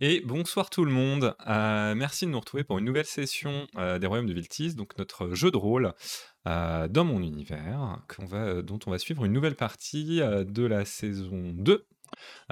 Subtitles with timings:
[0.00, 1.36] Et bonsoir tout le monde.
[1.46, 4.98] Heu, merci de nous retrouver pour une nouvelle session, heu, des Royaumes de Viltis, donc
[4.98, 5.92] notre jeu de rôle,
[6.48, 7.98] heu, dans mon univers,
[8.64, 11.86] dont on va suivre une nouvelle partie, de la saison 2,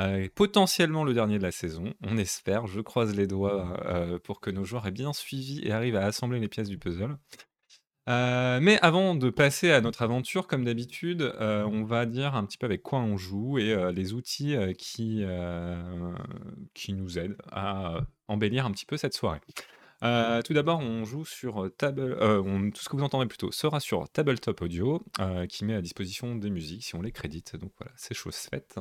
[0.00, 2.66] heu, potentiellement le dernier de la saison, on espère.
[2.68, 3.76] Je croise les doigts,
[4.24, 7.16] pour que nos joueurs aient bien suivi et arrivent à assembler les pièces du puzzle.
[8.08, 12.44] Heu, mais avant de passer à notre aventure, comme d'habitude, heu, on va dire un
[12.44, 15.24] petit peu avec quoi on joue et heu, les outils, qui,
[16.74, 19.40] qui nous aident à embellir un petit peu cette soirée.
[20.44, 22.16] Tout d'abord, on joue sur table
[22.72, 25.04] tout ce que vous entendrez plutôt sera sur Tabletop Audio,
[25.48, 28.80] qui met à disposition des musiques si on les crédite, donc voilà, c'est chose faite.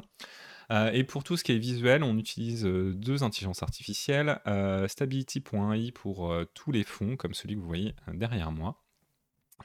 [0.94, 5.91] Et pour tout ce qui est visuel, on utilise, heu, 2 intelligences artificielles, heu, Stability.ai
[5.91, 8.80] pour, tous les fonds, comme celui que vous voyez derrière moi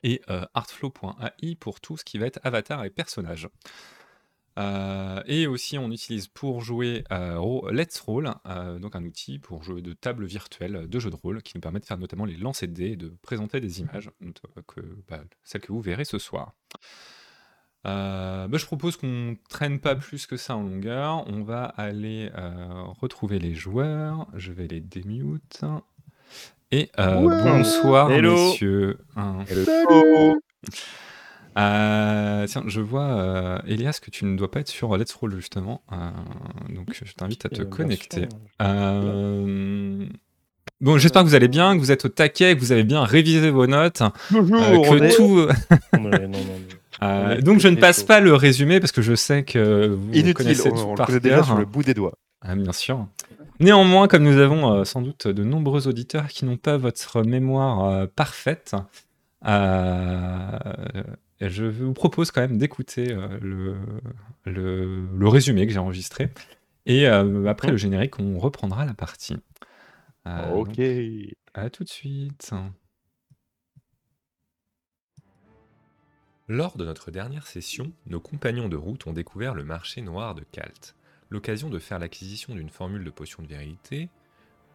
[0.03, 3.49] et euh, artflow.ai pour tout ce qui va être avatar et personnage.
[4.59, 8.33] Euh, et aussi, on utilise pour jouer euh, Let's Roll,
[8.81, 11.81] donc un outil pour jouer de table virtuelle de jeux de rôle qui nous permet
[11.81, 14.11] de faire notamment les lancers de dés et de présenter des images,
[14.67, 16.55] que, bah, celles que vous verrez ce soir.
[17.85, 21.25] Bah, je propose qu'on traîne pas plus que ça en longueur.
[21.29, 22.31] On va aller
[22.99, 24.27] retrouver les joueurs.
[24.35, 25.65] Je vais les démute.
[26.73, 28.99] Et euh, bonsoir, messieurs.
[31.59, 35.37] Euh, tiens, je vois, euh, Elias, que tu ne dois pas être sur Let's Roll,
[35.37, 35.83] justement.
[36.69, 38.29] donc, je t'invite à te connecter.
[38.59, 40.09] bon,
[40.99, 43.51] j'espère que vous allez bien, que vous êtes au taquet, que vous avez bien révisé
[43.51, 44.03] vos notes.
[44.31, 45.47] que tout...
[47.43, 50.73] donc, je ne passe pas le résumé parce que je sais que vous Inutile, connaissez
[50.73, 52.15] on, tout on le déjà sur le bout des doigts.
[52.43, 53.07] Ah, bien sûr.
[53.59, 57.85] Néanmoins, comme nous avons euh, sans doute de nombreux auditeurs qui n'ont pas votre mémoire
[57.85, 58.77] euh, parfaite,
[59.47, 60.59] euh,
[61.41, 63.07] je vous propose quand même d'écouter
[63.41, 63.77] le,
[64.45, 66.31] le, résumé que j'ai enregistré.
[66.87, 69.37] Et après le générique, on reprendra la partie.
[70.25, 70.81] ok.
[71.55, 72.53] à tout de suite.
[76.49, 80.45] Lors de notre dernière session, nos compagnons de route ont découvert le marché noir de
[80.53, 80.95] Kalt
[81.31, 84.09] l'occasion de faire l'acquisition d'une formule de potion de vérité,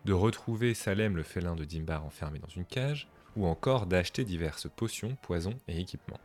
[0.06, 4.67] de retrouver Salem le félin de Dimbar enfermé dans une cage, ou encore d'acheter diverses
[4.69, 6.19] potions, poisons et équipements.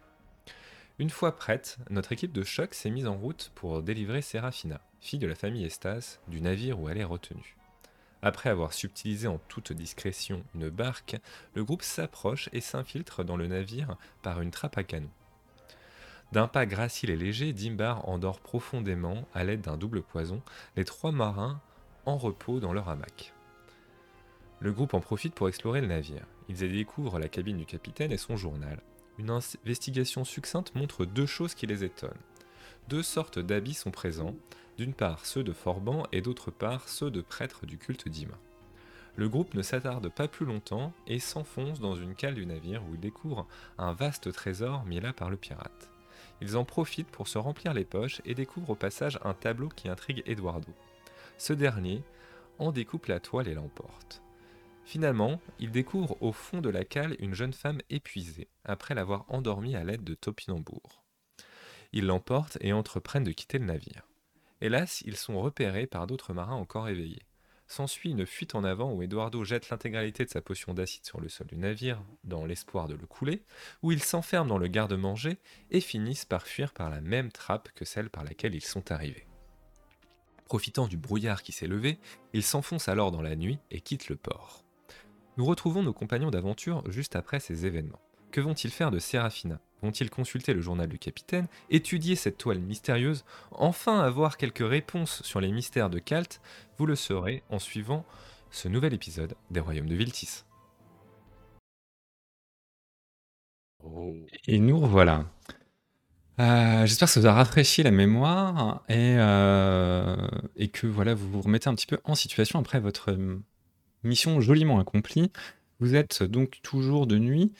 [0.98, 5.18] Une fois prête, notre équipe de choc s'est mise en route pour délivrer Serafina, fille
[5.18, 7.56] de la famille Estas, du navire où elle est retenue.
[8.22, 11.16] Après avoir subtilisé en toute discrétion une barque,
[11.54, 15.10] le groupe s'approche et s'infiltre dans le navire par une trappe à canon.
[16.32, 20.42] D'un pas gracile et léger, Dimbar endort profondément, à l'aide d'un double poison,
[20.76, 21.60] les trois marins
[22.04, 23.32] en repos dans leur hamac.
[24.60, 26.26] Le groupe en profite pour explorer le navire.
[26.48, 28.80] Ils y découvrent la cabine du capitaine et son journal.
[29.18, 32.10] Une investigation succincte montre deux choses qui les étonnent.
[32.88, 34.34] Deux sortes d'habits sont présents,
[34.78, 38.36] d'une part ceux de Forban et d'autre part ceux de prêtres du culte d'Ima.
[39.16, 42.94] Le groupe ne s'attarde pas plus longtemps et s'enfonce dans une cale du navire où
[42.94, 43.46] il découvre
[43.78, 45.90] un vaste trésor mis là par le pirate.
[46.40, 49.88] Ils en profitent pour se remplir les poches et découvrent au passage un tableau qui
[49.88, 50.72] intrigue Eduardo.
[51.38, 52.02] Ce dernier
[52.58, 54.22] en découpe la toile et l'emporte.
[54.84, 59.74] Finalement, ils découvrent au fond de la cale une jeune femme épuisée, après l'avoir endormie
[59.74, 61.02] à l'aide de topinambour.
[61.92, 64.06] Ils l'emportent et entreprennent de quitter le navire.
[64.60, 67.26] Hélas, ils sont repérés par d'autres marins encore éveillés.
[67.68, 71.28] S'ensuit une fuite en avant où Eduardo jette l'intégralité de sa potion d'acide sur le
[71.28, 73.42] sol du navire, dans l'espoir de le couler,
[73.82, 75.38] où ils s'enferment dans le garde-manger
[75.70, 79.26] et finissent par fuir par la même trappe que celle par laquelle ils sont arrivés.
[80.44, 81.98] Profitant du brouillard qui s'est levé,
[82.32, 84.64] ils s'enfoncent alors dans la nuit et quittent le port.
[85.36, 88.00] Nous retrouvons nos compagnons d'aventure juste après ces événements.
[88.30, 89.60] Que vont-ils faire de Serafina?
[89.82, 95.40] Vont-ils consulter le journal du capitaine, étudier cette toile mystérieuse, enfin avoir quelques réponses sur
[95.40, 96.40] les mystères de Kalt
[96.78, 98.04] Vous le saurez en suivant
[98.50, 100.44] ce nouvel épisode des Royaumes de Viltis.
[104.46, 105.24] Et nous revoilà.
[106.40, 110.16] Euh, j'espère que ça vous a rafraîchi la mémoire et, euh,
[110.56, 113.16] et, que voilà, vous vous remettez un petit peu en situation après votre
[114.02, 115.30] mission joliment accomplie.
[115.80, 117.52] Vous êtes donc toujours de nuit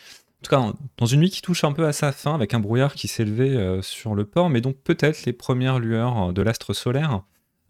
[0.42, 2.94] tout cas, dans une nuit qui touche un peu à sa fin, avec un brouillard
[2.94, 6.72] qui s'est levé euh, sur le port, mais donc peut-être les premières lueurs de l'astre
[6.72, 7.22] solaire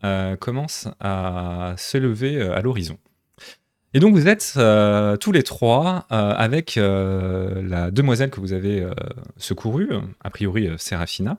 [0.05, 2.99] euh, commencent à s'élever euh, à l'horizon.
[3.95, 4.59] Et donc vous êtes
[5.21, 8.87] tous les trois avec la demoiselle que vous avez
[9.39, 9.89] secourue,
[10.23, 11.39] a priori Serafina,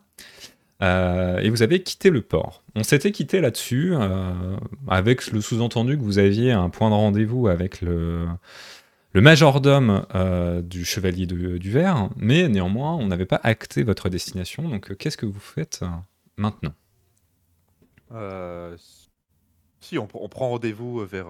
[0.82, 2.64] et vous avez quitté le port.
[2.74, 3.94] On s'était quitté là-dessus,
[4.88, 8.26] avec le sous-entendu que vous aviez un point de rendez-vous avec le,
[9.14, 14.68] le majordome euh, du Chevalier du Verre, mais néanmoins, on n'avait pas acté votre destination.
[14.68, 15.88] Donc, euh, qu'est-ce que vous faites euh,
[16.38, 16.74] maintenant?
[19.80, 21.28] Si, on, prend rendez-vous vers.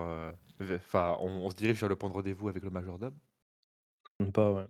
[0.75, 3.13] Enfin, on, se dirige vers le point de rendez-vous avec le majordome.
[4.33, 4.65] Pas, ouais.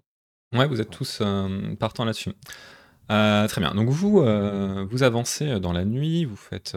[0.53, 1.21] Ouais, vous êtes tous
[1.79, 2.33] partant là-dessus.
[3.07, 3.73] très bien.
[3.73, 4.21] Donc vous,
[4.89, 6.75] vous avancez dans la nuit, vous faites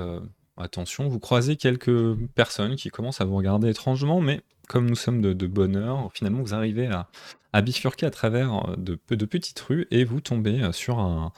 [0.60, 5.20] attention, vous croisez quelques personnes qui commencent à vous regarder étrangement, mais comme nous sommes
[5.20, 6.88] de, bonne heure, finalement vous arrivez
[7.52, 11.32] à, bifurquer à travers de, de petites rues et vous tombez sur un,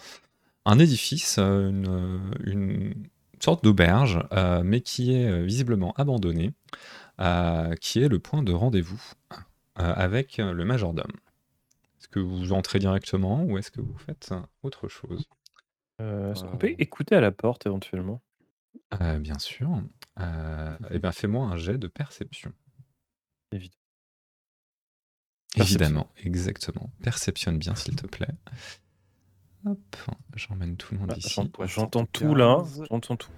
[0.78, 2.94] édifice, une,
[3.40, 4.20] sorte d'auberge,
[4.64, 6.52] mais qui est visiblement abandonnée,
[7.80, 9.02] qui est le point de rendez-vous
[9.76, 11.12] avec le majordome.
[11.98, 15.26] Est-ce que vous entrez directement ou est-ce que vous faites autre chose?
[16.00, 18.20] Est-ce qu'on peut écouter à la porte éventuellement?
[19.00, 19.82] Euh, bien sûr.
[20.20, 22.52] Euh, et bien, fais-moi un jet de perception.
[23.50, 23.76] Évidemment.
[25.56, 26.90] Évidemment, exactement.
[27.02, 28.34] Perceptionne bien, s'il te plaît.
[29.66, 29.96] Hop,
[30.34, 31.40] j'emmène tout le monde ah, ici.
[31.66, 33.30] j'entends tout là, j'entends tout.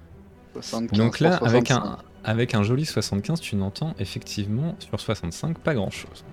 [0.93, 6.25] Donc là, avec un, avec un joli 75, tu n'entends effectivement sur 65 pas grand-chose.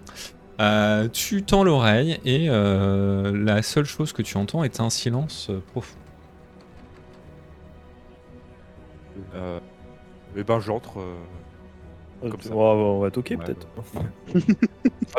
[0.60, 5.98] Euh, tu tends l'oreille et la seule chose que tu entends est un silence profond.
[9.36, 9.60] Euh,
[10.36, 11.00] et ben j'entre.
[11.00, 11.16] Euh,
[12.54, 13.68] on va toquer peut-être.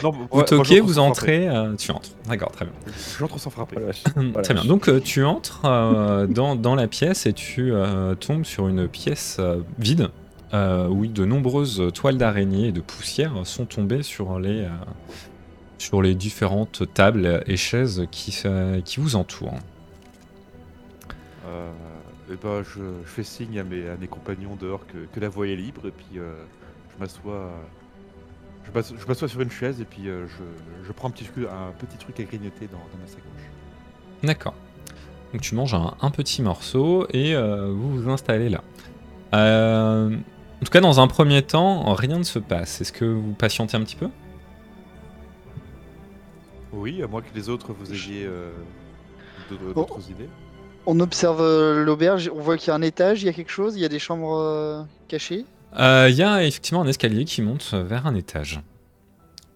[0.03, 2.09] Ah vous toquez, vous entrez, euh, tu entres.
[2.27, 2.73] D'accord, très bien.
[3.19, 3.77] J'entre sans frapper.
[4.43, 4.65] Très bien.
[4.65, 5.63] Donc tu entres
[6.31, 7.75] dans, dans la pièce et tu
[8.21, 9.39] tombes sur une pièce
[9.79, 10.09] vide
[10.55, 14.67] où de nombreuses toiles d'araignée et de poussière sont tombées sur les,
[15.77, 18.35] sur les différentes tables et chaises qui,
[18.85, 19.59] qui vous entourent.
[22.33, 25.57] Eh ben, je, fais signe à mes, à mes compagnons dehors que, la voie est
[25.57, 26.33] libre et puis euh,
[26.95, 27.53] je m'assois
[28.65, 30.27] je m'assois sur une chaise et puis euh,
[30.87, 33.51] je, prends un petit, un petit truc à grignoter dans, ma sacoche.
[34.23, 34.55] D'accord.
[35.33, 38.63] Donc tu manges un, petit morceau et euh, vous vous installez là.
[39.33, 42.81] en tout cas, dans un premier temps, rien ne se passe.
[42.81, 44.09] Est-ce que vous patientez un petit peu?
[46.73, 48.27] Oui, à moins que les autres vous ayez
[49.75, 50.29] d'autres idées.
[50.85, 53.51] On observe euh, l'auberge, on voit qu'il y a un étage, il y a quelque
[53.51, 55.45] chose, il y a des chambres euh, cachées?
[55.79, 58.61] Euh, il y a effectivement un escalier qui monte vers un étage.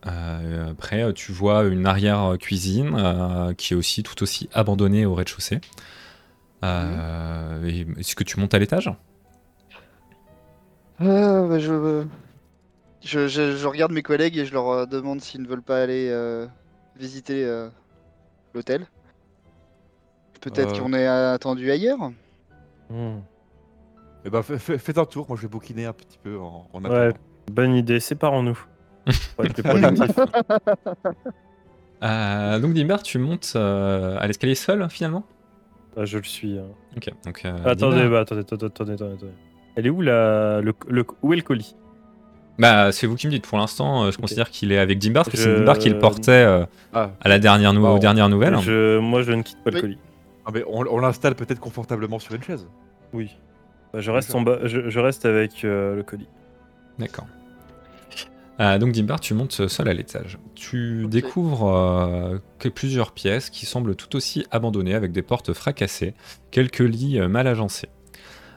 [0.03, 5.61] après, tu vois une arrière-cuisine qui est aussi tout aussi abandonnée au rez-de-chaussée.
[6.63, 8.91] Est-ce que tu montes à l'étage?
[11.01, 12.05] Bah, je...
[13.03, 16.11] Je, regarde mes collègues et je leur demande s'ils ne veulent pas aller
[16.97, 17.47] visiter
[18.55, 18.87] l'hôtel.
[20.47, 20.79] Peut-être euh.
[20.79, 22.13] qu'on est attendu ailleurs
[22.89, 23.19] hmm.
[24.25, 27.13] Eh ben, faites un tour, moi je vais bouquiner un petit peu en, en Ouais,
[27.51, 28.59] bonne idée, séparons-nous.
[32.03, 35.25] Euh, donc Dimbar, tu montes euh, à l'escalier seul finalement?
[35.97, 36.59] Ah, Je le suis.
[36.59, 36.67] Hein.
[36.95, 37.43] Ok, donc.
[37.65, 39.27] attendez, bah, attendez, attendez, attendez, attendez,
[39.77, 40.75] Elle est où la, le,
[41.23, 41.75] où est le colis?
[42.59, 43.47] Bah, c'est vous qui me dites.
[43.47, 46.67] Pour l'instant, je considère qu'il est avec Dimbar parce que c'est Dimbar qui le portait
[46.93, 47.13] ah.
[47.19, 48.59] à la dernière, nou dernière nouvelle.
[48.59, 48.99] Je...
[48.99, 49.99] Moi, je ne quitte pas le colis.
[50.47, 52.69] Ah, mais on, l'installe peut-être confortablement sur une chaise.
[53.13, 53.37] Oui.
[53.93, 56.29] Bah, je, reste en bas, je, reste avec euh, le colis.
[57.01, 57.27] D'accord.
[58.61, 60.39] Euh, donc Dimbar, tu montes seul à l'étage.
[60.55, 66.15] Tu découvres euh, que plusieurs pièces qui semblent tout aussi abandonnées avec des portes fracassées,
[66.53, 67.89] quelques lits mal agencés.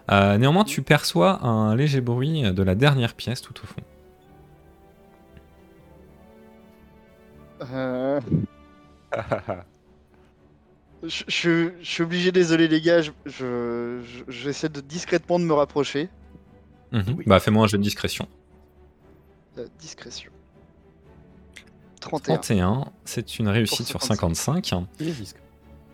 [0.09, 3.81] néanmoins, tu perçois un léger bruit de la dernière pièce tout au fond.
[11.03, 11.09] Euh...
[11.27, 16.09] Je, suis obligé, désolé les gars, je, j'essaie de discrètement de me rapprocher.
[16.91, 17.23] Mhm.
[17.25, 18.27] Bah fais-moi un jeu de discrétion.
[19.57, 20.31] Euh, discrétion.
[21.99, 22.35] 31.
[22.35, 24.73] 31, c'est une réussite sur 55.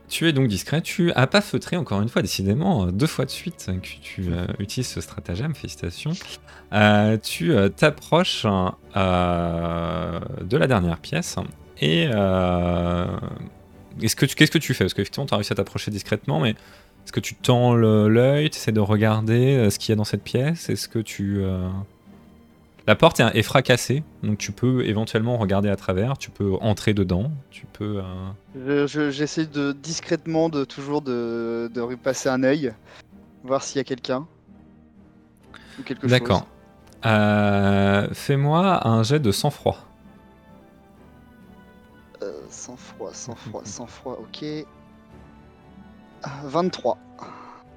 [0.07, 3.25] Tu es donc discret, tu as pas feutré encore une fois, décidément, euh, deux fois
[3.25, 6.12] de suite que tu euh, utilises ce stratagème, félicitations.
[7.24, 11.38] tu t'approches de la dernière pièce
[11.81, 12.07] et
[14.03, 14.83] ce que qu'est-ce que tu fais?
[14.83, 18.57] Parce qu'effectivement, tu as réussi à t'approcher discrètement, mais est-ce que tu tends l'œil, tu
[18.57, 20.69] essaies de regarder euh, ce qu'il y a dans cette pièce?
[20.69, 21.37] Est-ce que tu.
[21.39, 21.69] Euh,
[22.87, 27.31] la porte est, fracassée, donc tu peux éventuellement regarder à travers, tu peux entrer dedans,
[27.49, 28.01] tu peux.
[28.55, 32.73] Euh, j'essaie de discrètement de toujours de, de repasser un œil,
[33.43, 34.27] voir s'il y a quelqu'un.
[35.79, 36.11] Ou quelque chose.
[36.11, 36.47] D'accord.
[38.13, 39.77] Fais-moi un jet de sang-froid.
[42.65, 44.45] Sans froid, sans froid, sans froid, ok.
[46.45, 46.98] 23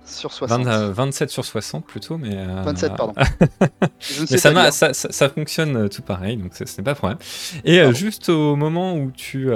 [0.04, 0.66] sur 60.
[0.66, 2.46] 27 sur 60 plutôt, mais...
[2.64, 3.12] 27, euh, pardon.
[4.30, 7.18] mais ça, ça, ça, fonctionne euh, tout pareil, donc ce n'est pas problème.
[7.64, 9.48] Et euh, juste au moment où tu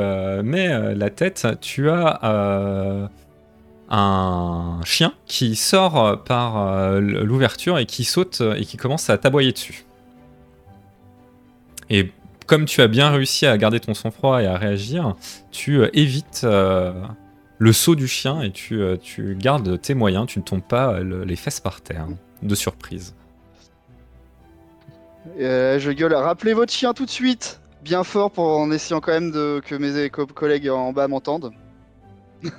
[0.42, 3.08] mets la tête, tu as
[3.92, 9.10] un chien qui sort euh, par euh, l'ouverture et qui saute euh, et qui commence
[9.10, 9.84] à t'aboyer dessus.
[11.90, 12.10] Et
[12.46, 15.14] comme tu as bien réussi à garder ton sang-froid et à réagir,
[15.50, 16.92] tu euh, évites euh,
[17.58, 21.00] le saut du chien et tu, euh, tu gardes tes moyens, tu ne tombes pas
[21.00, 22.06] le- les fesses par terre,
[22.42, 23.14] de surprise.
[25.38, 29.10] Euh, je gueule, rappelez votre chien tout de suite Bien fort pour en essayant quand
[29.12, 31.52] même de, que mes co- collègues en bas m'entendent.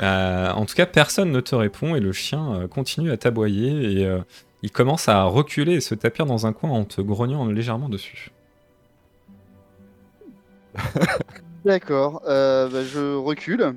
[0.00, 4.06] Euh, en tout cas, personne ne te répond et le chien continue à t'aboyer et
[4.06, 4.20] euh,
[4.62, 8.30] il commence à reculer et se tapir dans un coin en te grognant légèrement dessus.
[11.64, 13.74] D'accord, euh, bah, je recule.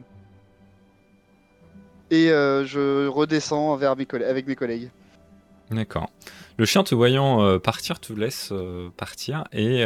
[2.12, 4.90] Et euh, je redescends vers mes avec mes collègues.
[5.72, 6.10] D'accord.
[6.58, 8.54] Le chien te voyant euh, partir te laisse
[8.98, 9.84] partir et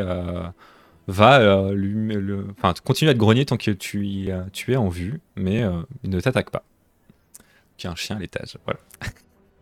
[1.07, 4.89] va lui, le- enfin, continue à te grogner tant que tu, y- tu es en
[4.89, 5.63] vue, mais
[6.03, 6.63] il ne t'attaque pas.
[7.81, 8.79] Es un chien à l'étage, voilà.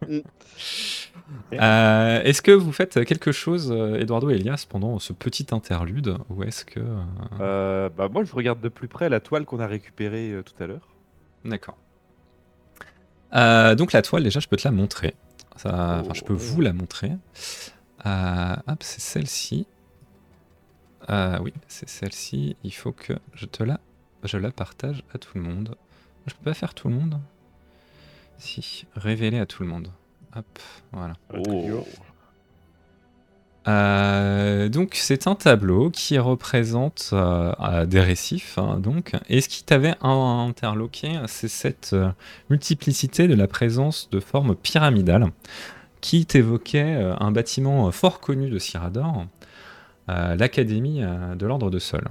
[0.07, 0.19] Mm.
[1.53, 6.17] Euh, est-ce que vous faites quelque chose, euh, Eduardo et Elias, pendant ce petit interlude
[6.29, 6.79] Ou est-ce que.
[6.79, 7.03] euh,
[7.41, 10.61] Euh, bah moi je regarde de plus près la toile qu'on a récupérée euh, tout
[10.63, 10.87] à l'heure.
[11.45, 11.77] D'accord.
[13.33, 15.15] Donc la toile, déjà, je peux te la montrer.
[15.57, 16.37] Ça- Enfin, je peux Oh.
[16.37, 17.11] vous la montrer.
[18.05, 19.67] Hop, c'est celle-ci.
[21.09, 22.55] Oui, c'est celle-ci.
[22.63, 23.79] Il faut que je te la,
[24.23, 25.75] je la partage à tout le monde.
[26.25, 27.19] Je peux pas faire tout le monde?
[28.37, 29.89] Si, révéler à tout le monde.
[30.35, 30.59] Hop,
[30.91, 31.13] voilà.
[33.67, 39.13] Euh, donc c'est un tableau qui représente euh, des récifs, hein, donc.
[39.27, 42.09] Et ce qui t'avait interloqué, c'est cette euh,
[42.49, 45.27] multiplicité de la présence de formes pyramidales
[45.99, 49.25] qui t'évoquait un bâtiment fort connu de Cyrador,
[50.09, 52.07] euh, l'Académie de l'Ordre de Sol.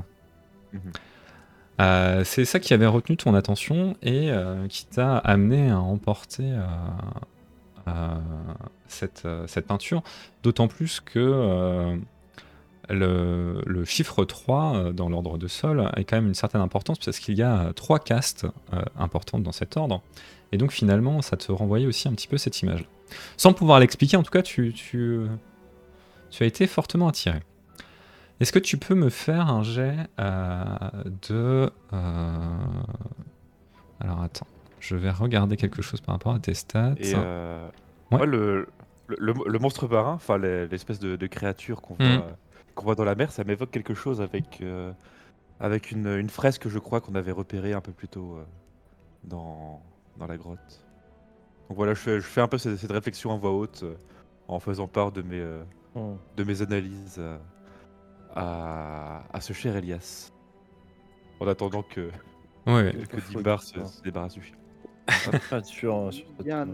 [0.73, 2.25] Mhm.
[2.25, 4.31] C'est ça qui avait retenu ton attention et
[4.69, 6.53] qui t'a amené à emporter
[8.89, 10.03] cette, euh, cette peinture,
[10.43, 11.97] d'autant plus que euh,
[12.89, 17.19] le, chiffre 3 euh, dans l'ordre de sol a quand même une certaine importance parce
[17.19, 20.03] qu'il y a euh, trois castes euh, importantes dans cet ordre.
[20.53, 22.85] Et donc finalement, ça te renvoyait aussi un petit peu cette image.
[23.37, 24.75] Sans pouvoir l'expliquer, en tout cas, tu,
[26.41, 27.41] as été fortement attiré.
[28.41, 30.65] Est-ce que tu peux me faire un jet euh,
[31.29, 31.71] de...
[31.93, 32.41] euh,
[34.01, 34.47] Alors attends,
[34.87, 36.95] je vais regarder quelque chose par rapport à tes stats.
[36.99, 37.67] Et euh,
[38.13, 38.19] Ouais.
[38.19, 38.69] moi, le,
[39.09, 42.17] le, le- le monstre marin, enfin les- l'espèce de, de créature qu'on Mhm.
[42.19, 42.37] voit,
[42.75, 44.93] qu'on voit dans la mer, ça m'évoque quelque chose avec, euh,
[45.61, 48.45] avec une, une fresque, je crois, qu'on avait repérée un peu plus tôt euh,
[49.25, 49.83] dans,
[50.19, 50.85] dans la grotte.
[51.69, 53.97] Donc voilà, je fais, je fais un peu cette, cette réflexion en voix haute euh,
[54.47, 55.63] en faisant part de mes, euh,
[55.97, 56.17] Hmm.
[56.37, 57.39] de mes analyses euh,
[58.35, 60.31] à, à ce cher Elias.
[61.41, 62.11] En attendant que,
[62.67, 63.87] Ouais, que Dimbar dire se, ça.
[63.99, 64.57] se débarrasse du chien.
[65.51, 66.69] Pas sûr, sur cette- Il y a un-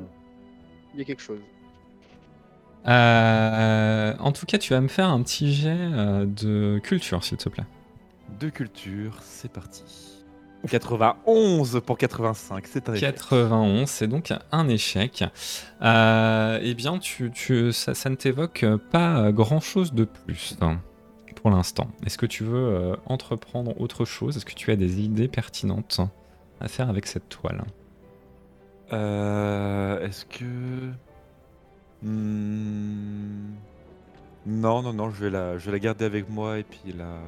[0.95, 1.41] Il y a quelque chose.
[2.87, 7.37] Euh, en tout cas, tu vas me faire un petit jet euh, de culture, s'il
[7.39, 7.65] te plaît.
[8.41, 9.85] De culture, c'est parti.
[10.69, 13.15] 91 pour 85, c'est un échec.
[13.15, 15.25] 91, c'est donc un échec.
[15.83, 20.79] Euh, eh bien, tu, tu- ça, ça ne t'évoque pas grand-chose de plus hein,
[21.37, 21.89] pour l'instant.
[22.07, 24.37] Est-ce que tu veux euh, entreprendre autre chose?
[24.37, 26.01] Est-ce que tu as des idées pertinentes
[26.61, 27.65] à faire avec cette toile?
[28.93, 30.91] Euh, Est-ce que.
[32.03, 33.53] Hmm,
[34.47, 37.19] Non, non, non, je vais, la, je vais la garder avec moi et puis la,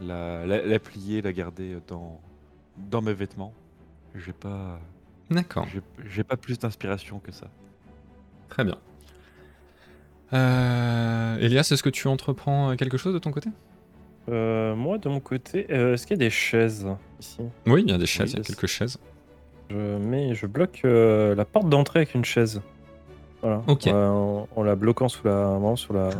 [0.00, 2.18] la, la, la plier, la garder dans,
[2.90, 3.52] dans mes vêtements.
[4.14, 4.80] J'ai pas,
[5.30, 7.46] D'accord, j'ai- j'ai pas plus d'inspiration que ça.
[8.48, 8.76] très bien.
[10.32, 13.50] Euh, Elias, est-ce que tu entreprends quelque chose de ton côté?
[14.28, 16.86] Euh, moi, de mon côté, euh, est-ce qu'il y a des chaises
[17.20, 17.40] ici?
[17.66, 18.98] Oui, il y a des chaises, il y a quelques chaises.
[19.70, 22.60] Je, mets, je bloque euh, la porte d'entrée avec une chaise.
[23.42, 23.62] Voilà.
[23.66, 23.86] Ok.
[23.86, 26.10] En, en la bloquant sous la, vraiment sous la,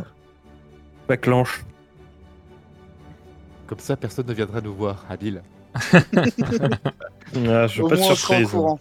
[1.09, 1.63] la clenche.
[3.67, 5.41] Comme ça, personne ne viendra nous voir, Adil.
[5.73, 8.49] Ah, je veux Au pas de moins, on sera en surprise.
[8.49, 8.79] courant.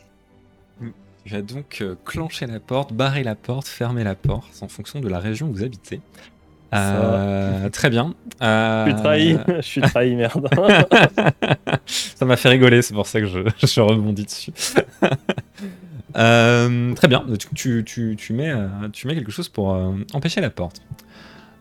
[1.24, 5.00] Tu vas donc euh, clencher la porte, barrer la porte, fermer la porte, en fonction
[5.00, 6.00] de la région où vous habitez.
[6.72, 8.14] Euh, très bien.
[8.42, 10.48] Euh, Je suis trahi, je suis trahi, merde.
[11.86, 14.52] ça m'a fait rigoler, c'est pour ça que je, je rebondis dessus.
[16.16, 18.52] Euh, très bien, tu, tu, tu, tu mets,
[18.92, 20.82] tu mets quelque chose pour euh, empêcher la porte.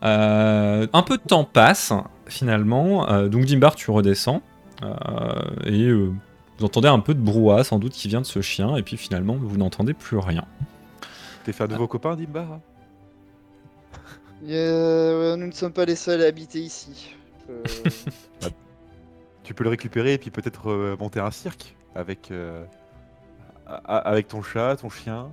[0.02, 1.92] Euh, un peu de temps passe,
[2.26, 3.08] finalement.
[3.10, 4.42] Euh, donc Dimbar, tu redescends.
[4.82, 4.88] euh,
[5.66, 6.10] et euh,
[6.58, 8.76] vous entendez un peu de brouhaha, sans doute, qui vient de ce chien.
[8.76, 10.44] Et puis finalement, vous n'entendez plus rien.
[11.44, 12.44] T'es fait un nouveau copain, Dimbar?
[12.52, 12.60] hein
[14.48, 17.14] Euh, nous ne sommes pas les seuls à habiter ici.
[17.50, 17.62] Euh,
[19.44, 22.64] Tu peux le récupérer et puis peut-être euh, monter un cirque avec, euh,
[23.86, 25.28] avec ton chat, ton chien.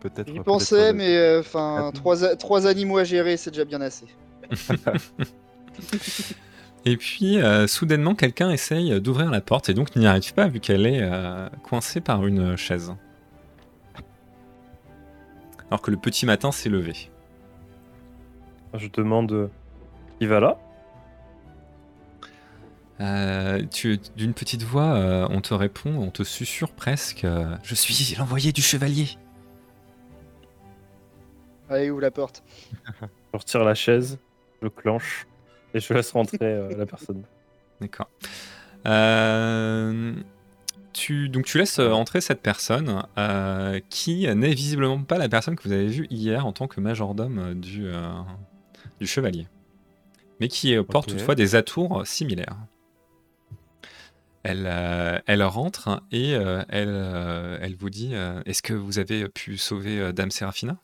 [0.00, 0.26] Peut-être.
[0.28, 4.06] J'y peut-être pensais, mais enfin, trois, a- trois animaux à gérer, c'est déjà bien assez.
[6.84, 10.58] Et puis, euh, soudainement, quelqu'un essaye d'ouvrir la porte et donc n'y arrive pas vu
[10.58, 12.92] qu'elle est euh, coincée par une chaise.
[15.70, 17.10] Alors que le petit matin s'est levé.
[18.74, 19.48] Je demande euh,
[20.18, 20.58] qui va là
[23.00, 27.74] Euh, tu- D'une petite voix, euh, on te répond, on te susurre presque euh, Je
[27.74, 29.08] suis l'envoyé du chevalier.
[31.68, 32.42] Allez, ouvre la porte.
[33.32, 34.18] Je retire la chaise,
[34.60, 35.26] je clenche
[35.72, 37.22] et je laisse rentrer euh, la personne.
[37.80, 38.10] D'accord.
[38.86, 40.12] Euh,
[40.92, 45.56] tu, donc tu laisses euh, entrer cette personne euh, qui n'est visiblement pas la personne
[45.56, 48.02] que vous avez vue hier en tant que majordome euh, du, euh,
[49.02, 49.46] du chevalier,
[50.40, 52.56] mais qui porte toutefois des atours similaires.
[54.44, 58.98] Elle, euh, elle rentre et euh, elle, euh, elle vous dit euh, Est-ce que vous
[58.98, 60.78] avez pu sauver euh, Dame Séraphina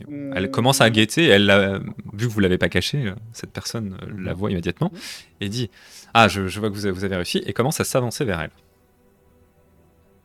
[0.00, 1.26] Et Elle commence à guetter.
[1.26, 1.80] Elle,
[2.12, 4.90] vu que vous l'avez pas caché, euh, cette personne euh, la voit immédiatement
[5.40, 5.70] et dit
[6.12, 8.40] Ah, je, je vois que vous avez, vous avez réussi, et commence à s'avancer vers
[8.40, 8.50] elle.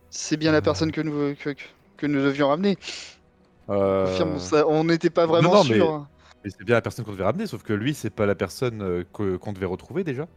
[0.09, 1.35] C'est bien la personne que nous,
[1.97, 2.77] que nous devions ramener.
[3.69, 6.05] Euh, Confirme, ça- on n'était pas vraiment non, sûr.
[6.43, 8.81] mais c'est bien la personne qu'on devait ramener, sauf que lui, c'est pas la personne
[8.81, 10.27] euh, que- qu'on devait retrouver déjà.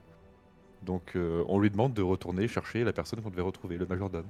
[0.84, 4.26] Donc euh, on lui demande de retourner chercher la personne qu'on devait retrouver, le majordome.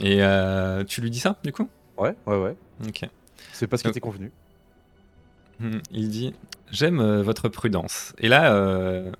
[0.00, 1.68] Et euh, tu lui dis ça, du coup?
[1.96, 2.56] Ouais, ouais, ouais.
[2.86, 3.02] Ok.
[3.52, 4.30] C'est pas ce qui était convenu.
[5.60, 6.34] Hmm, Il dit
[6.70, 8.12] J'aime euh, votre prudence.
[8.18, 9.10] Et là, euh,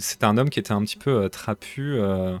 [0.00, 2.36] c'était un homme qui était un petit peu euh, trapu euh,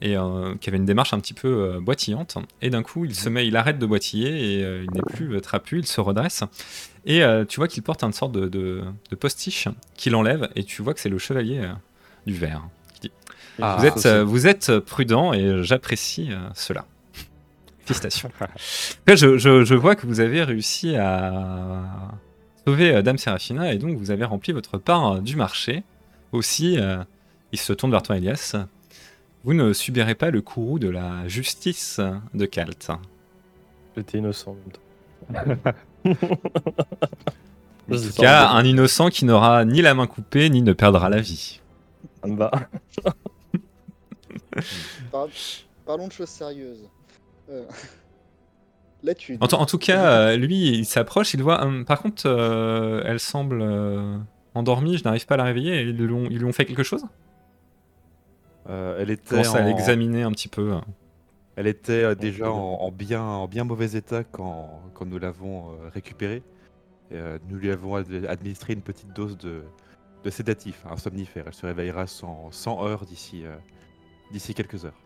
[0.00, 2.36] et euh, qui avait une démarche un petit peu boitillante.
[2.62, 5.78] Et d'un coup, il se met, il arrête de boitiller et il n'est plus trapu,
[5.78, 6.44] il se redresse.
[7.06, 10.82] Et tu vois qu'il porte une sorte de, de- de postiche qu'il enlève et tu
[10.82, 11.62] vois que c'est le chevalier
[12.26, 12.62] du verre.
[13.60, 16.84] Ah, vous, êtes, euh, vous êtes prudent et j'apprécie euh, cela.
[17.84, 18.30] Félicitations.
[19.08, 21.82] Je, je- je vois que vous avez réussi à
[22.66, 25.82] sauver euh, Dame Séraphina et donc vous avez rempli votre part du marché.
[26.32, 27.02] Aussi, euh,
[27.52, 28.56] il se tourne vers toi, Elias.
[29.44, 32.00] Vous ne subirez pas le courroux de la justice
[32.34, 32.90] de Kalt.
[33.96, 35.72] J'étais innocent en même temps.
[37.90, 40.74] En Ça, c'est tout cas, un innocent qui n'aura ni la main coupée ni ne
[40.74, 41.60] perdra la vie.
[42.20, 42.50] ça me va.
[45.10, 45.28] Par-
[45.86, 46.86] Parlons de choses sérieuses.
[47.48, 47.64] Euh,
[49.02, 49.38] Là, tu.
[49.40, 51.62] En, tout cas, euh, lui, il s'approche, il voit.
[51.64, 54.18] hum, par contre, euh, elle semble euh,
[54.58, 55.80] endormie, je n'arrive pas à la réveiller.
[55.82, 57.04] Ils lui ont, ils lui ont fait quelque chose?
[58.68, 60.74] Euh, elle était, Commence à l'examiner un petit peu.
[61.56, 62.86] elle était euh, déjà en, bien.
[62.86, 66.42] en bien, en bien mauvais état quand, quand nous l'avons euh, récupérée.
[67.10, 69.62] Et, euh, nous lui avons ad- administré une petite dose de,
[70.24, 71.44] de sédatif, un somnifère.
[71.46, 73.56] Elle se réveillera sans, sans heure d'ici euh,
[74.32, 75.00] d'ici quelques heures.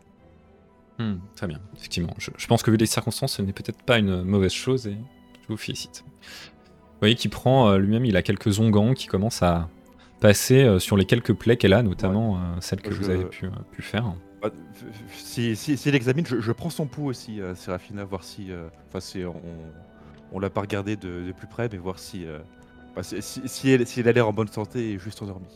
[0.98, 2.12] Hmm, très bien, effectivement.
[2.18, 4.96] Je, je pense que vu les circonstances, ce n'est peut-être pas une mauvaise chose et
[5.42, 6.04] je vous félicite.
[7.02, 9.68] Vous voyez qu'il prend euh, lui-même, il a quelques onguents qui commencent à
[10.20, 13.24] passer euh, sur les quelques plaies qu'elle a, notamment euh, celles que Je- vous avez
[13.24, 14.14] pu, pu faire.
[14.40, 14.50] Bah,
[15.12, 18.50] Si, si, si elle examine, je, je prends son pouls aussi, Séraphina, voir si.
[18.94, 19.32] Enfin, on,
[20.36, 22.24] on l'a pas regardé de, de plus près, mais voir si.
[22.94, 25.46] bah, si, elle, si elle a l'air en bonne santé et juste endormie.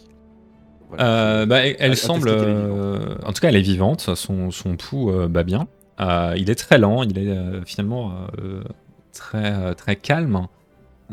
[0.89, 2.29] Voilà, Euh, bah, elle, semble.
[2.29, 4.17] euh, en tout cas, elle est vivante.
[4.17, 5.69] Son, son pouls euh, bat bien.
[6.01, 7.05] Il est très lent.
[7.05, 8.27] Il est finalement
[9.13, 10.49] très, très calme.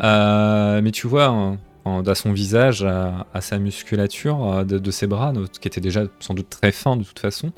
[0.02, 5.34] Euh, mais tu vois, hein, à son visage, à, sa musculature euh, de, ses bras,
[5.60, 7.52] qui était déjà sans doute très fin de toute façon.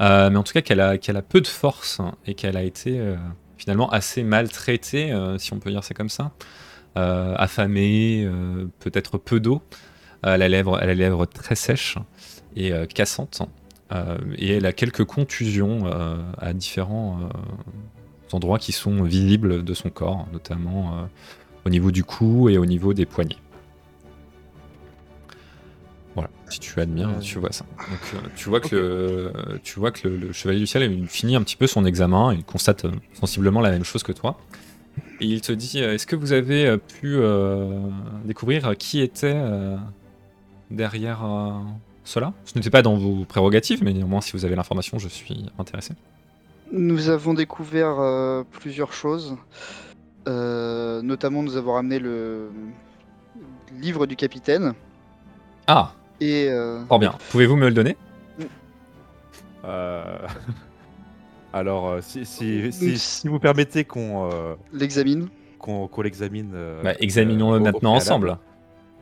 [0.00, 3.00] Euh, mais en tout cas, qu'elle a, peu de force hein, et qu'elle a été
[3.58, 6.32] finalement assez maltraitée, si on peut dire ça comme ça.
[6.96, 8.28] Affamée,
[8.80, 9.62] peut-être peu d'eau.
[10.22, 11.98] Elle, a les lèvres, très sèches
[12.56, 13.42] et cassantes.
[14.36, 15.84] Et elle a quelques contusions
[16.38, 17.20] à différents
[18.32, 21.08] endroits qui sont visibles de son corps, notamment
[21.66, 23.36] au niveau du cou et au niveau des poignets.
[26.14, 27.64] Voilà, si tu admires, Euh, tu vois ça.
[27.78, 29.30] Donc, euh, tu vois que, euh,
[29.64, 32.32] tu vois que le, le chevalier du ciel il finit un petit peu son examen,
[32.34, 34.38] il constate euh, sensiblement la même chose que toi.
[35.20, 37.80] Et il te dit Est-ce que vous avez pu euh,
[38.24, 39.76] découvrir qui était euh,
[40.70, 41.50] derrière euh,
[42.04, 42.32] cela?
[42.44, 45.94] Ce n'était pas dans vos prérogatives, mais néanmoins, si vous avez l'information, je suis intéressé.
[46.70, 49.36] Nous avons découvert euh, plusieurs choses.
[50.28, 52.50] Euh, notamment, nous avons ramené le
[53.80, 54.74] livre du capitaine.
[55.66, 57.14] Ah, Et euh, fort bien.
[57.30, 57.96] Pouvez-vous me le donner
[59.64, 60.18] Euh,
[61.52, 65.28] Alors, si, si, si- Nous- si vous permettez qu'on euh, l'examine.
[65.58, 66.50] qu'on qu'on l'examine.
[66.54, 68.36] euh, bah, Examinons-le euh, maintenant ensemble.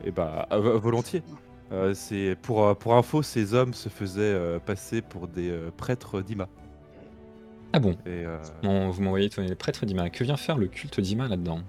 [0.05, 1.23] Eh bah, volontiers.
[1.71, 6.21] Euh, c'est pour, pour info, ces hommes se faisaient euh, passer pour des euh, prêtres
[6.21, 6.47] d'Ima.
[7.73, 10.09] Ah bon Et, euh, Bon, Vous m'envoyez les prêtres d'Ima.
[10.09, 11.61] Que vient faire le culte d'Ima là-dedans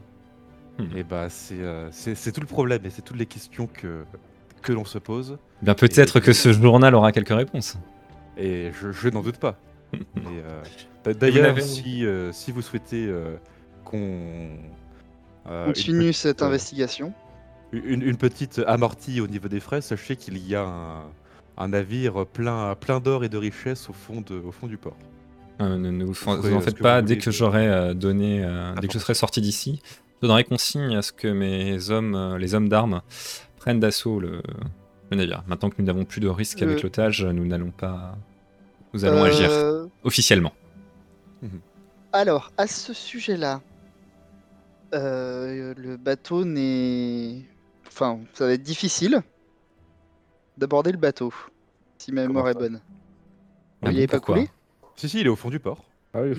[0.97, 4.05] et bah c'est euh, c'est c'est tout le problème et c'est toutes les questions que,
[4.61, 5.39] que l'on se pose.
[5.63, 7.77] Eh Bien peut-être que ce journal aura quelques réponses.
[8.37, 9.57] Et je, je n'en doute pas.
[9.93, 10.63] Et, euh,
[11.15, 13.37] D'ailleurs, si, euh, si vous souhaitez euh,
[13.85, 14.59] qu'on
[15.47, 17.15] euh, Continue une cette petite, euh, investigation.
[17.73, 21.03] une, une petite amortie au niveau des frais, sachez qu'il y a un,
[21.57, 24.97] un navire plein, plein d'or et de richesses au fond, de, au fond du port.
[25.61, 27.01] Euh, ne ne vous, en faites que pas.
[27.01, 29.81] vous Dès que j'aurai euh, donné, euh, dès que je serai sorti d'ici,
[30.21, 33.03] je donnerai consigne à ce que mes hommes, euh, les hommes d'armes,
[33.59, 34.43] prennent d'assaut le,
[35.11, 35.45] le navire.
[35.47, 38.17] Maintenant que nous n'avons plus de risque Le- avec l'otage, nous n'allons pas.
[38.93, 39.51] Nous allons agir
[40.03, 40.53] officiellement.
[42.13, 43.61] Alors, à ce sujet-là,
[44.95, 47.43] euh, le bateau n'est.
[47.87, 49.23] Enfin, ça va être difficile
[50.57, 51.33] d'aborder le bateau,
[51.99, 52.81] si ma mémoire est bonne.
[53.83, 54.49] Ah il est pas coulé?
[54.97, 55.85] Si, si, il est au fond du port.
[56.17, 56.31] Ah oui,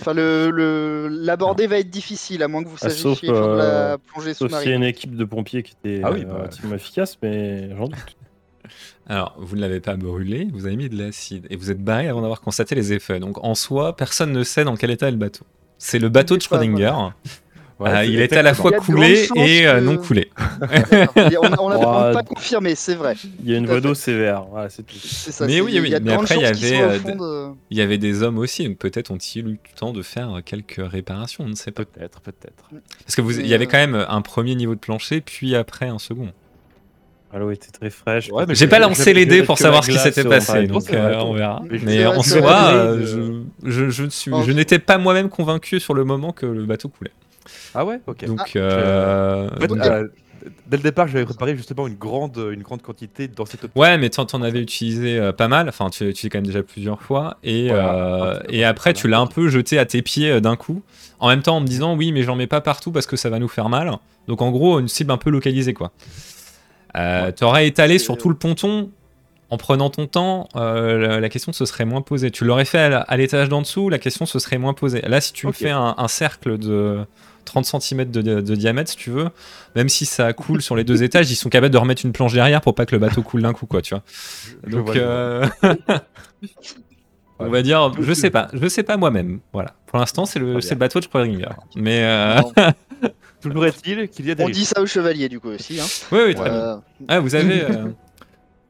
[0.00, 3.32] Enfin, le, le- l'aborder va être difficile, à moins que vous Ah, sachiez sauf, faire
[3.34, 4.82] de la euh, plongée Sauf s'il y a sous-marine.
[4.82, 6.34] une équipe de pompiers qui était Ah oui, euh, bah.
[6.38, 7.98] relativement efficace, mais j'en doute.
[9.08, 12.08] Alors, vous ne l'avez pas brûlé, vous avez mis de l'acide et vous êtes barré
[12.08, 13.20] avant d'avoir constaté les effets.
[13.20, 15.44] Donc, en soi, personne ne sait dans quel état est le bateau.
[15.78, 16.42] C'est le bateau de.
[16.42, 16.92] Schrödinger.
[17.78, 20.30] Ouais, Euh, il est à la fois coulé et euh, que- non coulé.
[21.58, 23.14] On n'a pas confirmé, c'est vrai.
[23.44, 24.96] Il y a une voie d'eau sévère, voilà, c'est tout.
[24.96, 25.46] C'est ça.
[25.46, 27.54] Mais c'est- oui, il oui, y a de mais après, il y avait, euh, de-
[27.70, 30.80] Il y avait des hommes aussi, donc peut-être ont-ils eu le temps de faire quelques
[30.80, 31.84] réparations, on ne sait pas.
[31.84, 32.64] Peut-être, peut-être.
[33.04, 35.86] Parce que vous, il y avait quand même un premier niveau de plancher, puis après
[35.86, 36.30] un second.
[37.32, 38.30] Ah, L'eau était très fraîche.
[38.30, 41.34] Ouais, J'ai pas lancé les dés pour savoir ce qui s'était passé, donc euh, on
[41.34, 41.60] verra.
[41.82, 46.64] Mais en soi, je, je, je n'étais pas moi-même convaincu sur le moment que le
[46.64, 47.10] bateau coulait.
[47.74, 48.24] Ah ouais Ok.
[48.24, 50.08] Donc, euh, En fait, donc, euh,
[50.66, 53.66] dès le départ, j'avais préparé justement une grande, une grande quantité dans cette.
[53.74, 56.46] Ouais, mais t'en t'en avais utilisé euh, pas mal, enfin tu l'as utilisé quand même
[56.46, 57.94] déjà plusieurs fois, et, Voilà.
[57.94, 60.82] euh, Ah, et après tu l'as un peu jeté à tes pieds euh, d'un coup,
[61.18, 63.30] en même temps en me disant oui mais j'en mets pas partout parce que ça
[63.30, 63.90] va nous faire mal,
[64.28, 65.92] donc en gros une cible un peu localisée quoi.
[66.96, 67.32] Euh, Ouais.
[67.32, 68.90] T'aurais étalé sur tout le ponton,
[69.50, 72.30] en prenant ton temps, euh, la, la question se serait moins posée.
[72.30, 75.02] Tu l'aurais fait à l'étage d'en dessous, la question se serait moins posée.
[75.02, 77.04] Là si tu me fais un, un cercle de
[77.46, 79.28] 30 cm de, de- de diamètre si tu veux,
[79.74, 82.34] même si ça coule sur les deux étages, ils sont capables de remettre une planche
[82.34, 84.02] derrière pour pas que le bateau coule d'un coup quoi, tu vois.
[84.68, 85.46] Donc, euh,
[87.38, 89.40] on va dire, je sais pas, je sais pas moi-même.
[89.52, 89.74] Voilà.
[89.86, 90.76] Pour l'instant, c'est le, bien.
[90.76, 91.48] bateau de Schrödinger.
[91.74, 92.40] Mais euh.
[93.42, 95.78] Toujours est-il qu'il y a des On dit ça aux chevaliers du coup aussi.
[95.78, 95.84] Hein.
[96.12, 96.58] oui, oui, très bien.
[96.58, 96.76] Euh,
[97.08, 97.88] Ah, vous avez, euh,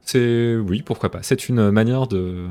[0.01, 1.19] c'est, oui, pourquoi pas.
[1.23, 2.45] C'est une manière de,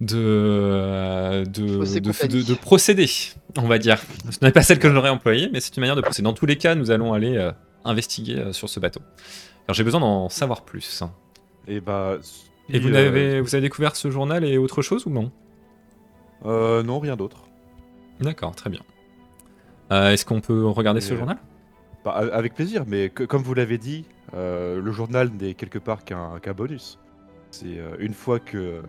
[0.00, 3.06] de, euh, de, de, de- de procéder,
[3.56, 3.98] on va dire.
[4.30, 6.24] Ce n'est pas celle que j'aurais employée, mais c'est une manière de procéder.
[6.24, 7.52] Dans tous les cas, nous allons aller euh,
[7.84, 9.00] investiguer euh, sur ce bateau.
[9.66, 11.02] Alors, j'ai besoin d'en savoir plus.
[11.66, 12.18] Et bah.
[12.68, 15.30] Et vous, euh, avez, vous avez découvert ce journal et autre chose ou non?
[16.44, 17.44] Euh, Non, rien d'autre.
[18.20, 18.80] D'accord, très bien.
[19.92, 21.38] Euh, Est-ce qu'on peut regarder ce Et, journal?
[22.04, 24.04] Bah, avec plaisir, mais que- comme vous l'avez dit,
[24.34, 26.98] euh, le journal n'est quelque part qu'un qu'un bonus.
[27.50, 28.82] C'est euh, une fois que,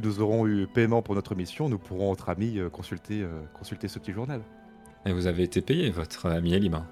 [0.00, 3.28] que nous aurons eu paiement pour notre mission, nous pourrons entre amis euh, consulter, euh,
[3.58, 4.40] consulter ce petit journal.
[5.06, 6.84] Et vous avez été payé, votre ami est libre.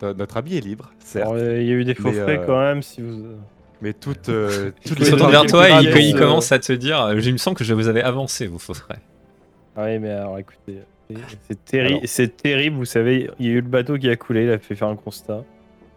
[0.00, 2.46] Notre, notre ami est libre, certes, Alors, il y a eu des faux frais euh,
[2.46, 3.24] quand même, si vous.
[3.80, 7.18] mais toutes, euh, toutes Il dans vers toi et il, il commence à te dire
[7.20, 9.00] Je me sens que je vous avais avancé, vos faux frais.
[9.76, 11.16] Ah oui, mais alors écoutez, c'est-
[11.48, 12.02] c'est terrible, Alors.
[12.06, 14.58] c'est terrible, vous savez, il y a eu le bateau qui a coulé, il a
[14.58, 15.44] fait faire un constat.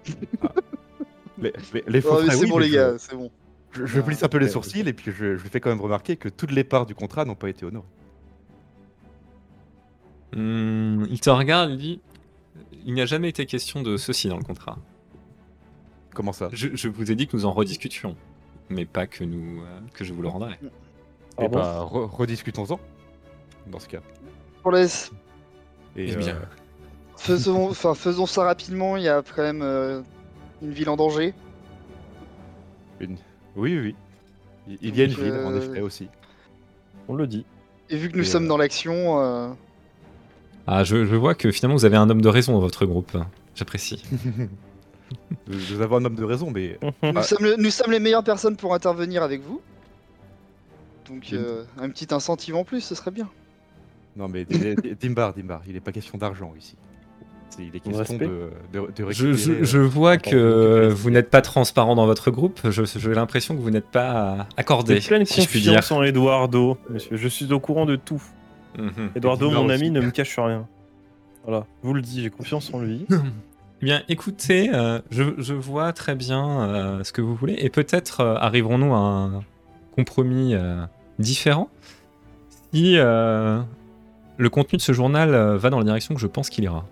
[1.37, 3.29] Les, les- les faux oh, frais, c'est oui, bon les gars, c'est bon.
[3.75, 5.81] Je, je plisse un peu les sourcils et puis je, je lui fais quand même
[5.81, 7.85] remarquer que toutes les parts du contrat n'ont pas été honorées.
[10.33, 12.01] Hmm, il te regarde, il dit
[12.85, 14.77] Il n'y a jamais été question de ceci dans le contrat.
[16.13, 16.49] Comment ça?
[16.53, 18.15] Je, je vous ai dit que nous en rediscutions,
[18.69, 20.57] mais pas que, nous, euh, que je vous le rendrai.
[21.37, 21.57] Ah Eh bon?
[21.57, 22.79] bah, re- rediscutons-en,
[23.67, 23.99] dans ce cas.
[24.61, 24.85] Pour les...
[25.97, 26.35] Et, Eh bien.
[26.35, 26.41] euh,
[27.17, 27.69] faisons...
[27.69, 30.01] Enfin, faisons ça rapidement, il y a quand même euh,
[30.61, 31.33] une ville en danger.
[33.01, 33.17] une-
[33.55, 33.95] Oui, oui,
[34.67, 34.77] oui.
[34.81, 36.07] Il- y a une Donc, ville, en euh, effet, aussi.
[37.07, 37.45] On le dit.
[37.89, 39.49] Et vu que nous Et, sommes euh, dans l'action, euh,
[40.67, 43.15] Ah, je, je vois que finalement vous avez un homme de raison dans votre groupe.
[43.55, 44.03] J'apprécie.
[45.47, 47.21] Nous, nous avons un homme de raison, mais nous, Ah.
[47.21, 49.61] sommes le- nous sommes les meilleures personnes pour intervenir avec vous.
[51.07, 53.29] Donc euh, un petit incentive en plus, ce serait bien.
[54.15, 54.45] non, mais
[54.99, 56.75] Dimbar, Dimbar, il n'est pas question d'argent ici.
[57.55, 58.17] C'est- Il est question respect.
[58.27, 59.33] de, de, de Je, récupérer.
[59.37, 62.59] je- euh, je vois que vous n'êtes pas transparent dans votre groupe.
[62.69, 67.15] Je- J'ai l'impression que vous n'êtes pas accordé, J'ai pleine si confiance en Eduardo, monsieur.
[67.17, 68.21] Je suis au courant de tout.
[68.77, 69.11] Mhm.
[69.15, 69.73] Eduardo, mon aussi.
[69.73, 70.67] ami, ne me cache rien.
[71.45, 73.05] Voilà, je vous le dis, j'ai confiance en lui.
[73.09, 73.15] Eh
[73.85, 78.21] bien, écoutez, euh, je, je vois très bien euh, ce que vous voulez, et peut-être
[78.21, 79.43] euh, arriverons-nous à un
[79.95, 80.83] compromis euh,
[81.19, 81.69] différent
[82.73, 83.61] si euh,
[84.37, 86.85] le contenu de ce journal va dans la direction que je pense qu'il ira.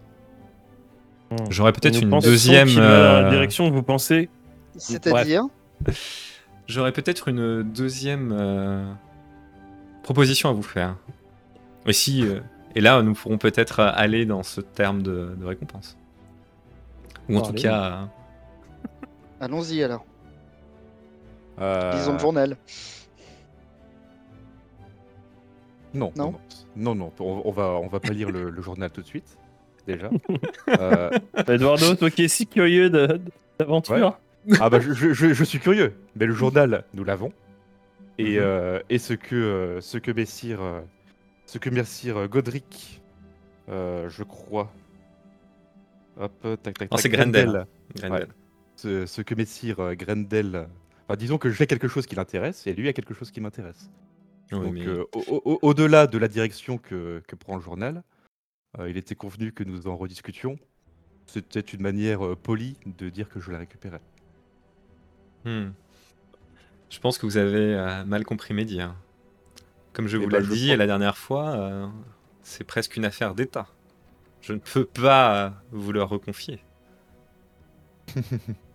[1.33, 1.45] Hmm.
[1.49, 2.69] J'aurais peut-être une deuxième.
[2.77, 4.29] euh, direction que vous pensez.
[4.77, 5.43] C'est-à-dire
[6.67, 8.91] J'aurais peut-être une deuxième euh,
[10.03, 10.95] proposition à vous faire.
[11.85, 12.39] Et si, euh,
[12.75, 15.97] et là, nous pourrons peut-être euh, aller dans ce terme de, de récompense.
[17.29, 17.61] Ou en tout Allez.
[17.61, 18.05] cas, euh,
[19.41, 20.05] Allons-y alors.
[21.59, 22.57] Euh, Lisons le journal.
[25.93, 26.31] Non, Non
[26.75, 29.05] non, non, non, on, on va, on va pas lire le, le journal tout de
[29.07, 29.37] suite,
[29.87, 30.09] déjà.
[30.79, 31.09] Euh,
[31.47, 32.89] Eduardo, toi qui es si curieux
[33.59, 34.17] d'aventure.
[34.59, 37.31] ah bah, je, je- je- je suis curieux, mais le journal, nous l'avons.
[38.17, 38.43] Et, Mhm.
[38.43, 40.81] euh, et ce que, euh, ce que Messire, euh,
[41.45, 43.01] ce que Messire Godric,
[43.69, 44.71] euh, je crois.
[46.19, 46.91] Hop, tac, tac, tac.
[46.91, 47.65] Non, c'est Grendel.
[48.03, 48.25] Ouais.
[48.75, 50.67] Ce, ce que Messire euh, Grendel.
[51.07, 53.89] Enfin, disons que j'ai quelque chose qui l'intéresse et lui a quelque chose qui m'intéresse.
[54.51, 58.03] Oui, Donc, mais- euh, au- au- au-delà de la direction que, que prend le journal,
[58.79, 60.57] euh, il était convenu que nous en rediscutions.
[61.27, 64.01] C'était une manière euh, polie de dire que je la récupérais.
[65.45, 65.73] Hmm.
[66.89, 68.81] Je pense que vous avez euh, mal compris Mehdi.
[68.81, 68.95] hein.
[69.93, 71.88] Comme je Eh vous ben, l'ai je dit la dernière fois, euh,
[72.43, 73.67] c'est presque une affaire d'État.
[74.41, 76.62] Je ne peux pas euh, vous le reconfier.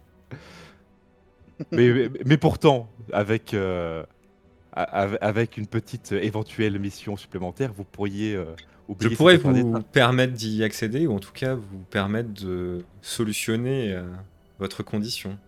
[1.73, 4.05] mais, mais, mais pourtant, avec, euh,
[4.73, 8.57] a- av- avec une petite éventuelle mission supplémentaire, vous pourriez euh,
[9.01, 14.03] Je pourrais vous permettre d'y accéder, ou en tout cas vous permettre de solutionner euh,
[14.59, 15.39] votre condition.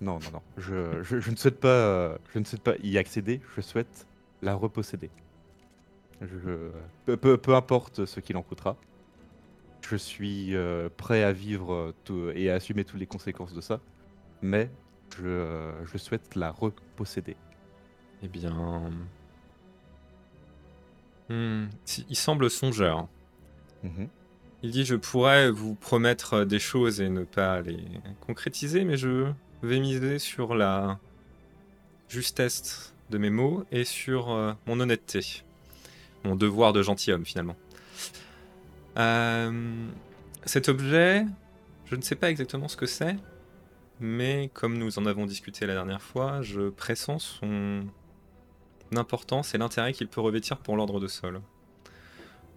[0.00, 0.42] Non, non, non.
[0.56, 3.40] Je, je- je ne souhaite pas, euh, je ne souhaite pas y accéder.
[3.56, 4.06] Je souhaite
[4.40, 5.10] la reposséder.
[6.20, 6.70] Je,
[7.06, 8.76] peu, peu- peu importe ce qu'il en coûtera.
[9.88, 13.80] Je suis euh, prêt à vivre tout- et à assumer toutes les conséquences de ça.
[14.40, 14.70] Mais
[15.18, 17.36] je, je souhaite la reposséder.
[18.22, 18.90] Eh bien...
[21.28, 21.66] Hmm,
[22.08, 23.08] Il semble songeur.
[23.82, 24.08] Mhm.
[24.62, 27.82] Il dit je pourrais vous promettre des choses et ne pas les
[28.20, 29.32] concrétiser, mais je
[29.62, 30.98] vais miser sur la
[32.08, 35.42] justesse de mes mots et sur euh, mon honnêteté.
[36.24, 37.56] Mon devoir de gentilhomme finalement.
[38.98, 39.86] Euh,
[40.44, 41.24] cet objet,
[41.86, 43.16] je ne sais pas exactement ce que c'est,
[44.00, 47.84] mais comme nous en avons discuté la dernière fois, je pressens son
[48.98, 51.40] importance et l'intérêt qu'il peut revêtir pour l'ordre de sol.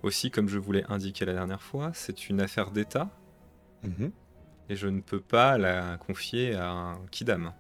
[0.04, 3.10] Aussi, comme je vous l'ai indiqué la dernière fois, c'est une affaire d'État
[3.84, 4.12] Mhm.
[4.70, 7.54] et je ne peux pas la confier à un kidam.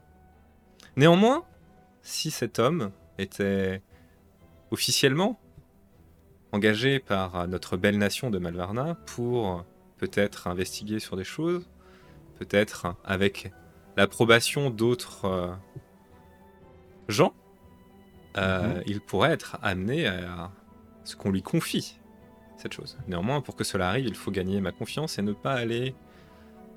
[0.95, 1.43] Néanmoins,
[2.01, 3.81] si cet homme était
[4.71, 5.39] officiellement
[6.51, 9.63] engagé par notre belle nation de Malvarna pour
[9.97, 11.69] peut-être investiguer sur des choses,
[12.39, 13.51] peut-être avec
[13.97, 15.53] l'approbation d'autres euh,
[17.07, 17.33] gens,
[18.37, 18.83] euh, Mhm.
[18.87, 20.51] il pourrait être amené à
[21.03, 21.97] ce qu'on lui confie
[22.57, 22.97] cette chose.
[23.07, 25.93] Néanmoins, pour que cela arrive, il faut gagner ma confiance et ne pas aller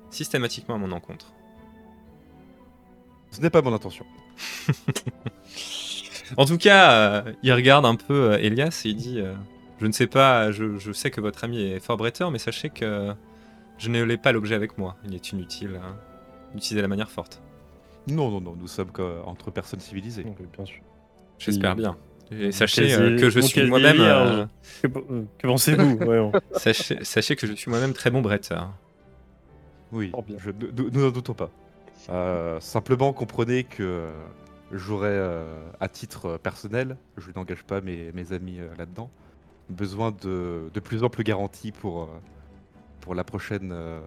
[0.09, 1.31] systématiquement à mon encontre.
[3.31, 4.05] Ce n'est pas mon intention.
[6.37, 9.33] En tout cas, euh, il regarde un peu euh, Elias et il dit euh,
[9.79, 12.69] Je ne sais pas, je, je sais que votre ami est fort bretteur, mais sachez
[12.69, 13.13] que
[13.79, 14.95] je ne l'ai pas l'objet avec moi.
[15.05, 15.95] Il est inutile hein,
[16.71, 17.41] la manière forte.
[18.07, 18.55] Non, non, non.
[18.55, 20.23] Nous sommes que- entre personnes civilisées.
[20.55, 20.81] Bien sûr.
[21.39, 21.97] J'espère Il- bien.
[22.31, 23.99] Et sachez euh, que je suis moi-même.
[23.99, 24.45] euh,
[24.83, 25.99] Que, euh, que pensez-vous
[26.53, 28.71] sachez, sachez que je suis moi-même très bon bretteur.
[29.91, 30.37] Oui, bien.
[30.37, 31.49] je- nous n'en doutons pas.
[32.09, 34.07] Euh, simplement, comprenez que
[34.71, 39.09] j'aurais, euh, à titre personnel, je n'engage pas mes, mes amis euh, là-dedans,
[39.69, 42.09] besoin de, de plus amples garanties pour,
[43.01, 43.99] pour la prochaine euh,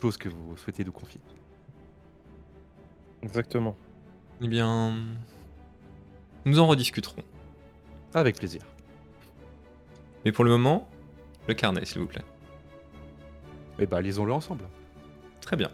[0.00, 1.20] chose que vous souhaitez nous confier.
[3.22, 3.76] Exactement.
[4.40, 4.94] Eh bien,
[6.44, 7.22] nous en rediscuterons.
[8.14, 8.62] Avec plaisir.
[10.24, 10.88] Mais pour le moment,
[11.48, 12.22] le carnet, s'il vous plaît.
[13.78, 14.64] Eh ben, lisons-le ensemble.
[15.40, 15.70] Très bien.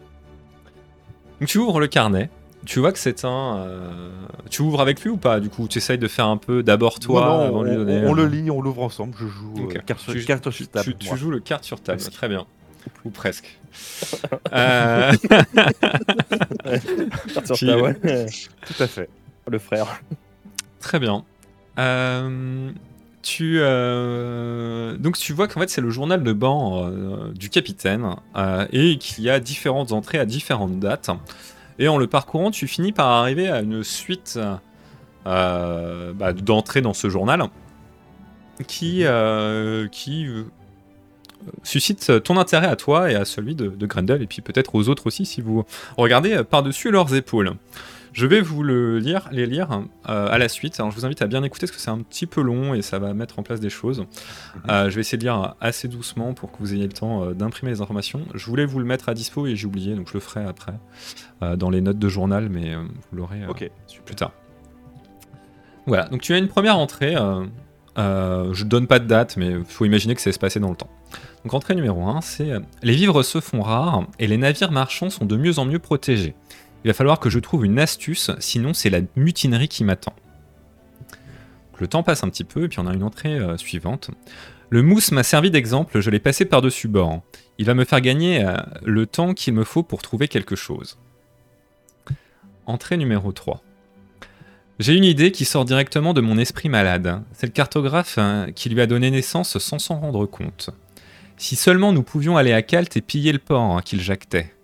[1.41, 2.31] Donc tu ouvres le carnet.
[2.67, 3.57] Tu vois que c'est un.
[3.59, 4.11] euh,
[4.51, 6.99] Tu ouvres avec lui ou pas Du coup, tu essayes de faire un peu d'abord
[6.99, 8.07] toi Non, non, avant de lui on, donner.
[8.07, 9.15] on le lit, on l'ouvre ensemble.
[9.19, 9.77] Je joue Ok.
[9.77, 10.95] euh, carte, sur- Tu- carte sur table.
[10.99, 11.17] tu moi.
[11.17, 12.13] joues le carte sur table, Presque.
[12.13, 12.47] très bien.
[13.05, 13.59] Ou presque.
[14.53, 15.13] Euh,
[17.29, 17.95] Sur ta- ouais.
[18.67, 19.09] Tout à fait.
[19.49, 20.01] Le frère.
[20.81, 21.25] Très bien.
[21.79, 22.71] Euh,
[23.23, 28.17] tu, euh, donc tu vois qu'en fait c'est le journal de bord euh, du capitaine
[28.73, 31.11] et qu'il y a différentes entrées à différentes dates.
[31.79, 34.39] Et en le parcourant, tu finis par arriver à une suite
[35.25, 37.45] bah, d'entrées dans ce journal
[38.67, 39.05] qui,
[39.93, 40.45] qui euh,
[41.63, 44.89] suscite ton intérêt à toi et à celui de, de Grendel, et puis peut-être aux
[44.91, 45.65] autres aussi si vous
[45.97, 47.55] regardez par-dessus leurs épaules.
[48.13, 49.69] Je vais vous le lire, les lire
[50.09, 50.79] euh, à la suite.
[50.81, 52.83] Alors, je vous invite à bien écouter parce que c'est un petit peu long et
[52.83, 54.05] ça va mettre en place des choses.
[54.69, 57.35] Euh, je vais essayer de lire assez doucement pour que vous ayez le temps euh,
[57.35, 58.23] d'imprimer les informations.
[58.35, 60.75] Je voulais vous le mettre à dispo et j'ai oublié, donc je le ferai après
[61.43, 63.43] euh, dans les notes de journal, mais vous l'aurez
[64.05, 64.33] plus tard.
[65.87, 67.17] Voilà, donc tu as une première entrée.
[67.99, 70.61] euh, je donne pas de date, mais il faut imaginer que ça va se passer
[70.61, 70.91] dans le temps.
[71.45, 75.11] Donc entrée numéro 1, c'est euh, Les vivres se font rares et les navires marchands
[75.11, 76.35] sont de mieux en mieux protégés.
[76.85, 80.15] Il va falloir que je trouve une astuce, sinon c'est la mutinerie qui m'attend.
[81.79, 84.11] Le temps passe un petit peu, et puis on a une entrée euh, suivante.
[84.69, 87.23] Le mousse m'a servi d'exemple, je l'ai passé par-dessus bord.
[87.59, 90.99] Il va me faire gagner euh, le temps qu'il me faut pour trouver quelque chose.
[92.67, 93.63] Entrée numéro 3.
[94.79, 97.23] J'ai une idée qui sort directement de mon esprit malade.
[97.33, 100.71] C'est le cartographe hein, qui lui a donné naissance sans s'en rendre compte.
[101.37, 104.55] Si seulement nous pouvions aller à Calte et piller le port hein, qu'il jactait.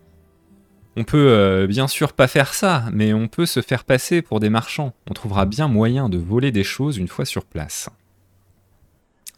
[0.98, 4.40] On peut euh, bien sûr pas faire ça, mais on peut se faire passer pour
[4.40, 4.94] des marchands.
[5.10, 7.90] On trouvera bien moyen de voler des choses une fois sur place.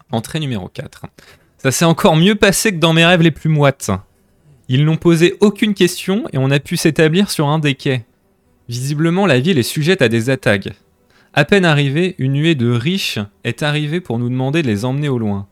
[0.09, 1.05] Entrée numéro 4.
[1.57, 3.91] Ça s'est encore mieux passé que dans mes rêves les plus moites.
[4.69, 8.05] Ils n'ont posé aucune question et on a pu s'établir sur un des quais.
[8.69, 10.69] Visiblement, la ville est sujette à des attaques.
[11.33, 15.09] À peine arrivée, une nuée de riches est arrivée pour nous demander de les emmener
[15.09, 15.47] au loin.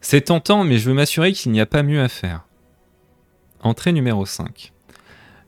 [0.00, 2.46] C'est tentant, mais je veux m'assurer qu'il n'y a pas mieux à faire.
[3.62, 4.72] Entrée numéro 5.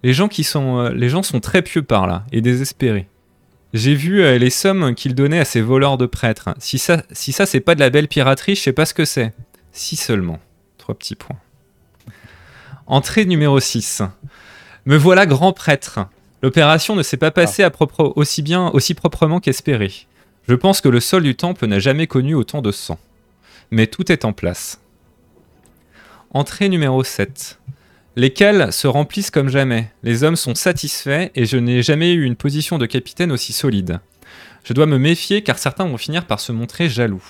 [0.02, 3.08] Les gens, qui sont, euh, les gens sont très pieux par là, et désespérés.
[3.72, 6.50] J'ai vu euh, les sommes qu'ils donnaient à ces voleurs de prêtres.
[6.58, 9.32] Si ça, c'est pas de la belle piraterie, je sais pas ce que c'est.
[9.72, 10.40] Si seulement.
[10.76, 11.38] Trois petits points.
[12.86, 14.02] Entrée numéro 6.
[14.84, 16.00] Me voilà grand prêtre.
[16.42, 17.64] L'opération ne s'est pas passée
[17.96, 19.92] aussi bien, aussi proprement qu'espéré.
[20.48, 22.98] Je pense que le sol du temple n'a jamais connu autant de sang.
[23.70, 24.80] Mais tout est en place.
[26.32, 27.60] Entrée numéro 7.
[28.14, 29.90] Les cales se remplissent comme jamais.
[30.02, 34.00] Les hommes sont satisfaits et je n'ai jamais eu une position de capitaine aussi solide.
[34.64, 37.24] Je dois me méfier car certains vont finir par se montrer jaloux.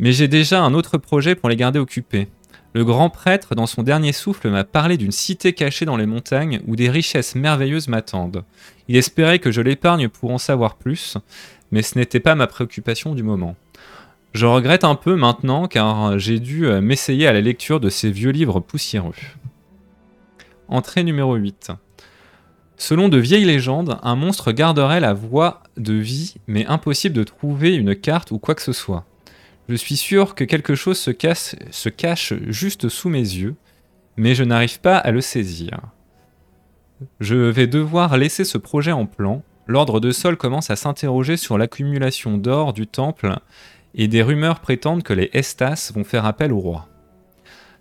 [0.00, 2.26] Mais j'ai déjà un autre projet pour les garder occupés.
[2.72, 6.60] Le grand prêtre, dans son dernier souffle, m'a parlé d'une cité cachée dans les montagnes
[6.66, 8.42] où des richesses merveilleuses m'attendent.
[8.88, 11.18] Il espérait que je l'épargne pour en savoir plus,
[11.70, 13.54] mais ce n'était pas ma préoccupation du moment.
[14.32, 18.30] Je regrette un peu maintenant car j'ai dû m'essayer à la lecture de ces vieux
[18.30, 19.14] livres poussiéreux.
[20.68, 21.72] Entrée numéro 8.
[22.76, 27.74] Selon de vieilles légendes, un monstre garderait la voie de vie, mais impossible de trouver
[27.74, 29.04] une carte ou quoi que ce soit.
[29.68, 31.10] Je suis sûr que quelque chose se,
[31.88, 33.54] cache juste sous mes yeux,
[34.16, 35.80] mais je n'arrive pas à le saisir.
[37.20, 39.42] Je vais devoir laisser ce projet en plan.
[39.66, 43.36] L'ordre de Sol commence à s'interroger sur l'accumulation d'or du temple
[43.94, 46.88] et des rumeurs prétendent que les Estas vont faire appel au roi.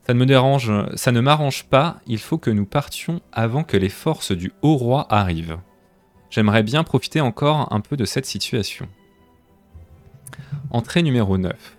[0.05, 3.77] Ça ne me dérange, ça ne m'arrange pas, il faut que nous partions avant que
[3.77, 5.57] les forces du haut roi arrivent.
[6.29, 8.87] J'aimerais bien profiter encore un peu de cette situation.
[10.71, 11.77] Entrée numéro 9.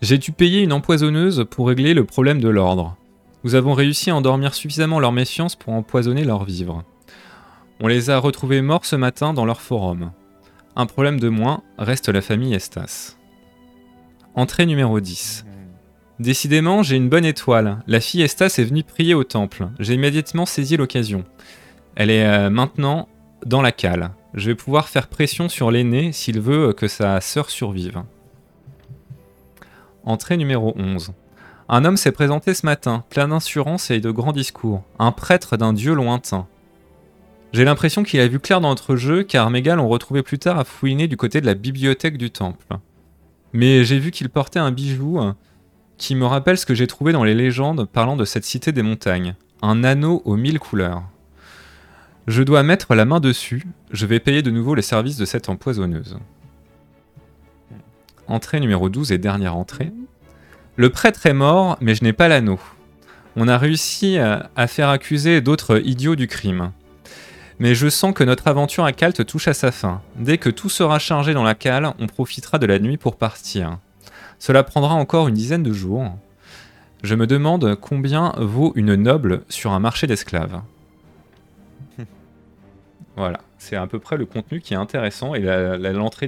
[0.00, 2.96] J'ai dû payer une empoisonneuse pour régler le problème de l'ordre?
[3.42, 6.84] Nous avons réussi à endormir suffisamment leur méfiance pour empoisonner leurs vivres.
[7.80, 10.12] On les a retrouvés morts ce matin dans leur forum.
[10.76, 13.16] Un problème de moins, reste la famille Estas.
[14.34, 15.46] Entrée numéro 10.
[16.20, 17.78] Décidément, j'ai une bonne étoile.
[17.86, 19.68] La fille Estas est venue prier au temple.
[19.78, 21.24] J'ai immédiatement saisi l'occasion.
[21.94, 23.08] Elle est euh, maintenant
[23.46, 24.10] dans la cale.
[24.34, 28.02] Je vais pouvoir faire pression sur l'aîné s'il veut que sa sœur survive.
[30.04, 31.14] Entrée numéro 11.
[31.70, 34.82] Un homme s'est présenté ce matin, plein d'insurance et de grands discours.
[34.98, 36.46] Un prêtre d'un dieu lointain.
[37.54, 40.58] J'ai l'impression qu'il a vu clair dans notre jeu, car gars l'ont retrouvé plus tard
[40.58, 42.76] à fouiner du côté de la bibliothèque du temple.
[43.54, 45.32] Mais j'ai vu qu'il portait un bijou euh,
[46.00, 48.82] qui me rappelle ce que j'ai trouvé dans les légendes parlant de cette cité des
[48.82, 49.34] montagnes.
[49.60, 51.02] Un anneau aux mille couleurs.
[52.26, 55.50] Je dois mettre la main dessus, je vais payer de nouveau les services de cette
[55.50, 56.18] empoisonneuse.
[58.28, 59.92] Entrée numéro 12 et dernière entrée.
[60.76, 62.60] Le prêtre est mort, mais je n'ai pas l'anneau.
[63.36, 66.72] On a réussi à, faire accuser d'autres idiots du crime.
[67.58, 70.00] Mais je sens que notre aventure à Calte touche à sa fin.
[70.16, 73.78] Dès que tout sera chargé dans la cale, on profitera de la nuit pour partir.
[74.40, 76.12] Cela prendra encore une dizaine de jours.
[77.04, 80.60] Je me demande combien vaut une noble sur un marché d'esclaves.
[83.16, 86.26] voilà, c'est à peu près le contenu qui est intéressant et la, dernière entrée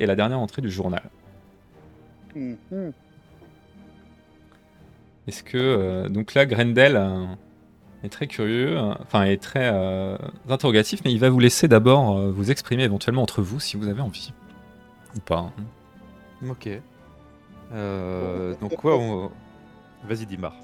[0.00, 1.02] et la dernière entrée du journal.
[2.34, 2.92] Mhm.
[5.28, 7.24] Est-ce que donc donc là Grendel euh,
[8.04, 10.16] est très curieux, euh, enfin est très euh,
[10.48, 13.88] interrogatif, mais il va vous laisser d'abord euh, vous exprimer éventuellement entre vous si vous
[13.88, 14.32] avez envie
[15.16, 15.38] ou pas.
[15.38, 15.52] hein.
[16.50, 16.68] Ok.
[17.72, 19.30] Euh, donc ouais, on...
[20.06, 20.54] Vas-y, Dimar.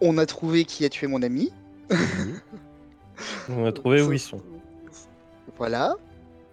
[0.00, 1.52] On a trouvé qui a tué mon ami.
[3.48, 4.40] On a trouvé où ils sont.
[5.56, 5.94] Voilà.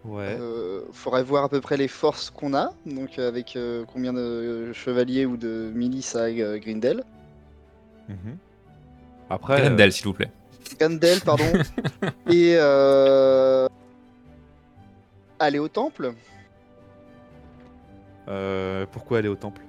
[0.05, 0.37] Ouais.
[0.39, 2.73] Euh, faudrait voir à peu près les forces qu'on a.
[2.85, 7.03] Donc avec euh, combien de chevaliers ou de milices à euh, Grindel.
[8.07, 8.37] Mhm.
[9.29, 9.61] Après.
[9.61, 10.31] Grendel, s'il vous plaît.
[10.79, 11.51] Grindel, pardon.
[12.29, 13.67] Et euh,
[15.39, 16.13] aller au temple.
[18.27, 19.61] Euh, pourquoi aller au temple?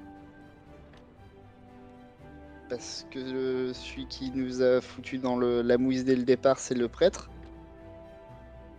[2.69, 6.59] Parce que euh, celui qui nous a foutu dans le, la mouise dès le départ,
[6.59, 7.31] c'est le prêtre.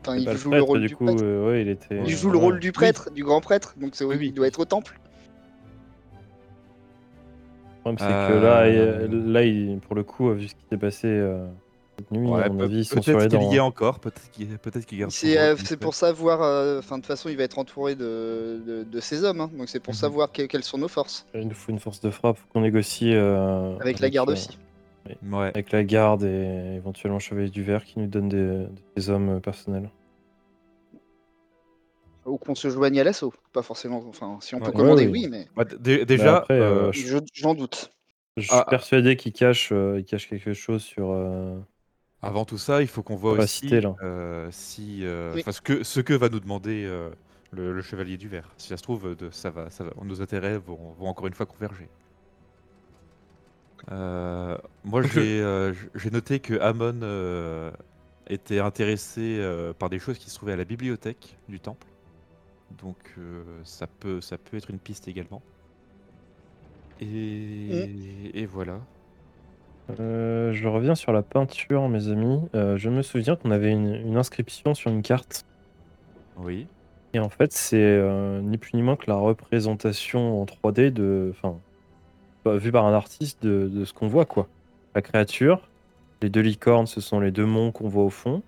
[0.01, 1.23] Enfin, il joue le rôle du du coup, prêtre.
[1.23, 1.95] euh, ouais, il était.
[1.97, 3.73] Il euh, joue le rôle du prêtre, du grand prêtre.
[3.77, 4.27] Donc c'est Oui, oui.
[4.27, 4.99] il doit être au temple.
[7.85, 10.61] Le problème, c'est Euh, que là, il- là il- pour le coup, vu ce qui
[10.69, 11.47] s'est passé euh,
[12.01, 13.59] cette nuit, Ouais, à mon peut- avis, ils sont sur Peut-être les qu'il y est
[13.59, 13.63] hein.
[13.63, 15.11] encore, peut-être qu'il peut-être qu'il garde.
[15.11, 16.41] C'est euh, pour savoir.
[16.41, 19.41] euh, Enfin, de toute façon, il va être entouré de, de, de ses hommes.
[19.41, 19.49] hein.
[19.57, 19.99] Donc c'est pour Mhm.
[19.99, 21.25] savoir que- quelles sont nos forces.
[21.33, 23.13] Il nous faut une force de frappe, faut qu'on négocie.
[23.13, 24.57] euh, Avec la garde euh, aussi.
[25.31, 25.47] Ouais.
[25.47, 29.89] Avec la garde et éventuellement Chevalier du Vert qui nous donne des, des hommes personnels.
[32.25, 33.33] Ou qu'on se joigne à l'assaut.
[33.51, 34.03] Pas forcément.
[34.07, 34.71] Enfin, si on peut Ouais.
[34.73, 35.23] commander, oui.
[35.23, 36.59] oui, mais Bah, dé- déjà, après,
[36.93, 37.91] je- j'en doute.
[38.37, 38.65] Je suis Ah.
[38.69, 41.11] persuadé qu'il cache, euh, il cache quelque chose sur.
[41.11, 41.57] euh,
[42.21, 43.95] Avant tout ça, il faut qu'on voit aussi là.
[44.03, 45.41] euh, si, euh, Oui.
[45.41, 47.09] enfin, ce, que, ce que va nous demander euh,
[47.51, 48.53] le, le chevalier du verre.
[48.57, 51.33] Si ça se trouve, de, ça va, ça va, nos intérêts vont, vont encore une
[51.33, 51.89] fois converger.
[53.91, 57.71] Euh, moi, j'ai euh, j- j'ai noté que Amon euh,
[58.27, 61.87] était intéressé euh, par des choses qui se trouvaient à la bibliothèque du temple.
[62.83, 65.41] Donc, euh, ça, peut, ça peut être une piste également.
[66.99, 68.79] Et, et voilà.
[69.99, 72.39] Euh, je reviens sur la peinture, mes amis.
[72.55, 75.45] Euh, je me souviens qu'on avait une, une inscription sur une carte.
[76.37, 76.67] Oui.
[77.13, 81.33] Et en fait, c'est euh, ni plus ni moins que la représentation en 3D de.
[81.35, 81.57] Enfin,
[82.45, 84.47] bah, vu par un artiste de, de ce qu'on voit, quoi.
[84.95, 85.67] La créature.
[86.21, 88.43] Les deux licornes, ce sont les deux monts qu'on voit au fond.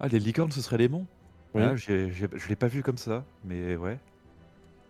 [0.00, 1.06] Ah, les licornes, ce serait les monts?
[1.54, 1.62] Oui.
[1.64, 3.98] Ah, j'ai- je l'ai pas vu comme ça, mais ouais.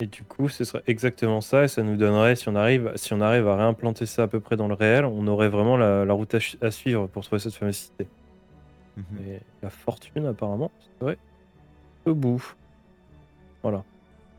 [0.00, 3.12] Et du coup, ce serait exactement ça, et ça nous donnerait, si on arrive, si
[3.14, 6.04] on arrive à réimplanter ça à peu près dans le réel, on aurait vraiment la,
[6.04, 8.06] la route à, suivre pour trouver cette fameuse cité.
[8.96, 9.04] Mhm.
[9.26, 10.70] Et la fortune, apparemment,
[11.00, 11.18] serait
[12.06, 12.54] au bout.
[13.62, 13.82] Voilà.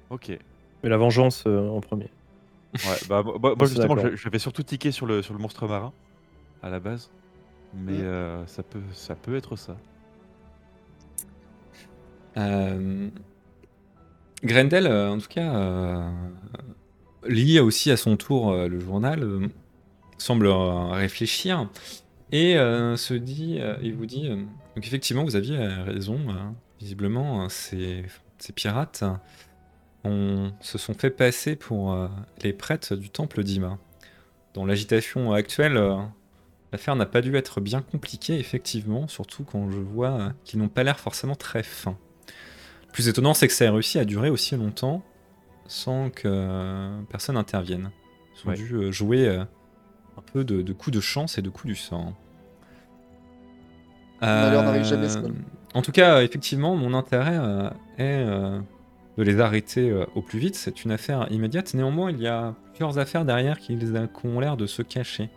[0.10, 0.28] Ok.
[0.30, 0.40] Ouais,
[0.84, 2.10] Mais la vengeance euh, en premier.
[3.10, 5.92] bah, moi, justement, j'avais surtout tiqué sur le, sur le monstre marin
[6.62, 7.10] à la base,
[7.74, 9.76] mais euh, ça, peut, ça peut être ça.
[12.38, 13.10] Euh,
[14.44, 16.10] Grendel, euh, en tout cas, euh,
[17.28, 19.50] lit aussi à son tour euh, le journal,
[20.18, 21.70] semble réfléchir
[22.32, 26.20] et se dit, il vous dit, donc effectivement, vous aviez raison.
[26.80, 28.04] visiblement, ces,
[28.54, 29.04] pirates
[30.04, 31.98] se sont fait passer pour
[32.44, 33.80] les prêtres du temple d'Ima.
[34.54, 35.82] Dans l'agitation actuelle,
[36.74, 40.84] l'affaire n'a pas dû être bien compliquée, effectivement, surtout quand je vois qu'ils n'ont pas
[40.84, 41.98] l'air forcément très fins.
[42.90, 45.04] Le plus étonnant, c'est que ça a réussi à durer aussi longtemps
[45.68, 47.92] sans que euh, personne intervienne.
[48.36, 48.56] Ils ont Ouais.
[48.58, 49.42] dû euh, jouer euh,
[50.18, 52.14] un peu de, de coups de chance et de coups du sort.
[54.22, 55.16] N'arrive jamais.
[55.16, 55.30] Euh,
[55.74, 58.60] En tout cas, effectivement, mon intérêt euh, est euh,
[59.18, 60.56] de les arrêter euh, au plus vite.
[60.56, 61.74] C'est une affaire immédiate.
[61.76, 65.30] Néanmoins, il y a plusieurs affaires derrière qui, qui ont l'air de se cacher.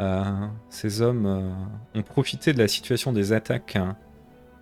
[0.00, 0.24] Euh,
[0.70, 1.50] ces hommes euh,
[1.98, 3.96] ont profité de la situation des attaques hein,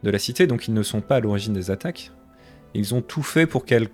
[0.03, 2.11] de la cité, donc ils ne sont pas à l'origine des attaques.
[2.74, 3.88] Ils ont tout fait pour qu'elles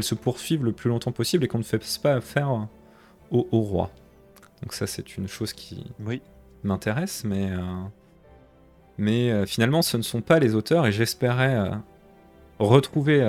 [0.00, 2.50] se poursuivent le plus longtemps possible et qu'on ne fasse pas affaire
[3.30, 3.90] au, au roi.
[4.62, 6.20] Donc ça, c'est une chose qui, Oui.
[6.62, 7.58] m'intéresse, mais, euh,
[8.98, 11.70] mais euh, finalement, ce ne sont pas les auteurs et j'espérais euh,
[12.58, 13.20] retrouver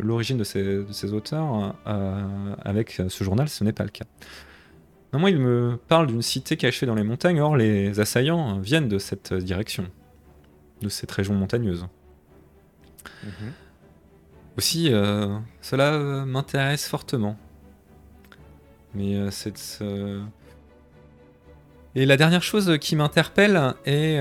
[0.00, 1.74] l'origine de ces, de ces auteurs
[2.64, 3.48] avec ce journal.
[3.48, 4.04] Ce n'est pas le cas.
[5.12, 8.98] Néanmoins, il me parle d'une cité cachée dans les montagnes, or les assaillants viennent de
[8.98, 9.86] cette direction,
[10.82, 11.86] de cette région montagneuse.
[13.24, 13.52] Mhm.
[14.58, 17.36] Aussi, euh, cela euh, m'intéresse fortement.
[18.94, 19.78] Mais euh, c'est...
[19.82, 20.22] euh,
[21.94, 24.18] Et la dernière chose qui m'interpelle est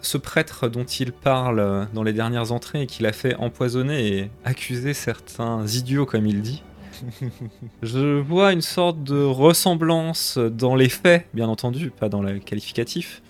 [0.00, 4.30] ce prêtre dont il parle dans les dernières entrées et qu'il a fait empoisonner et
[4.44, 6.62] accuser certains idiots, comme il dit.
[7.82, 13.22] Je vois une sorte de ressemblance dans les faits, bien entendu, pas dans le qualificatif,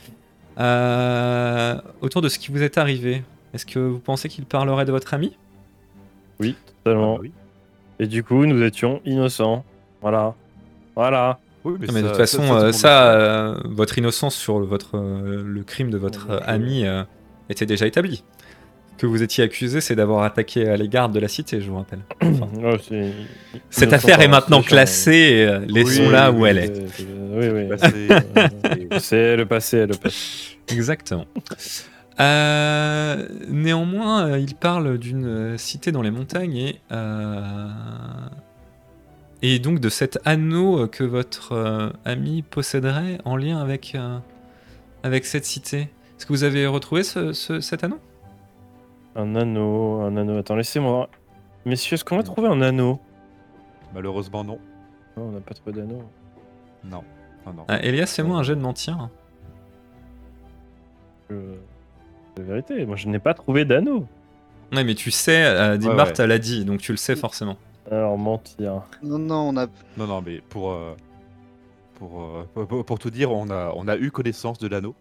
[2.03, 3.23] autour de ce qui vous est arrivé.
[3.55, 5.37] Est-ce que vous pensez qu'il parlerait de votre ami?
[6.41, 7.15] Oui, Ah, totalement.
[7.15, 7.33] bah oui.
[8.01, 9.65] Et du coup, nous étions innocents.
[10.03, 10.35] Voilà.
[10.95, 11.39] Voilà.
[11.65, 14.61] Oui, mais Non, mais de ça- toute façon, ça, euh, ça, euh, votre innocence sur
[14.61, 17.03] le, votre, euh, le crime de votre euh, ami euh,
[17.51, 18.23] était déjà établi.
[18.99, 21.77] Que vous étiez accusé, c'est d'avoir attaqué euh, les gardes de la cité, je vous
[21.77, 22.01] rappelle.
[22.23, 23.13] Enfin, Ouais, c'est-
[23.71, 26.75] cette affaire est maintenant classée, et, euh, laissons-la oui, où oui, elle est.
[26.75, 27.65] C'est- c'est- Oui, oui.
[27.69, 27.77] Bah,
[28.99, 30.59] c'est- le passé, le passé.
[30.69, 31.27] Exactement.
[32.21, 37.69] Euh, néanmoins, euh, il parle d'une euh, cité dans les montagnes et, euh,
[39.43, 44.19] et donc de cet anneau euh, que votre euh, ami posséderait en lien avec, euh,
[45.05, 45.83] avec cette cité.
[46.17, 48.01] Est-ce que vous avez retrouvé ce- ce- cet anneau?
[49.19, 50.39] Un anneau, un anneau.
[50.39, 51.09] Attends, laissez-moi voir.
[51.67, 53.01] Messieurs, est-ce qu'on va trouver un anneau?
[53.93, 54.59] Malheureusement, non.
[55.17, 56.03] Non, on n'a pas trouvé d'anneau.
[56.85, 57.03] Non.
[57.45, 57.65] Non, non.
[57.69, 59.09] Ah, Elias, fais-moi un jet de mentir.
[61.31, 61.57] Euh,
[62.39, 64.07] La vérité, moi je n'ai pas trouvé d'anneau.
[64.73, 66.27] Ouais, mais tu sais, euh, Dimbart ouais.
[66.27, 67.57] l'a dit, donc tu le sais forcément.
[67.91, 68.83] Alors, mentir.
[69.03, 69.67] Non, non, on a.
[69.97, 70.95] Non, non, mais pour, euh,
[71.97, 74.95] pour, euh, pour, pour- pour tout dire, on a, on a eu connaissance de l'anneau.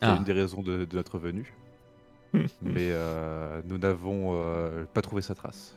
[0.00, 0.16] C'est Ah.
[0.18, 1.54] une des raisons de, de notre venue.
[2.62, 5.74] mais euh, nous n'avons euh, pas trouvé sa trace.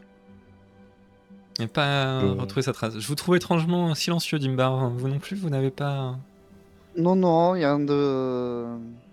[1.60, 2.34] Et pas Euh.
[2.40, 2.98] retrouvé sa trace.
[3.00, 4.90] Je vous trouve étrangement silencieux, Dimbar.
[4.92, 6.16] Vous non plus, vous n'avez pas.
[6.98, 8.66] Non, non, il y a un de.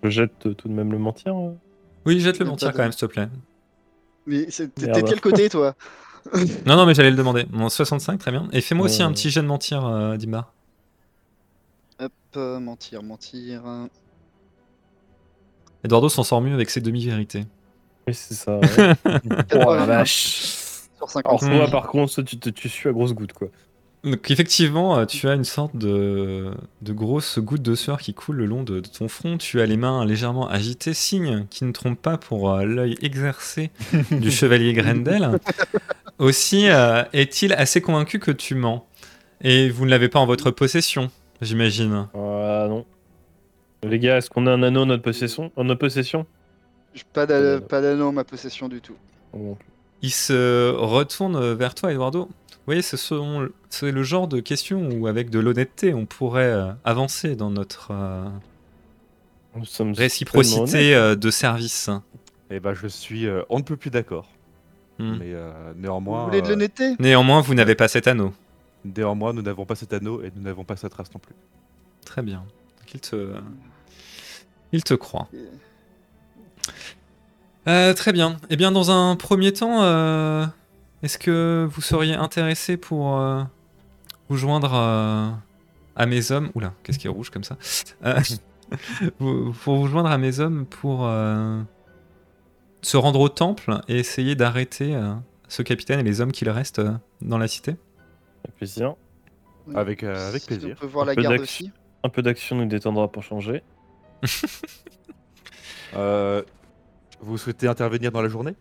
[0.03, 1.35] Je jette tout de même le mentir.
[1.35, 1.53] hein.
[2.05, 3.27] Oui, jette le mentir de- quand même, s'il te plaît.
[4.25, 5.75] Mais c'est- t'es de quel côté, toi
[6.65, 7.43] Non, non, mais j'allais le demander.
[7.49, 8.47] Bon, 65, très bien.
[8.53, 10.53] Et fais-moi aussi un petit jet de mentir, euh, Dimbar.
[11.99, 13.61] Hop, euh, mentir, mentir.
[15.83, 17.45] Euh, Eduardo s'en sort mieux avec ses demi-vérités.
[18.07, 18.57] Oui, c'est ça.
[18.77, 18.93] ouais.
[19.05, 19.13] oh
[19.73, 20.13] la 81 vache.
[20.97, 21.39] Sur Alors 50.
[21.41, 23.47] Toi, par contre, tu, te- tu suis à grosse goutte, quoi.
[24.03, 26.51] Donc, effectivement, euh, tu as une sorte de,
[26.81, 29.37] de grosse goutte de sueur qui coule le long de, de ton front.
[29.37, 33.71] Tu as les mains légèrement agitées, signe qui ne trompe pas pour euh, l'œil exercé
[34.11, 35.39] du chevalier Grendel.
[36.19, 38.85] Aussi, euh, est-il assez convaincu que tu mens?
[39.41, 41.11] Et vous ne l'avez pas en votre possession,
[41.41, 42.07] j'imagine.
[42.13, 42.85] Ah non.
[43.83, 46.25] Les gars, est-ce qu'on a un anneau en notre possession, en notre possession?
[46.93, 48.95] J'ai Pas d'a- pas d'anneau en ma possession du tout.
[49.33, 49.57] Bon,
[50.01, 52.25] Il se retourne vers toi, Eduardo.
[52.25, 52.97] Vous voyez, ce
[53.69, 57.89] c'est le genre de questions où, avec de l'honnêteté, on pourrait euh, avancer dans notre
[57.91, 58.25] euh,
[59.55, 61.89] Nous sommes tellement réciprocité euh, de service.
[62.49, 63.25] Et ben, je suis.
[63.27, 64.27] euh, on ne peut plus d'accord.
[64.99, 65.17] Hmm.
[65.19, 66.95] Mais euh, Vous néanmoins, voulez de euh, l'honnêteté?
[66.99, 68.33] Néanmoins, vous n'avez pas cet anneau.
[68.83, 71.35] néanmoins, nous n'avons pas cet anneau et nous n'avons pas sa trace non plus.
[72.05, 72.43] Très bien.
[72.87, 73.33] Donc, il te,
[74.71, 75.27] il te croit.
[77.67, 78.37] Euh, très bien.
[78.49, 80.45] Eh bien, dans un premier temps, euh,
[81.03, 83.43] est-ce que vous seriez intéressé pour euh,
[84.29, 85.29] vous joindre euh,
[85.97, 86.49] à mes hommes?
[86.55, 87.57] Oula, qu'est-ce qui est rouge comme ça?
[88.05, 88.19] Euh,
[89.17, 91.61] Pour vous joindre à mes hommes pour euh,
[92.81, 95.13] se rendre au temple et essayer d'arrêter euh,
[95.47, 97.77] ce capitaine et les hommes qu'il reste euh, dans la cité?
[98.43, 98.95] Avec plaisir.
[99.73, 100.75] Avec, euh, avec Si plaisir.
[100.77, 101.71] On peut voir Un la garde aussi.
[102.07, 103.61] Un peu d'action nous détendra pour changer.
[105.95, 106.41] Euh,
[107.21, 108.55] vous souhaitez intervenir dans la journée?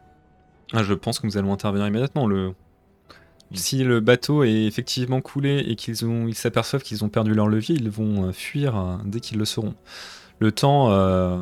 [0.73, 2.27] Ah, je pense que nous allons intervenir immédiatement.
[2.27, 2.53] Le...
[3.53, 7.49] Si le bateau est effectivement coulé et qu'ils ont, ils s'aperçoivent qu'ils ont perdu leur
[7.49, 9.75] levier, ils vont euh, fuir euh, dès qu'ils le sauront.
[10.39, 11.39] Le temps euh,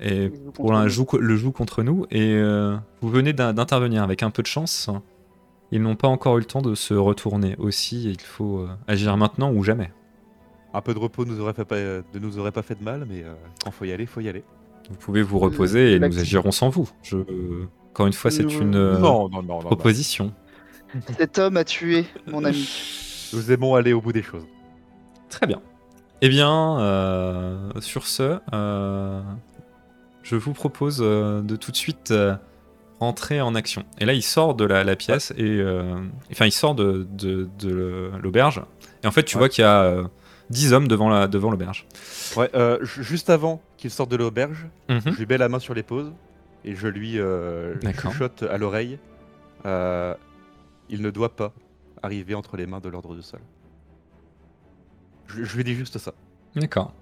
[0.00, 4.02] est pour un comprenez joue, le joue contre nous et euh, vous venez d'in- d'intervenir
[4.02, 4.90] avec un peu de chance.
[5.72, 7.56] Ils n'ont pas encore eu le temps de se retourner.
[7.58, 9.90] Aussi, il faut agir maintenant ou jamais.
[10.74, 13.06] Un peu de repos nous aurait fait pas, ne nous aurait pas fait de mal,
[13.08, 13.32] mais euh,
[13.64, 14.42] quand faut y aller, faut y aller.
[14.90, 16.90] Vous pouvez vous reposer et nous agirons sans vous.
[17.02, 17.16] Je...
[17.90, 19.60] Encore une fois, c'est Euh, une euh, non, non, non, non, non.
[19.60, 20.34] proposition.
[21.16, 22.68] Cet homme a tué mon ami.
[23.32, 24.46] Nous aimons aller au bout des choses.
[25.30, 25.60] Très bien.
[26.20, 29.22] Eh bien, euh, sur ce, euh,
[30.22, 32.34] je vous propose euh, de tout de suite euh,
[33.00, 33.84] rentrer en action.
[34.00, 35.94] Et là, il sort de la, la pièce et euh,
[36.32, 38.60] enfin, il sort de, de- de l'auberge.
[39.02, 39.40] Et en fait, tu Ouais.
[39.40, 40.04] vois qu'il y a euh,
[40.50, 41.86] 10 hommes devant la devant l'auberge.
[42.36, 45.00] Ouais, euh, ju- juste avant qu'il sorte de l'auberge, Mhm.
[45.06, 46.12] je lui mets la main sur l'épaule
[46.64, 48.98] et je lui euh, chuchote à l'oreille.
[49.66, 50.14] euh,
[50.90, 51.52] il ne doit pas
[52.02, 53.40] arriver entre les mains de l'ordre du sol.
[55.28, 56.12] Je, je lui dis juste ça.
[56.54, 56.92] D'accord.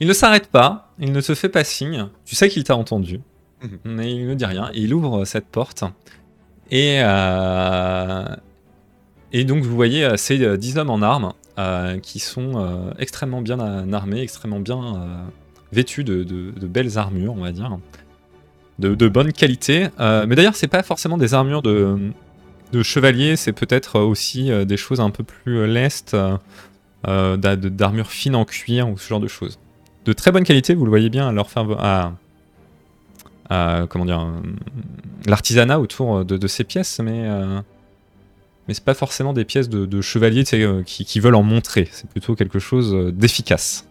[0.00, 2.08] Il ne s'arrête pas, il ne te fait pas signe.
[2.24, 3.20] Tu sais qu'il t'a entendu,
[3.62, 3.78] Mhm.
[3.84, 4.70] mais il ne dit rien.
[4.74, 5.82] Il ouvre cette porte.
[6.70, 8.24] Et, euh,
[9.32, 12.92] et donc, vous voyez euh, ces euh, 10 hommes en armes euh, qui sont euh,
[12.98, 15.06] extrêmement bien euh, armés, extrêmement bien
[15.72, 16.24] vêtus de,
[16.66, 17.78] belles armures, on va dire.
[18.78, 19.88] De, bonne qualité.
[19.98, 22.12] Mais d'ailleurs, c'est pas forcément des armures de,
[22.72, 26.14] de chevalier, c'est peut-être aussi des choses un peu plus lestes.
[26.14, 26.36] euh,
[27.06, 29.58] euh, d'a- de- d'armure fine en cuir ou ce genre de choses.
[30.04, 31.66] De très bonne qualité, vous le voyez bien à leur faire
[33.50, 34.26] à, comment dire
[35.26, 37.28] l'artisanat autour de, ces pièces, mais
[38.68, 41.88] mais c'est pas forcément des pièces de, chevaliers euh, qui, veulent en montrer.
[41.90, 43.86] C'est plutôt quelque chose euh, d'efficace.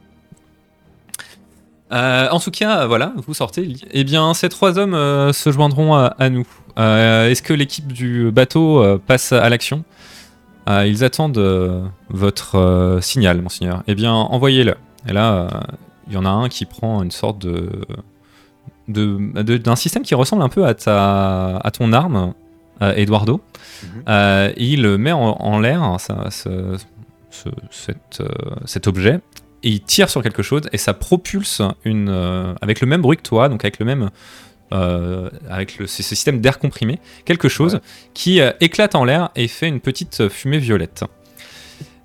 [1.92, 3.74] Euh, en tout cas, voilà, vous sortez.
[3.92, 6.46] Eh bien, ces trois hommes se joindront à, nous.
[6.78, 9.86] Est-ce que l'équipe du bateau passe à l'action?
[10.68, 13.84] Ils attendent votre signal, monseigneur.
[13.88, 14.76] Eh bien, envoyez-le.
[15.08, 15.48] Et là,
[16.08, 17.70] il y en a un qui prend une sorte de
[18.90, 22.34] d'un système qui ressemble un peu à ta à ton arme,
[22.82, 23.42] Eduardo.
[23.84, 24.04] Mhm.
[24.10, 26.78] Euh, il met en, en l'air hein, ça- ce-
[27.30, 28.28] ce- cet, euh,
[28.66, 29.20] cet objet
[29.64, 33.18] et il tire sur quelque chose et ça propulse une euh, avec le même bruit
[33.18, 34.10] que toi, donc avec le même
[34.74, 37.82] euh, avec le, ce système d'air comprimé, quelque chose Ouais.
[38.14, 41.04] qui euh, éclate en l'air et fait une petite fumée violette.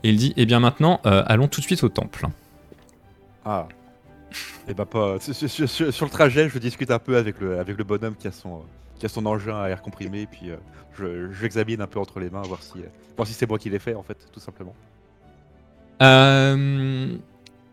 [0.04, 2.26] Et il dit, eh bien maintenant, euh, allons tout de suite au temple.
[3.44, 3.66] Ah.
[4.68, 5.16] Et bah pas.
[5.20, 8.32] Sur, sur- le trajet, je discute un peu avec le, avec le bonhomme qui a
[8.32, 8.60] son, euh,
[9.02, 10.56] qui a son engin à air comprimé, et puis euh,
[10.96, 12.86] je, je l'examine un peu entre les mains, voir si, euh,
[13.16, 14.76] voir si c'est moi qui l'ai fait en fait, tout simplement.
[16.00, 17.16] Euh,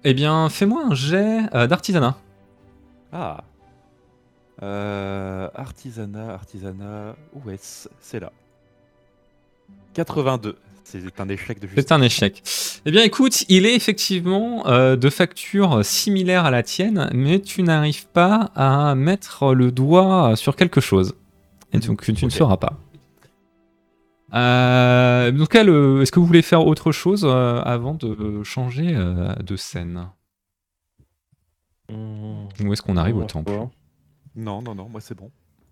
[0.04, 2.18] eh bien, fais-moi un jet euh, d'artisanat.
[3.14, 3.44] Ah.
[5.54, 7.16] Artisanat, artisanat.
[7.36, 7.88] Où est-ce?
[8.00, 8.32] C'est là.
[9.94, 10.58] 82.
[10.84, 12.42] C'est un échec de C'est un échec.
[12.86, 17.62] Eh bien, écoute, il est effectivement euh, de facture similaire à la tienne, mais tu
[17.62, 21.14] n'arrives pas à mettre le doigt sur quelque chose.
[21.74, 22.80] Et donc, tu ne sauras pas.
[24.34, 29.56] Euh, donc, est-ce que vous voulez faire autre chose euh, avant de changer euh, de
[29.56, 30.10] scène?
[31.90, 32.48] Mmh.
[32.66, 33.52] Où est-ce qu'on arrive au temple?
[34.36, 35.32] Non, non, non, moi c'est bon.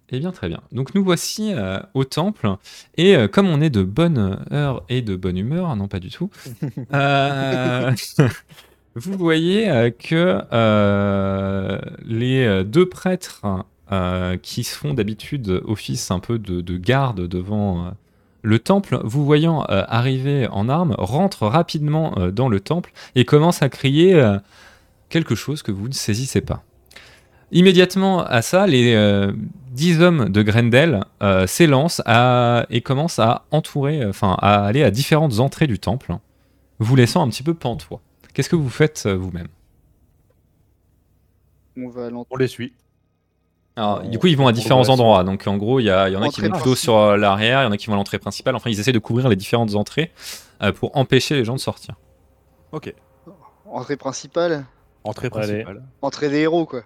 [0.10, 0.62] Eh bien, très bien.
[0.72, 2.50] Donc, nous voici euh, au temple.
[2.96, 6.10] Et euh, comme on est de bonne heure et de bonne humeur, non pas du
[6.10, 6.30] tout,
[6.94, 7.92] euh,
[8.96, 13.46] vous voyez euh, que euh, les deux prêtres
[13.92, 17.90] euh, qui se font d'habitude office un peu de, de garde devant euh,
[18.44, 23.26] le temple, vous voyant euh, arriver en armes, rentrent rapidement euh, dans le temple et
[23.26, 24.38] commencent à crier euh,
[25.10, 26.64] quelque chose que vous ne saisissez pas.
[27.52, 29.32] Immédiatement à ça, les euh,
[29.72, 34.92] dix hommes de Grendel euh, s'élancent à- et commencent à entourer, enfin à aller à
[34.92, 36.18] différentes entrées du temple,
[36.80, 38.02] vous laissant un petit peu pantois.
[38.34, 39.48] Qu'est-ce que vous faites euh, vous-même?
[41.78, 42.10] On va.
[42.30, 42.74] On les suit.
[43.78, 45.24] Alors, du coup, ils vont à différents endroits.
[45.24, 47.62] Donc, en gros, il y, a- il y en a qui vont plutôt sur l'arrière,
[47.62, 48.56] il y en a qui vont à l'entrée principale.
[48.56, 50.12] Enfin, ils essaient de couvrir les différentes entrées
[50.64, 51.94] euh, pour empêcher les gens de sortir.
[52.72, 52.94] Ok.
[53.70, 54.66] Entrée principale,
[55.04, 55.84] Entrée principale.
[56.02, 56.82] entrée des héros quoi.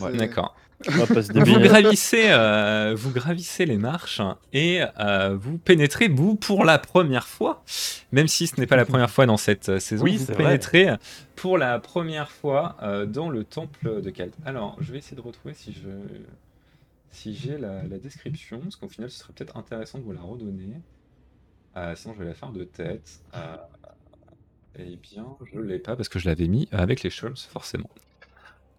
[0.00, 0.16] Ouais.
[0.16, 0.54] D'accord.
[0.86, 4.20] Vous gravissez, euh, vous gravissez les marches
[4.52, 7.64] et euh, vous pénétrez, vous, pour la première fois,
[8.12, 10.36] même si ce n'est pas la première fois dans cette euh, saison, Oui, vous vrai.
[10.36, 10.88] pénétrez
[11.34, 14.34] pour la première fois euh, dans le temple de Kalt.
[14.46, 15.88] Alors, je vais essayer de retrouver si je
[17.10, 20.20] si j'ai la, la description, parce qu'au final, ce serait peut-être intéressant de vous la
[20.20, 20.74] redonner.
[21.76, 23.20] Euh, sinon, je vais la faire de tête.
[23.34, 23.56] Euh,
[24.78, 27.90] eh bien, je l'ai pas parce que je l'avais mis avec les Scholz, forcément.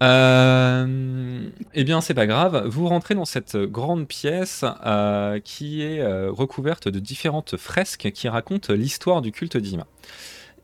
[0.02, 2.66] Euh, eh bien, c'est pas grave.
[2.68, 8.30] Vous rentrez dans cette grande pièce euh, qui est euh, recouverte de différentes fresques qui
[8.30, 9.86] racontent l'histoire du culte d'Ima.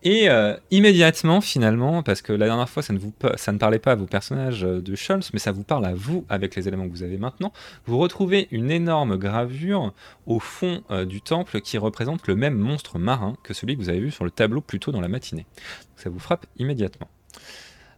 [0.03, 3.79] Et euh, immédiatement, finalement, parce que la dernière fois, ça ne, vous, ça ne parlait
[3.79, 6.87] pas à vos personnages de Scholz, mais ça vous parle à vous avec les éléments
[6.87, 7.51] que vous avez maintenant,
[7.87, 9.93] vous retrouvez une énorme gravure
[10.27, 13.99] au fond du temple qui représente le même monstre marin que celui que vous avez
[13.99, 15.47] vu sur le tableau plus tôt dans la matinée.
[15.95, 17.09] Ça vous frappe immédiatement.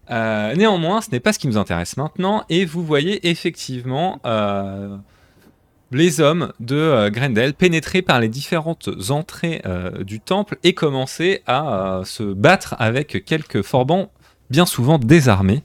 [0.10, 4.96] Euh, néanmoins, ce n'est pas ce qui nous intéresse maintenant, et vous voyez effectivement euh,
[5.92, 9.62] les hommes de euh, Grendel pénétrer par les différentes entrées
[10.06, 14.12] du temple et commencer à se battre avec quelques forbans
[14.50, 15.64] bien souvent désarmés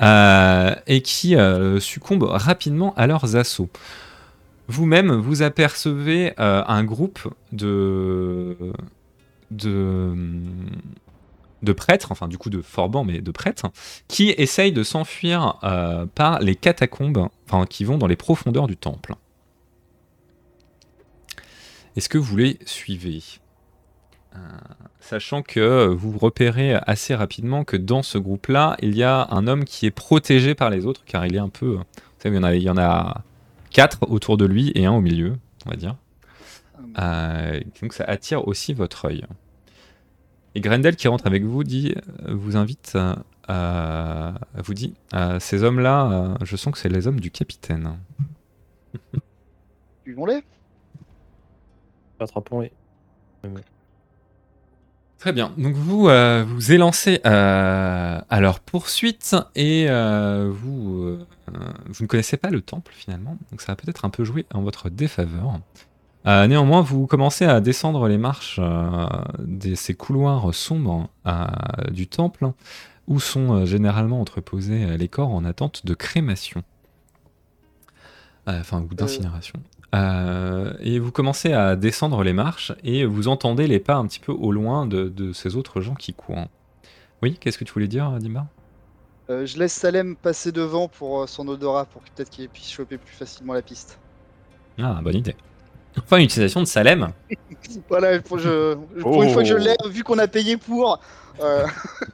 [0.00, 1.36] et qui
[1.78, 3.68] succombent rapidement à leurs assauts.
[4.68, 7.20] Vous-même, vous apercevez un groupe
[7.52, 8.56] de,
[9.50, 10.14] de,
[11.62, 13.66] de prêtres, enfin du coup de forbans, mais de prêtres,
[14.08, 18.76] qui essayent de s'enfuir euh, par les catacombes, enfin qui vont dans les profondeurs du
[18.76, 19.14] temple.
[21.96, 23.22] Est-ce que vous les suivez?
[24.34, 24.38] Euh,
[25.00, 29.64] Sachant que vous repérez assez rapidement que dans ce groupe-là, il y a un homme
[29.64, 31.74] qui est protégé par les autres, car il est un peu...
[31.74, 31.82] Vous
[32.18, 33.22] savez, il y en a, il y en a
[33.70, 35.36] quatre autour de lui et un au milieu,
[35.66, 35.96] on va dire.
[36.98, 39.24] Euh, donc ça attire aussi votre œil.
[40.54, 41.94] Et Grendel qui rentre avec vous dit,
[42.26, 43.14] euh, vous invite, euh,
[43.48, 47.96] à- vous dit, euh, ces hommes-là, euh, je sens que c'est les hommes du capitaine.
[50.04, 50.42] Suivons-les.
[52.20, 52.72] Attrapons-les.
[55.18, 55.52] Très bien.
[55.56, 61.24] Donc vous euh, vous élancez euh, à leur poursuite et euh, vous euh,
[61.86, 64.62] vous ne connaissez pas le temple finalement, donc ça va peut-être un peu jouer en
[64.62, 65.60] votre défaveur.
[66.26, 69.06] Euh, néanmoins, vous commencez à descendre les marches euh,
[69.38, 71.46] de ces couloirs sombres euh,
[71.90, 72.52] du temple.
[73.08, 76.62] où sont généralement entreposés les corps en attente de crémation.
[78.46, 79.60] Enfin, ou d'incinération.
[80.80, 84.32] Et vous commencez à descendre les marches et vous entendez les pas un petit peu
[84.32, 86.46] au loin de, de ces autres gens qui courent.
[87.22, 88.46] Oui, qu'est-ce que tu voulais dire, Dimba
[89.28, 93.54] je laisse Salem passer devant pour son odorat pour peut-être qu'il puisse choper plus facilement
[93.54, 93.98] la piste.
[94.78, 95.34] Ah, bonne idée.
[95.98, 97.08] Enfin, une utilisation de Salem.
[97.88, 99.58] Voilà, pour, je, pour une fois que je Oh.
[99.58, 100.98] l'ai, vu qu'on a payé pour,
[101.40, 101.64] euh,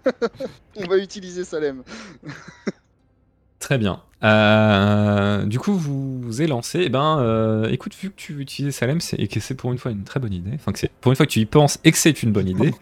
[0.76, 1.82] on va utiliser Salem.
[3.58, 4.00] Très bien.
[4.22, 6.82] Euh, du coup, vous vous élancez.
[6.84, 9.78] Eh ben, euh, écoute, vu que tu veux utiliser Salem et que c'est pour une
[9.78, 11.78] fois une très bonne idée, enfin que c'est pour une fois que tu y penses
[11.84, 12.72] et que c'est une bonne idée,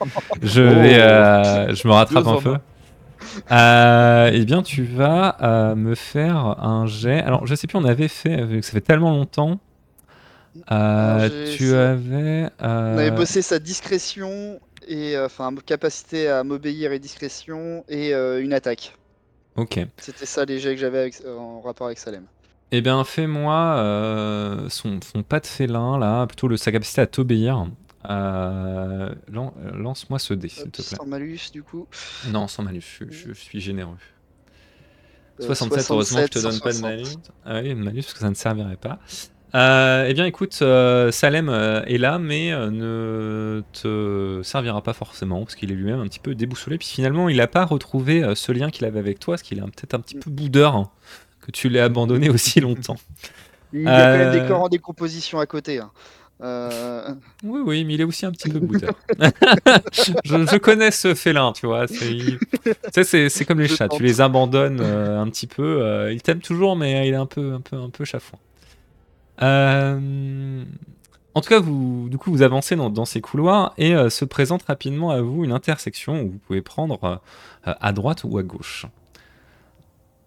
[0.42, 2.56] je vais, euh, je me rattrape Deux un en peu.
[3.50, 7.20] Euh, eh bien, tu vas euh, me faire un jet.
[7.22, 9.60] Alors, je sais plus, on avait fait, vu que ça fait tellement longtemps.
[10.70, 12.50] Euh, tu avais.
[12.60, 18.12] On avait euh, bossé sa discrétion et euh, enfin capacité à m'obéir et discrétion et
[18.12, 18.94] une attaque.
[19.56, 19.80] Ok.
[19.96, 22.24] C'était ça les jets que j'avais en rapport avec Salem.
[22.72, 27.66] Eh bien, fais-moi son, son pas de félin, là, plutôt le, sa capacité à t'obéir.
[28.08, 30.96] Euh, lan- Lance-moi ce dé, s'il te plaît.
[30.96, 31.86] Sans malus du coup.
[32.28, 33.96] Non, sans malus, je, suis généreux.
[35.40, 36.82] Euh, 67, heureusement, je te 67, donne pas de 160.
[36.82, 37.16] malus.
[37.44, 38.98] Ah oui, malus, parce que ça ne servirait pas.
[39.54, 44.92] Euh, eh bien, écoute, euh, Salem euh, est là, mais euh, ne te servira pas
[44.92, 46.76] forcément, parce qu'il est lui-même un petit peu déboussolé.
[46.78, 49.62] Puis finalement, il n'a pas retrouvé ce lien qu'il avait avec toi, parce qu'il est
[49.62, 50.90] peut-être un petit peu boudeur hein,
[51.40, 52.96] que tu l'aies abandonné aussi longtemps.
[53.72, 55.78] Il y a quand même des corps en décomposition à côté.
[55.80, 55.90] hein.
[56.42, 58.94] Euh, Oui, oui, mais il est aussi un petit peu boudeur.
[60.24, 61.86] je, je connais ce félin, tu vois.
[61.88, 65.82] C'est comme les Je chats, tu les abandonnes euh, un petit peu.
[65.82, 68.38] euh, il t'aime toujours, mais il est un peu, un peu, un peu chafouin.
[69.42, 70.64] Euh,
[71.34, 74.24] En tout cas, vous, du coup, vous avancez dans, dans ces couloirs et euh, se
[74.24, 77.20] présente rapidement à vous une intersection où vous pouvez prendre
[77.66, 78.86] euh, à droite ou à gauche.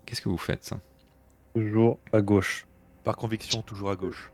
[0.05, 0.71] Qu'est-ce que vous faites?
[1.55, 2.67] Toujours à gauche.
[3.03, 4.31] Par conviction, toujours à gauche.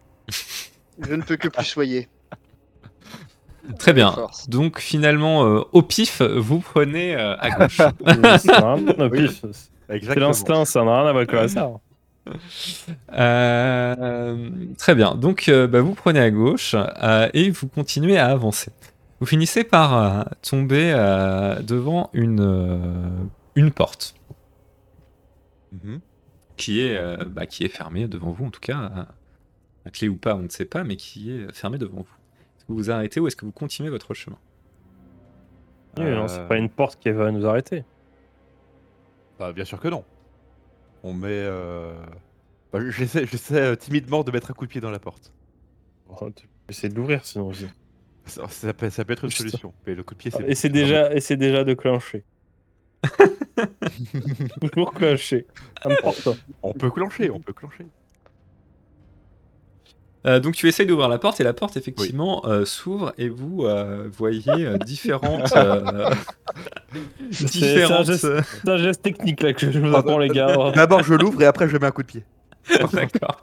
[0.99, 2.09] je ne peux que plus soyer.
[3.80, 4.13] Très bien.
[4.49, 7.78] Donc finalement, euh, au pif, vous prenez euh, à gauche.
[8.39, 9.30] C'est un- non, Oui.
[9.88, 10.28] c'est Exactement.
[10.28, 11.80] l'instinct, ça n'a rien à voir avec le hasard.
[13.11, 15.15] Euh, très bien.
[15.15, 18.71] Donc, euh, bah, vous prenez à gauche euh, et vous continuez à avancer.
[19.19, 22.78] Vous finissez par euh, tomber euh, devant une, euh,
[23.55, 24.15] une porte
[25.71, 25.99] Mhm.
[26.57, 29.07] qui est, euh, bah, qui est fermée devant vous, en tout cas, à,
[29.86, 32.03] à clé ou pas, on ne sait pas, mais qui est fermée devant vous.
[32.57, 34.38] Est-ce que vous vous arrêtez ou est-ce que vous continuez votre chemin?
[35.97, 37.84] Oui, non, Euh, c'est pas une porte qui va nous arrêter.
[39.38, 40.03] bah, bien sûr que non.
[41.05, 41.27] On met.
[41.29, 41.93] Euh...
[42.73, 45.31] bah, j'essaie, j'essaie euh, timidement de mettre un coup de pied dans la porte.
[46.09, 47.67] Oh, tu peux essayer de l'ouvrir sinon aussi.
[48.25, 49.43] Ça, ça peut, ça peut être une Putain.
[49.43, 49.73] solution.
[49.85, 50.43] Mais le coup de pied, c'est.
[50.49, 52.23] Et c'est déjà, et c'est déjà de clencher.
[54.61, 55.45] Toujours clencher.
[55.83, 56.35] Important.
[56.63, 57.85] On peut clencher, on peut clencher.
[60.26, 63.63] Euh, donc tu essayes d'ouvrir la porte et la porte effectivement euh, s'ouvre et vous
[63.65, 66.09] euh, voyez euh, différentes euh,
[67.32, 70.30] C'est- c'est un différentes geste- C'est un geste technique là que je vous apprends les
[70.30, 70.71] gars.
[70.76, 72.23] D'abord, je l'ouvre et après, je mets un coup de pied.
[72.93, 73.39] D'accord.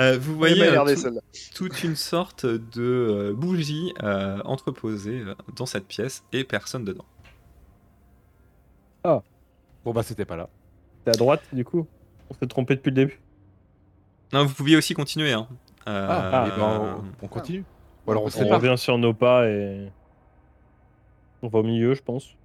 [0.00, 1.10] Euh, vous voyez euh, tout-
[1.54, 7.04] toute une sorte de euh, bougie euh, entreposée euh, dans cette pièce et personne dedans.
[9.84, 10.48] Bon, bah, c'était pas là.
[11.04, 11.86] T'es à droite du coup
[12.30, 13.20] On s'est trompé depuis le début.
[14.32, 15.32] Non, vous pouviez aussi continuer.
[15.32, 15.46] Hein.
[15.86, 17.64] Euh, Ah, eh ben, on, on continue.
[18.06, 19.90] Ou alors, on revient sur nos pas et.
[21.42, 22.36] On va au milieu, je pense.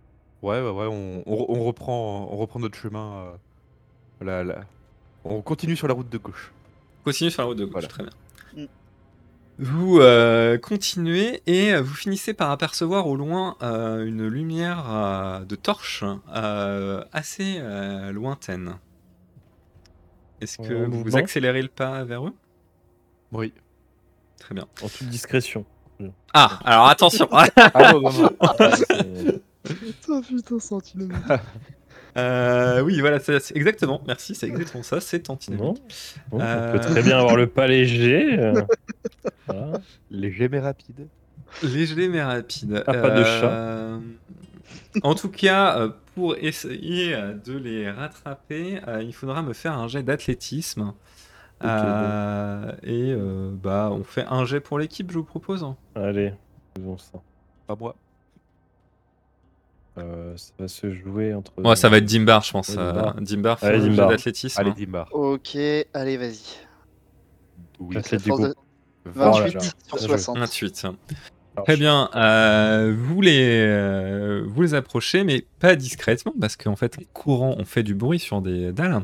[0.42, 3.34] Ouais, ouais, ouais, on, on- on reprend, on reprend notre chemin.
[4.22, 4.62] euh, là, là.
[5.26, 6.54] On continue sur la route de gauche.
[7.04, 7.88] Continuez sur la route de gauche, Voilà.
[7.88, 8.12] très bien.
[8.56, 8.68] Mm.
[9.62, 15.56] Vous euh, continuez et vous finissez par apercevoir au loin euh, une lumière euh, de
[15.56, 18.76] torche euh, assez euh, lointaine.
[20.40, 22.34] Est-ce que vous accélérez le pas vers eux?
[23.32, 23.53] Oui.
[24.39, 24.65] Très bien.
[24.82, 25.65] En toute discrétion.
[26.34, 28.30] Ah, alors attention Ah non, non, non.
[28.75, 31.09] C'est- Putain, putain, sentinelle.
[32.17, 35.34] Euh, Oui, voilà, c'est exactement, merci, c'est exactement ça, c'est Non.
[35.36, 35.82] antinomique.
[36.32, 36.69] Bon, Euh.
[36.69, 38.39] On peut très bien avoir le pas léger.
[38.39, 38.61] euh,
[39.47, 39.73] voilà.
[40.09, 41.07] Léger mais rapide.
[41.61, 42.84] Léger mais rapide.
[42.88, 43.99] Ah, pas de Euh,
[45.03, 47.15] En tout cas, pour essayer
[47.45, 50.93] de les rattraper, il faudra me faire un jet d'athlétisme.
[51.64, 55.66] Euh, et euh, bah, on fait un jet pour l'équipe, je vous propose.
[55.95, 56.34] Allez,
[56.78, 57.20] faisons ça.
[57.68, 57.95] Pas moi.
[59.97, 61.51] Euh, ça va se jouer entre.
[61.62, 62.70] Ouais, ça va être Dimbar, je pense.
[62.70, 63.16] Ouais, Euh, Dimbar.
[63.22, 64.10] Dimbar, fait Allez, un jet Dimbar.
[64.10, 64.62] d'athlétisme.
[64.62, 65.07] Allez, Dimbar.
[65.12, 65.57] Ok,
[65.93, 66.39] allez, vas-y.
[67.80, 67.97] Oui.
[67.97, 68.47] Athlète du Force coup.
[68.47, 68.55] de-
[69.14, 69.62] Voilà, 28 genre.
[69.62, 70.18] sur Bien joué.
[70.18, 70.38] 60.
[70.38, 70.88] 28.
[71.66, 72.10] Très bien.
[72.16, 77.55] euh, vous, les, euh, vous les approchez, mais pas discrètement, parce qu'en fait, en courant,
[77.57, 79.01] on fait du bruit sur des dalles.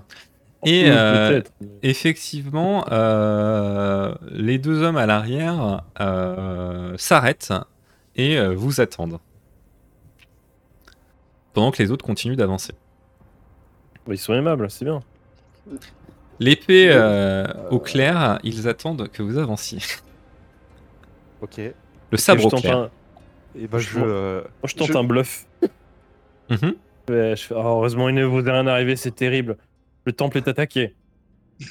[0.65, 1.51] Et Oui, euh, peut-être.
[1.83, 7.53] effectivement, euh, les deux hommes à l'arrière euh, s'arrêtent
[8.15, 9.19] et euh, vous attendent.
[11.53, 12.73] Pendant que les autres continuent d'avancer.
[14.07, 15.01] Ils sont aimables, c'est bien.
[16.39, 19.79] L'épée euh, au clair, ils attendent que vous avanciez.
[21.41, 21.59] Ok.
[22.11, 22.77] Le sabre je au tente clair.
[22.77, 22.89] un,
[23.55, 23.99] Et bah je.
[23.99, 25.45] Euh, moi, je tente Je- un bluff.
[26.49, 26.73] Mhm.
[27.09, 29.57] Ouais, je fais, oh, heureusement, il ne vous est rien arrivé, c'est terrible.
[30.05, 30.95] Le temple est attaqué.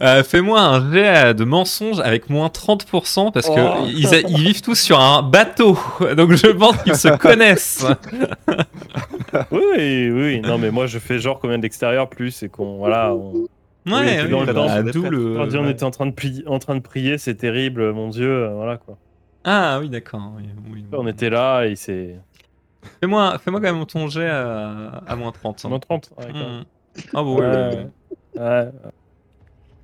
[0.00, 3.84] Euh, Fais-moi un jet de mensonge avec moins 30% parce que Oh.
[3.88, 5.76] ils, a- ils vivent tous sur un bateau.
[6.16, 7.84] Donc je pense qu'ils se connaissent.
[9.50, 10.40] Oui, oui, oui.
[10.40, 12.78] Non, mais moi, je fais genre combien d'extérieur plus et qu'on.
[12.78, 13.12] Voilà.
[13.12, 13.32] On,
[13.86, 15.72] Ouais, Oui, dans le temps, d'où le- on dit, on ouais.
[15.72, 18.30] était en train de, plier- en train de prier, c'est terrible, mon Dieu.
[18.30, 18.96] euh, Voilà quoi.
[19.44, 20.32] Ah oui, d'accord.
[20.36, 20.84] oui, oui.
[20.92, 22.16] On était là et c'est.
[23.00, 25.64] Fais-moi fais-moi quand même ton jet à, à moins 30.
[25.66, 26.10] Moins 30.
[26.18, 26.60] ouais, quand même.
[26.60, 27.00] Hmm.
[27.14, 27.76] Ah bon, Ouais, oui,
[28.34, 28.40] oui.
[28.40, 28.68] ouais.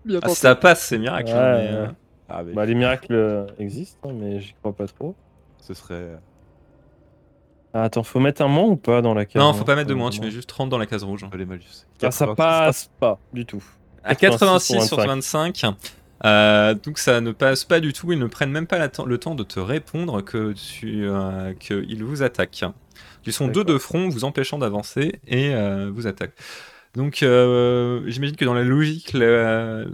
[0.05, 1.31] Bien Ah, ça passe, c'est miracle.
[1.31, 1.75] Ouais, hein, mais, ouais.
[1.77, 1.87] euh,
[2.29, 5.15] Ah, mais Bah, les miracles euh, existent, hein, mais j'y crois pas trop.
[5.61, 6.19] ce serait.
[7.73, 9.89] Ah, attends, faut mettre un moins ou pas dans la case Non, faut pas mettre
[9.89, 11.27] de euh, moins, tu mets juste 30 dans la case rouge.
[11.37, 11.87] Les malus.
[12.03, 12.35] Ah, ça 86.
[12.37, 13.65] passe pas du tout.
[14.05, 15.63] À 86 86 sur 25,
[16.25, 19.35] euh, donc ça ne passe pas du tout, ils ne prennent même pas le temps
[19.35, 22.65] de te répondre que tu euh, qu'ils vous attaquent.
[23.27, 26.35] Ils sont deux de front, vous empêchant d'avancer et euh, vous attaquent.
[26.95, 29.85] Donc euh, j'imagine que dans la logique, la,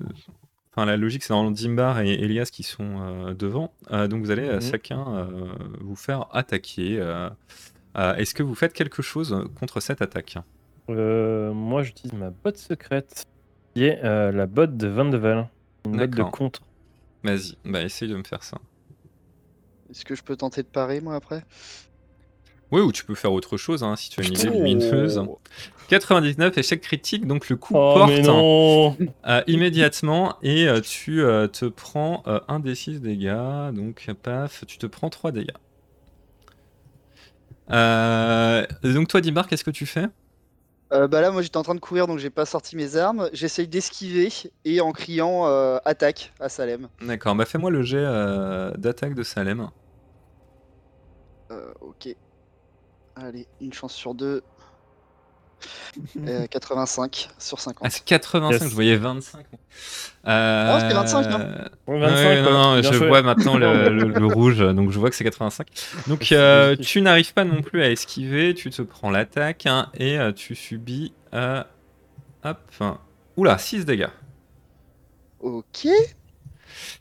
[0.73, 4.31] enfin, la logique c'est dans Dimbar et Elias qui sont euh, devant, Euh, donc vous
[4.31, 4.61] allez Mhm.
[4.61, 5.49] chacun euh,
[5.81, 6.99] vous faire attaquer.
[7.01, 7.29] euh.
[7.97, 10.37] Euh, Est-ce que vous faites quelque chose contre cette attaque?
[10.91, 13.25] Euh, moi, j'utilise ma botte secrète,
[13.75, 15.49] qui est euh, la botte de Vandevel.
[15.87, 16.61] Une botte de contre.
[17.25, 18.59] Vas-y, bah essaye de me faire ça.
[19.91, 21.45] Est-ce que je peux tenter de parer moi après?
[22.73, 25.21] Oui, ou tu peux faire autre chose hein, si tu as une idée lumineuse.
[25.89, 28.97] 99, échec critique, donc le coup Oh, porte non
[29.27, 34.65] euh, immédiatement et euh, tu euh, te prends euh, un des 6 dégâts, donc paf,
[34.69, 35.51] tu te prends 3 dégâts.
[37.73, 40.07] Euh, donc toi Dimbar, qu'est-ce que tu fais?
[40.93, 43.29] Euh, Bah là moi j'étais en train de courir donc j'ai pas sorti mes armes.
[43.33, 44.29] J'essaye d'esquiver
[44.65, 46.89] et en criant euh, attaque à Salem.
[47.01, 49.69] D'accord, bah fais-moi le jet euh, d'attaque de Salem.
[51.51, 52.15] Euh, ok.
[53.21, 54.43] Allez, une chance sur deux.
[56.27, 57.83] Euh, 85 sur 50.
[57.87, 58.71] Ah c'est 85, Yes.
[58.71, 59.45] je voyais 25.
[59.45, 59.53] Euh,
[60.25, 61.39] Ah, c'était 25, non
[61.87, 63.09] Ouais, Ouais, 25, non, non, je joué.
[63.09, 65.67] vois maintenant le, le- le rouge, donc je vois que c'est 85.
[66.07, 70.19] Donc euh, tu n'arrives pas non plus à esquiver, tu te prends l'attaque hein, et
[70.19, 71.13] euh, tu subis...
[71.35, 71.63] euh,
[72.45, 72.59] hop,
[73.37, 74.09] oula, 6 dégâts.
[75.41, 75.89] Ok.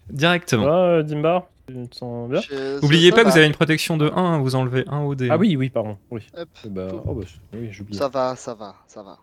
[0.10, 0.66] Directement.
[0.68, 5.00] Ah, euh, Dimbar, N'oubliez pas que vous avez une protection de 1, vous enlevez 1
[5.02, 5.28] au dé.
[5.32, 5.98] Ah oui, oui, pardon.
[6.12, 6.22] Oui.
[6.38, 6.50] Hop.
[6.66, 7.72] Bah, oh, bah, oui.
[7.92, 9.20] Ça va, ça va, ça va.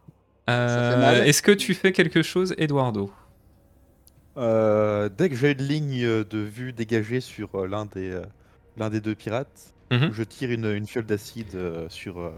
[0.48, 1.24] Euh.
[1.24, 3.10] Est-ce que tu fais quelque chose, Eduardo?
[4.36, 8.20] Euh, dès que j'ai une ligne de vue dégagée sur euh, l'un des,
[8.76, 10.10] l'un des deux pirates, Mhm.
[10.12, 11.56] je tire une, une fiole d'acide
[11.88, 12.32] sur,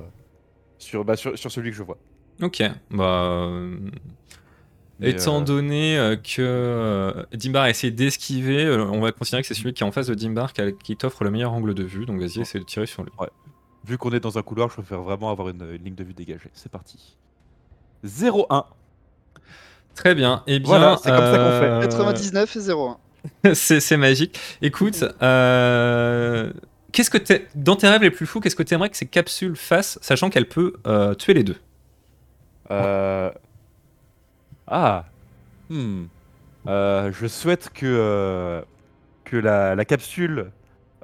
[0.79, 1.97] sur, bah, sur, sur celui que je vois.
[2.43, 3.51] Ok, bah...
[5.01, 9.43] euh, Mais, Étant euh, donné euh, que euh, Dimbar a essayé d'esquiver, on va considérer
[9.43, 11.85] que c'est celui qui est en face de Dimbar qui, t'offre le meilleur angle de
[11.85, 13.13] vue, donc vas-y, essaie de tirer sur lui.
[13.85, 16.15] Vu qu'on est dans un couloir, je préfère vraiment avoir une, une ligne de vue
[16.15, 16.51] dégagée.
[16.53, 17.17] C'est parti.
[18.05, 18.65] 0-1.
[19.95, 20.69] Très bien, et bien...
[20.69, 21.67] Voilà, c'est comme ça qu'on fait.
[21.67, 23.55] euh, 99 et 01.
[23.55, 24.39] c'est c'est magique.
[24.63, 26.53] Écoute, euh,
[26.93, 29.07] qu'est-ce que t'es- dans tes rêves les plus fous, qu'est-ce que tu aimerais que ces
[29.07, 31.57] capsules fassent, sachant qu'elles peuvent euh, tuer les deux?
[32.71, 33.31] Euh...
[34.71, 35.07] Ah.
[35.71, 36.07] Hmm.
[36.69, 38.63] Euh, je souhaite que, euh,
[39.25, 40.53] que la, la capsule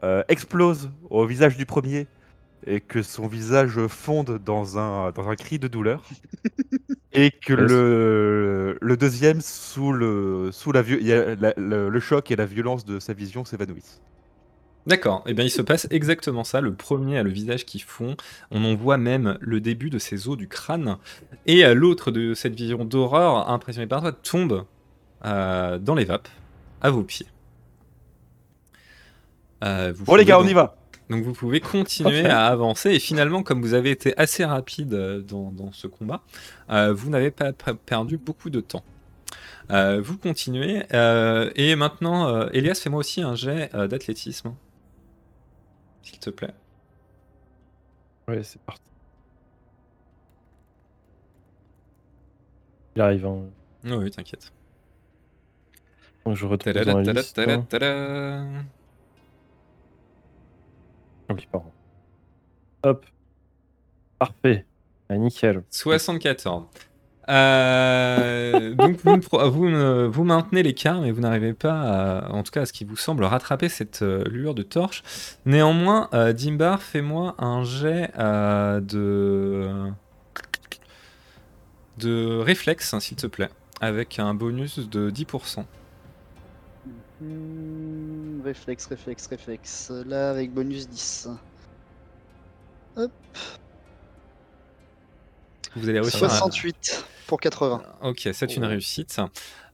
[0.04, 2.08] euh, explose au visage du premier
[2.66, 6.04] et que son visage fonde dans un, dans un cri de douleur.
[7.12, 12.84] et que le, le deuxième, sous, le, sous la, le, le choc et la violence
[12.84, 14.02] de sa vision, s'évanouissent.
[14.86, 16.60] D'accord, et bien il se passe exactement ça.
[16.60, 18.16] Le premier a le visage qui fond,
[18.50, 20.98] on en voit même le début de ses os du crâne,
[21.46, 24.66] et euh, l'autre de cette vision d'horreur impressionnée par toi tombe
[25.24, 26.28] euh, dans les vapes,
[26.82, 27.26] à vos pieds.
[29.64, 30.76] Euh, vous Bon les gars, on y va
[31.08, 35.20] Donc vous pouvez continuer à avancer et finalement comme vous avez été assez rapide euh,
[35.22, 36.22] dans, dans ce combat,
[36.70, 38.84] euh, vous n'avez pas perdu beaucoup de temps.
[39.70, 44.52] Euh, vous continuez euh, et maintenant Elias fais-moi aussi un jet d'athlétisme.
[46.04, 46.54] S'il te plaît.
[48.28, 48.82] Ouais, c'est parti.
[52.94, 53.26] Il arrive.
[53.26, 53.50] Hein.
[53.84, 54.52] Oui, oui, t'inquiète.
[56.24, 57.38] Donc je retrouve dans la liste.
[57.38, 57.58] Ah
[61.34, 61.72] oui, pardon.
[62.82, 63.06] Hop.
[64.18, 64.66] Parfait.
[65.08, 65.64] Ah, nickel.
[65.70, 66.66] 74.
[67.28, 69.18] Euh, donc vous,
[69.50, 71.72] vous, ne- vous maintenez l'écart, mais vous n'arrivez pas,
[72.20, 75.02] à- en tout cas à ce qui vous semble, rattraper cette euh, lueur de torche.
[75.46, 79.70] Néanmoins, euh, Dimbar, fais-moi un jet euh, de
[81.98, 83.50] de réflexe, hein, s'il te plaît,
[83.80, 85.64] avec un bonus de 10%.
[87.20, 89.92] Hmm, réflexe, réflexe, réflexe.
[90.06, 91.28] Là, avec bonus 10.
[95.76, 97.82] Vous allez réussir à- 68 pour 80.
[98.02, 98.68] Ok, c'est une Oh.
[98.68, 99.18] réussite.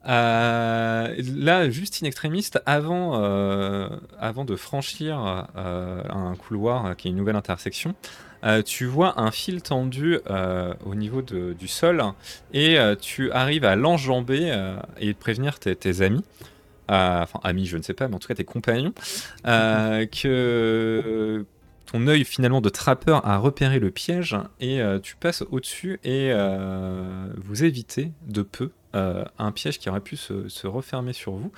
[0.09, 3.88] Euh, là, juste in extrémiste, avant, euh,
[4.18, 7.94] avant de franchir euh, un couloir qui est une nouvelle intersection,
[8.44, 12.03] euh, tu vois un fil tendu euh, au niveau de- du sol
[12.55, 16.24] et euh, tu arrives à l'enjamber euh, et de prévenir tes, tes amis,
[16.90, 18.94] euh, enfin amis, je ne sais pas, mais en tout cas tes compagnons,
[19.46, 21.44] euh, que
[21.91, 26.30] ton œil finalement de trappeur a repéré le piège et euh, tu passes au-dessus et
[26.32, 31.51] euh, vous évitez de peu euh, un piège qui aurait pu se, refermer sur vous.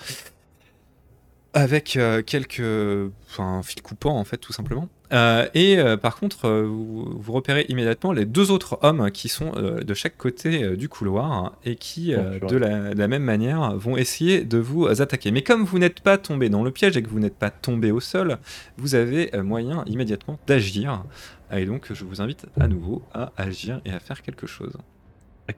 [1.54, 6.46] Avec quelques enfin, un fil coupant en fait tout simplement Euh, et euh, par contre
[6.46, 10.88] euh, vous, vous repérez immédiatement les deux autres hommes qui sont de chaque côté du
[10.88, 14.86] couloir hein, et qui Oh, de, la, de la même manière vont essayer de vous
[14.86, 15.30] attaquer.
[15.30, 17.90] Mais comme vous n'êtes pas tombé dans le piège et que vous n'êtes pas tombé
[17.90, 18.38] au sol
[18.76, 21.04] vous avez moyen immédiatement d'agir.
[21.52, 24.76] Et donc je vous invite à nouveau à agir et à faire quelque chose.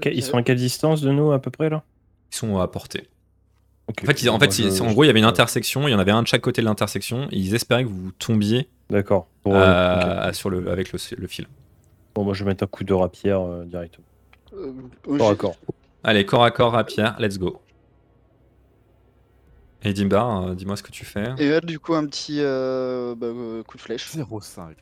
[0.05, 1.83] Ils sont à quelle distance de nous à peu près là?
[2.33, 3.09] Ils sont à portée
[3.89, 5.25] En fait, ils- en, fait, Moi, ils- je- en je- gros, il y avait une
[5.27, 7.89] intersection, il y en avait un de chaque côté de l'intersection, et ils espéraient que
[7.91, 9.29] vous tombiez D'accord.
[9.45, 11.47] Bon, euh, sur le, avec le, le fil.
[12.15, 14.07] Bon, moi je vais mettre un coup de rapière euh, directement.
[14.55, 14.73] Euh,
[15.19, 15.57] Corps à corps.
[16.03, 17.61] Allez, corps à corps Pierre, let's go.
[19.83, 21.35] Et Dimbar, euh, dis-moi ce que tu fais.
[21.39, 23.27] Et là, du coup, un petit euh, bah,
[23.67, 24.09] coup de flèche.
[24.15, 24.75] 0,5.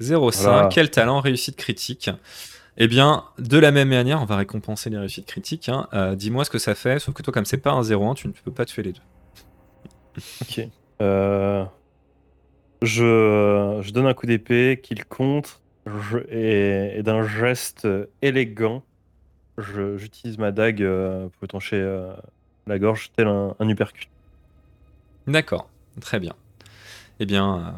[0.00, 0.68] 0,5, Voilà.
[0.72, 2.10] quel talent, réussite critique.
[2.76, 5.68] Eh bien, de la même manière, on va récompenser les réussites critiques.
[5.68, 5.88] hein.
[5.92, 8.28] Euh, dis-moi ce que ça fait, sauf que toi, comme c'est pas un 0,1, tu
[8.28, 9.00] ne peux pas tuer les deux.
[10.42, 10.66] Ok.
[11.02, 11.64] Euh,
[12.82, 15.04] Je, je donne un coup d'épée qu'il
[15.86, 17.86] je- et, et d'un geste
[18.22, 18.82] élégant,
[19.58, 22.12] je- j'utilise ma dague euh, pour étancher euh,
[22.66, 24.08] la gorge tel un, un uppercut.
[25.26, 25.68] D'accord,
[26.00, 26.34] très bien.
[27.18, 27.70] Eh bien, euh,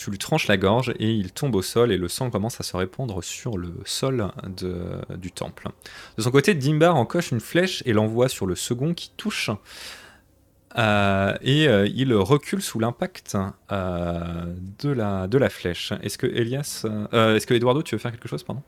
[0.00, 2.62] tu lui tranches la gorge et il tombe au sol et le sang commence à
[2.62, 5.68] se répandre sur le sol de- du temple.
[6.16, 9.50] De son côté, Dimbar encoche une flèche et l'envoie sur le second qui touche.
[10.78, 13.36] Euh, et euh, il recule sous l'impact
[13.72, 15.92] euh, de, la, flèche.
[16.00, 18.62] Est-ce que Elias, est-ce que Eduardo, tu veux faire quelque chose, pardon?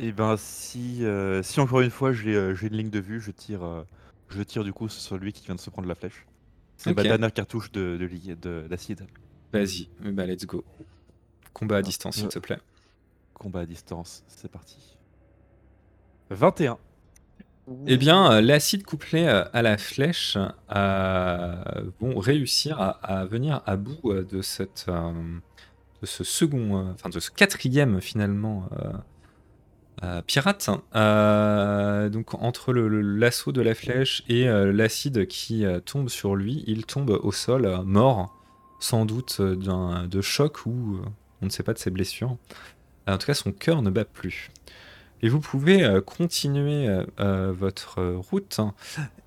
[0.00, 1.04] Et ben si,
[1.42, 3.84] si encore une fois j'ai une ligne de vue, je tire,
[4.30, 6.26] je tire du coup sur lui qui vient de se prendre la flèche.
[6.82, 7.02] C'est Ok.
[7.02, 9.06] dernière cartouche de de li- de- d'acide.
[9.52, 10.64] Vas-y, eh ben, let's go.
[11.52, 12.58] Combat à distance, s'il te plaît.
[13.34, 14.76] Combat à distance, c'est parti.
[16.30, 16.78] 21.
[17.86, 20.36] Eh bien, euh, l'acide couplé euh, à la flèche
[20.74, 21.54] euh,
[22.00, 27.30] vont réussir à, à venir à bout de, cette, de ce second, enfin de ce
[27.30, 28.68] quatrième finalement
[30.02, 30.70] euh, pirate.
[30.94, 36.86] Euh, donc entre l'assaut de la flèche et euh, l'acide qui tombe sur lui, il
[36.86, 38.34] tombe au sol mort,
[38.78, 41.00] sans doute d'un de choc ou
[41.42, 42.36] on ne sait pas de ses blessures.
[43.06, 44.50] En tout cas, son cœur ne bat plus.
[45.22, 46.88] Et vous pouvez continuer
[47.18, 48.60] votre route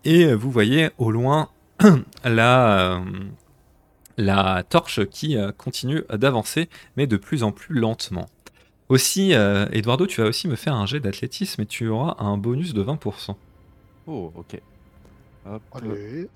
[0.05, 1.49] et vous voyez au loin
[2.23, 3.03] la,
[4.17, 6.67] la torche qui continue d'avancer,
[6.97, 8.27] mais de plus en plus lentement.
[8.89, 12.37] Aussi, euh, Eduardo, tu vas aussi me faire un jet d'athlétisme et tu auras un
[12.37, 13.35] bonus de 20%.
[14.07, 14.59] Oh, ok.
[15.45, 15.61] Hop.
[15.73, 16.27] Allez.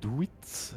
[0.00, 0.74] Do it.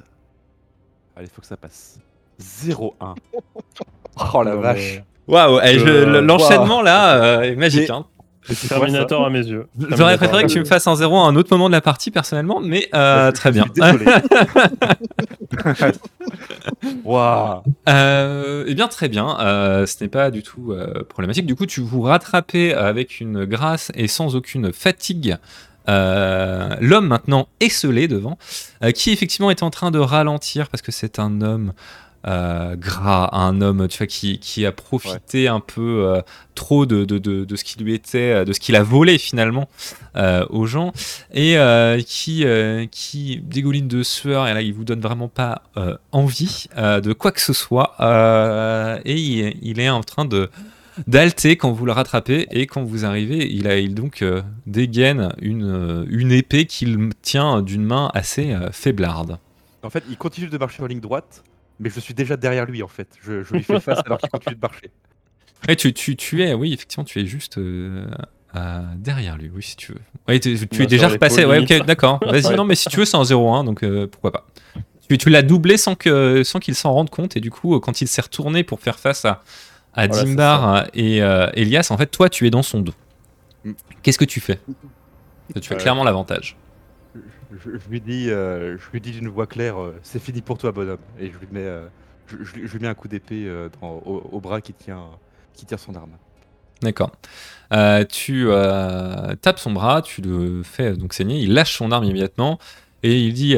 [1.15, 1.99] Allez, faut que ça passe.
[2.39, 3.15] 0-1.
[4.33, 5.01] Oh la vache.
[5.27, 7.89] Waouh, eh, je- Euh, l'enchaînement là euh, est magique.
[7.89, 8.05] hein.
[8.45, 9.67] Quoi, Terminator à mes yeux.
[9.97, 12.11] J'aurais préféré que tu me fasses un 0 à un autre moment de la partie
[12.11, 13.65] personnellement, mais euh, très bien.
[17.03, 17.61] Waouh.
[17.89, 19.37] Euh, eh bien, très bien.
[19.39, 21.45] Euh, ce n'est pas du tout euh, problématique.
[21.45, 25.37] Du coup, tu vous rattrapez avec une grâce et sans aucune fatigue.
[25.89, 28.37] euh, L'homme maintenant esselé devant,
[28.83, 31.73] euh, qui effectivement est en train de ralentir parce que c'est un homme
[32.27, 36.21] euh, gras, un homme tu vois, qui, qui a profité un peu euh,
[36.55, 39.69] trop de, de, de, de ce qui lui était, de ce qu'il a volé finalement
[40.15, 40.91] euh, aux gens,
[41.33, 45.63] et euh, qui, euh, qui dégouline de sueur, et là il vous donne vraiment pas
[45.77, 50.25] euh, envie euh, de quoi que ce soit, euh, et il, il est en train
[50.25, 50.49] de
[51.07, 55.33] d'Alté quand vous le rattrapez et quand vous arrivez, il a il donc euh, dégaine
[55.41, 59.37] une, euh, une épée qu'il tient d'une main assez euh, faiblarde.
[59.83, 61.43] En fait, il continue de marcher en ligne droite,
[61.79, 63.09] mais je suis déjà derrière lui en fait.
[63.21, 64.91] Je, je lui fais face alors qu'il continue de marcher.
[65.67, 68.05] Ouais, tu, tu, tu es, oui, effectivement, tu es juste euh,
[68.97, 69.99] derrière lui, oui, si tu veux.
[70.27, 72.19] Ouais, tu, tu es déjà repassé, ouais, ok, d'accord.
[72.21, 72.55] Vas-y, Ouais.
[72.55, 74.45] non, mais si tu veux, c'est un 0-1, donc euh, pourquoi pas.
[75.09, 78.01] Tu, tu l'as doublé sans que sans qu'il s'en rende compte, et du coup, quand
[78.01, 79.41] il s'est retourné pour faire face à,
[79.95, 82.93] à Voilà, Dimbar et euh, Elias, en fait, toi, tu es dans son dos.
[83.63, 83.71] Mm.
[84.03, 84.59] Qu'est-ce que tu fais?
[85.61, 86.57] Tu as clairement l'avantage.
[87.51, 90.57] Je, je lui dis, euh, je lui dis d'une voix claire, euh, c'est fini pour
[90.57, 90.99] toi, bonhomme.
[91.19, 91.87] Et je lui mets, euh,
[92.27, 93.49] je, lui- mets un coup d'épée
[93.81, 95.05] au, bras qui tient,
[95.53, 96.11] qui son arme.
[96.81, 97.11] D'accord.
[98.09, 98.47] Tu
[99.41, 102.59] tapes son bras, tu le fais donc saigner, il lâche son arme immédiatement
[103.03, 103.57] et il dit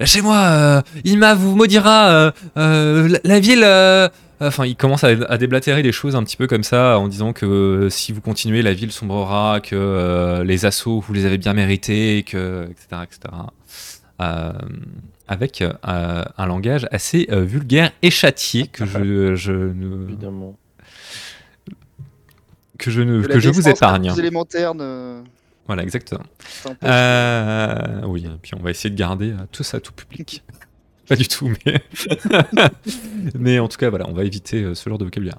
[0.00, 3.62] Lâchez-moi, euh, Ilma vous maudira, euh, euh, la, la ville.
[3.64, 4.08] euh,
[4.40, 7.32] Enfin, il commence à, à déblatérer des choses un petit peu comme ça en disant
[7.32, 11.38] que euh, si vous continuez, la ville sombrera, que euh, les assauts vous les avez
[11.38, 13.02] bien mérités, que etc.
[13.02, 13.18] etc.
[14.22, 14.52] Euh,
[15.26, 20.56] avec euh, un langage assez euh, vulgaire et châtié que je, je ne, Évidemment.
[22.78, 24.12] que je, ne, Que je vous épargne.
[24.12, 25.22] plus élémentaire ne
[25.68, 26.24] Voilà, exactement.
[26.82, 30.42] Euh, oui, et puis on va essayer de garder euh, tout ça tout public.
[31.08, 31.80] Pas du tout, mais.
[33.38, 35.38] mais en tout cas, voilà, on va éviter euh, ce genre de vocabulaire.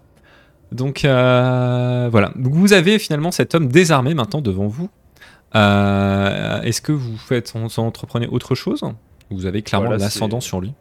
[0.71, 2.31] Donc euh, voilà.
[2.35, 4.89] Donc vous avez finalement cet homme désarmé maintenant devant vous.
[5.55, 8.83] Euh, Est-ce que vous faites, en entreprenez autre chose?
[9.31, 10.73] Vous avez clairement l'ascendant sur lui.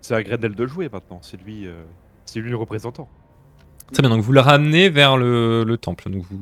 [0.00, 1.18] C'est à Gredel de jouer maintenant.
[1.22, 1.82] C'est lui, euh,
[2.24, 3.08] c'est lui le représentant.
[3.92, 6.10] Très bien, donc vous le ramenez vers le, le temple.
[6.10, 6.38] Donc vous,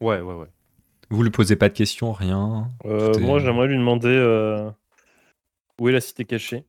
[0.00, 0.46] Ouais, ouais, ouais.
[1.10, 2.68] Vous lui posez pas de questions, rien.
[2.84, 4.70] Euh, est- moi, j'aimerais lui demander euh,
[5.80, 6.64] où est la cité cachée.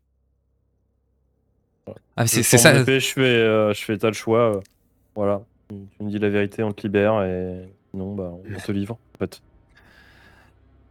[2.16, 2.76] Ah, Je c'est ça.
[2.80, 4.56] épée, je fais, euh, je fais t'as le choix.
[4.58, 4.62] euh,
[5.16, 5.42] voilà.
[5.70, 8.98] Tu me dis la vérité, on te libère et sinon, bah, on te livre.
[9.16, 9.42] En fait.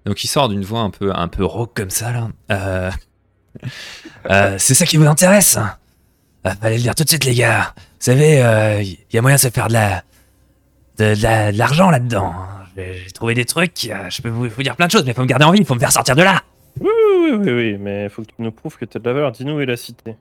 [0.04, 2.12] Donc il sort d'une voix un peu un peu rauque comme ça
[2.48, 2.90] là.
[4.58, 5.76] C'est ça qui vous intéresse hein?
[6.44, 7.74] Ah, Fallait le dire tout de suite les gars.
[7.76, 8.34] Vous savez,
[8.84, 10.02] il y a moyen de se faire de la
[10.98, 12.34] de, de la- de l'argent là-dedans.
[12.76, 13.86] J'ai trouvé des trucs.
[13.90, 15.64] euh, je peux vous, vous dire plein de choses, mais faut me garder en vie,
[15.64, 16.42] faut me faire sortir de là.
[16.80, 16.88] Oui,
[17.22, 19.32] oui, oui, oui, mais faut que tu nous prouves que t'as de la valeur.
[19.32, 20.14] Dis-nous où est la cité.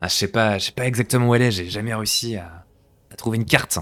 [0.00, 1.50] Ah, je sais pas, je sais pas exactement où elle est.
[1.50, 2.64] J'ai jamais réussi à,
[3.10, 3.78] à trouver une carte.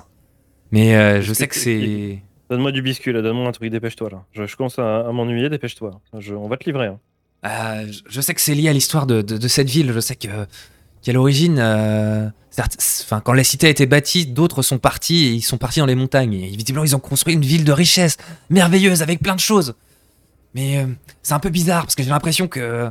[0.70, 2.20] Mais euh, je sais que c'est.
[2.51, 4.25] Donne-moi du biscuit là, donne-moi un truc, dépêche-toi là.
[4.33, 6.01] Je, je commence à, à m'ennuyer, dépêche-toi.
[6.12, 6.87] On va te livrer.
[6.87, 6.99] hein.
[7.47, 9.93] Euh, je- sais que c'est lié à l'histoire de, de- de cette ville.
[9.93, 10.29] Je sais que
[11.03, 15.42] qu'à l'origine, euh, enfin, quand la cité a été bâtie, d'autres sont partis et ils
[15.42, 16.34] sont partis dans les montagnes.
[16.34, 18.16] Et visiblement, ils ont construit une ville de richesse,
[18.50, 19.74] merveilleuse, avec plein de choses.
[20.55, 20.86] Mais euh,
[21.22, 22.90] c'est un peu bizarre parce que j'ai l'impression que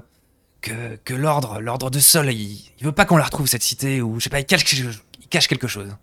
[0.61, 4.01] que, que l'ordre, l'ordre de Sol, il, il veut pas qu'on la retrouve cette cité
[4.01, 5.95] ou je sais pas, il cache, il cache quelque chose.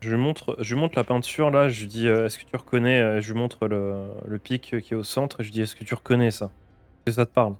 [0.00, 2.44] Je lui montre, je lui montre la peinture là, je lui dis euh, est-ce que
[2.44, 5.48] tu reconnais euh, Je lui montre le, le pic qui est au centre et je
[5.48, 6.46] lui dis est-ce que tu reconnais ça?
[6.46, 7.54] Est-ce que ça te parle?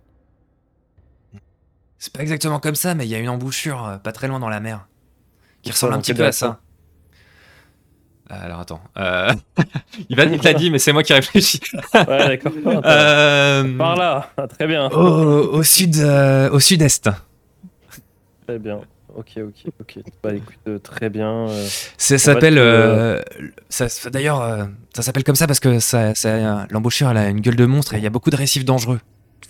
[1.98, 4.48] C'est pas exactement comme ça, mais il y a une embouchure pas très loin dans
[4.48, 4.86] la mer
[5.66, 6.60] qui ressemble un petit peu à ça.
[8.30, 9.32] Euh, Alors attends, euh,
[10.08, 11.60] il va- il te l'a dit, mais c'est moi qui réfléchis.
[11.94, 12.52] Ouais, d'accord.
[12.84, 14.88] Euh, Par là, Ah, très bien.
[14.90, 17.10] au, au sud, euh, au sud-est.
[18.46, 18.80] Très bien.
[19.16, 19.98] Ok, ok, ok.
[20.22, 21.48] Bah écoute, euh, très bien.
[21.48, 23.20] euh, Ça s'appelle, euh,
[24.12, 27.56] d'ailleurs, euh, ça s'appelle comme ça parce que ça, ça- l'embouchure elle a une gueule
[27.56, 29.00] de monstre et il y a beaucoup de récifs dangereux.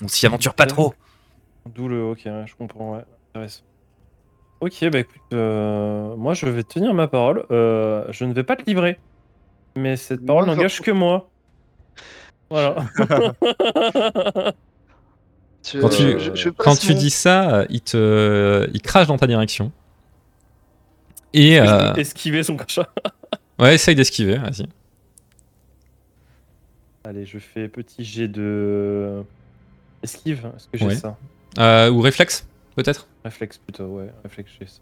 [0.02, 0.94] On s'y aventure pas trop.
[1.74, 2.04] D'où le.
[2.04, 3.04] Ok, ouais, je comprends, ouais.
[3.34, 3.62] Intéressant.
[4.60, 7.44] Ok, bah écoute, euh, moi je vais tenir ma parole.
[7.50, 8.98] Euh, je ne vais pas te livrer.
[9.76, 11.28] Mais cette parole n'engage que moi.
[12.48, 12.86] Voilà.
[15.80, 19.08] Quand tu- je- je passe Quand tu mon- dis ça, euh, il te, il crache
[19.08, 19.72] dans ta direction.
[21.32, 22.88] Et euh, Esquiver son crachat.
[23.58, 24.66] ouais, essaye d'esquiver, vas-y.
[27.04, 29.22] Allez, je fais petit jet de.
[30.02, 30.94] Esquive, est-ce que j'ai Ouais.
[30.94, 31.16] ça?
[31.58, 32.46] Euh, ou réflexe,
[32.76, 33.06] peut-être?
[33.26, 34.78] Réflexe plutôt, ouais, réflexe, j'ai ça.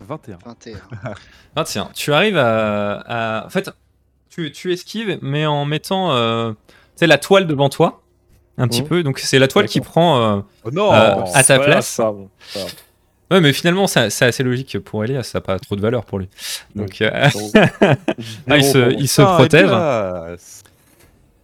[0.00, 0.38] 21.
[0.44, 0.78] 21.
[1.54, 2.94] Ah tiens, tu arrives à,
[3.40, 3.70] à- en fait,
[4.28, 8.02] tu, tu esquives, mais en mettant, euh, tu sais, la toile devant toi,
[8.58, 8.88] un petit Mhm.
[8.88, 9.02] peu.
[9.04, 10.20] Donc c'est la toile qui prend.
[10.38, 11.96] euh, Oh non Euh, à ta place.
[11.96, 12.68] pardon, pardon.
[13.30, 16.04] Ouais, mais finalement, ça- c'est assez logique pour Elias, ça n'a pas trop de valeur
[16.04, 16.28] pour lui.
[16.74, 17.10] Donc, euh,
[18.48, 19.62] Ah, il se, il se Ah, protège.
[19.70, 20.62] Elias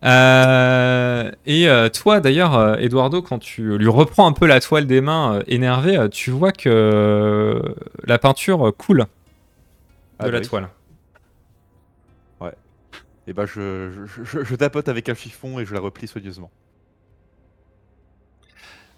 [0.06, 4.86] Euh, et euh, toi, d'ailleurs, euh, Eduardo, quand tu lui reprends un peu la toile
[4.86, 7.60] des mains, énervé, tu vois que
[8.04, 9.04] la peinture coule de
[10.18, 10.46] Ah la bah oui.
[10.48, 10.68] toile.
[13.28, 16.50] Et bah je, je, je- je tapote avec un chiffon et je la replie soigneusement.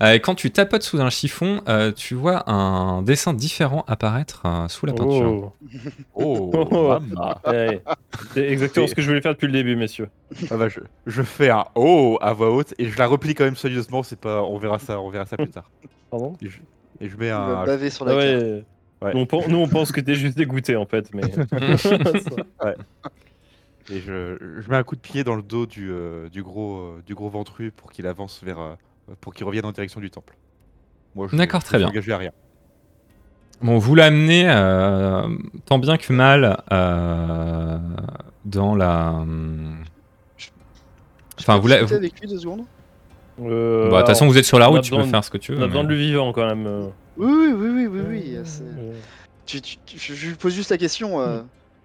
[0.00, 4.68] Euh, quand tu tapotes sous un chiffon, euh, tu vois un dessin différent apparaître euh,
[4.68, 5.52] sous la peinture.
[6.14, 7.82] Oh, Oh, Oh, ouais.
[8.32, 10.08] C'est exactement Et- ce que je voulais faire depuis le début, messieurs.
[10.50, 13.44] Ah bah, je, je fais un oh à voix haute et je la replie quand
[13.44, 14.02] même soigneusement.
[14.04, 15.68] C'est pas, on verra ça, on verra ça plus tard.
[16.10, 16.36] Pardon?
[16.42, 16.58] Et je,
[17.00, 17.64] et je mets un.
[17.64, 18.64] baver sur la ouais.
[19.02, 19.14] Ouais.
[19.14, 21.22] Nous, on pen- nous, on pense que t'es juste dégoûté en fait, mais.
[23.90, 26.76] Et je, je mets un coup de pied dans le dos du, euh, du gros,
[26.78, 28.74] euh, du gros ventru pour qu'il avance vers, euh,
[29.20, 30.36] pour qu'il revienne en direction du temple.
[31.14, 31.88] Moi, je, D'accord, très bien.
[31.88, 32.32] engagé à rien.
[33.60, 35.26] Bon, vous l'amenez euh,
[35.64, 37.78] tant bien que mal euh,
[38.44, 39.24] dans la.
[41.40, 42.64] Enfin, Je vous peux la- discuter vous- avec lui deux secondes
[43.40, 45.38] Euh, Bah, de toute façon, vous êtes sur la route, tu peux faire ce que
[45.38, 45.58] tu veux.
[45.58, 46.66] On a besoin de lui vivant quand même.
[46.66, 46.88] euh.
[47.16, 48.38] Oui, oui, oui, oui, oui, oui.
[48.44, 48.64] c'est-
[49.46, 51.20] Tu, tu- tu- je lui pose juste la question.
[51.20, 51.42] euh,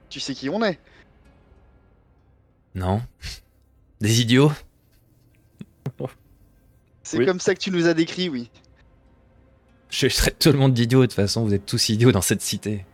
[0.10, 0.80] Tu sais qui on est
[2.76, 3.02] Non.
[4.02, 4.52] Des idiots
[7.04, 7.26] C'est Oui.
[7.26, 8.50] comme ça que tu nous as décrit, oui.
[9.90, 12.42] Je traite tout le monde d'idiots, de toute façon, vous êtes tous idiots dans cette
[12.42, 12.86] cité.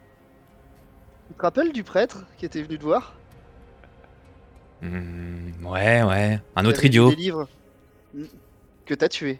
[1.29, 3.15] Tu te rappelles du prêtre qui était venu te voir?
[4.81, 6.41] Hmm, ouais, ouais.
[6.55, 7.09] Un autre idiot.
[7.09, 7.47] Des livres
[8.13, 8.25] Hmm.
[8.87, 9.39] que t'as tué.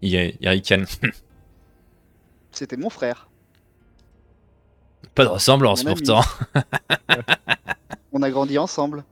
[0.00, 0.86] Il, il ricane.
[2.52, 3.28] C'était mon frère.
[5.14, 6.22] Pas de ressemblance pourtant.
[8.12, 9.04] On a grandi ensemble.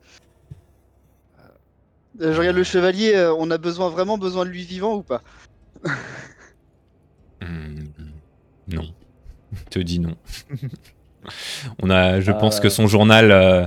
[2.21, 5.03] Euh, je regarde le chevalier, euh, on a besoin vraiment besoin de lui vivant ou
[5.03, 5.23] pas
[7.43, 7.85] Hmm,
[8.69, 8.83] non.
[9.53, 10.17] Je te dis non.
[11.83, 12.71] On a, je pense que Euh.
[12.71, 13.67] son journal euh,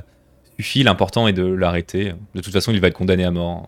[0.58, 0.84] suffit.
[0.84, 2.14] L'important est de l'arrêter.
[2.34, 3.68] De toute façon, il va être condamné à mort.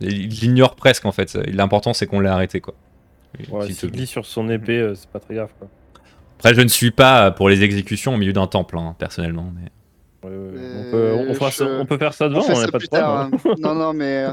[0.00, 1.34] Il l'ignore presque en fait.
[1.34, 2.74] L'important c'est qu'on l'ait arrêté quoi.
[3.50, 5.68] Ouais, S'il te sur son épée, euh, c'est pas très grave quoi.
[6.38, 9.50] Après, je ne suis pas pour les exécutions au milieu d'un temple, hein, personnellement.
[9.54, 9.70] Mais...
[10.26, 12.86] on, peut, on, fera ça- je- on peut faire ça devant, On a pas plus
[12.86, 13.06] de problème.
[13.06, 13.16] tard.
[13.16, 13.30] hein.
[13.44, 13.54] hein.
[13.58, 14.32] non, non, mais euh,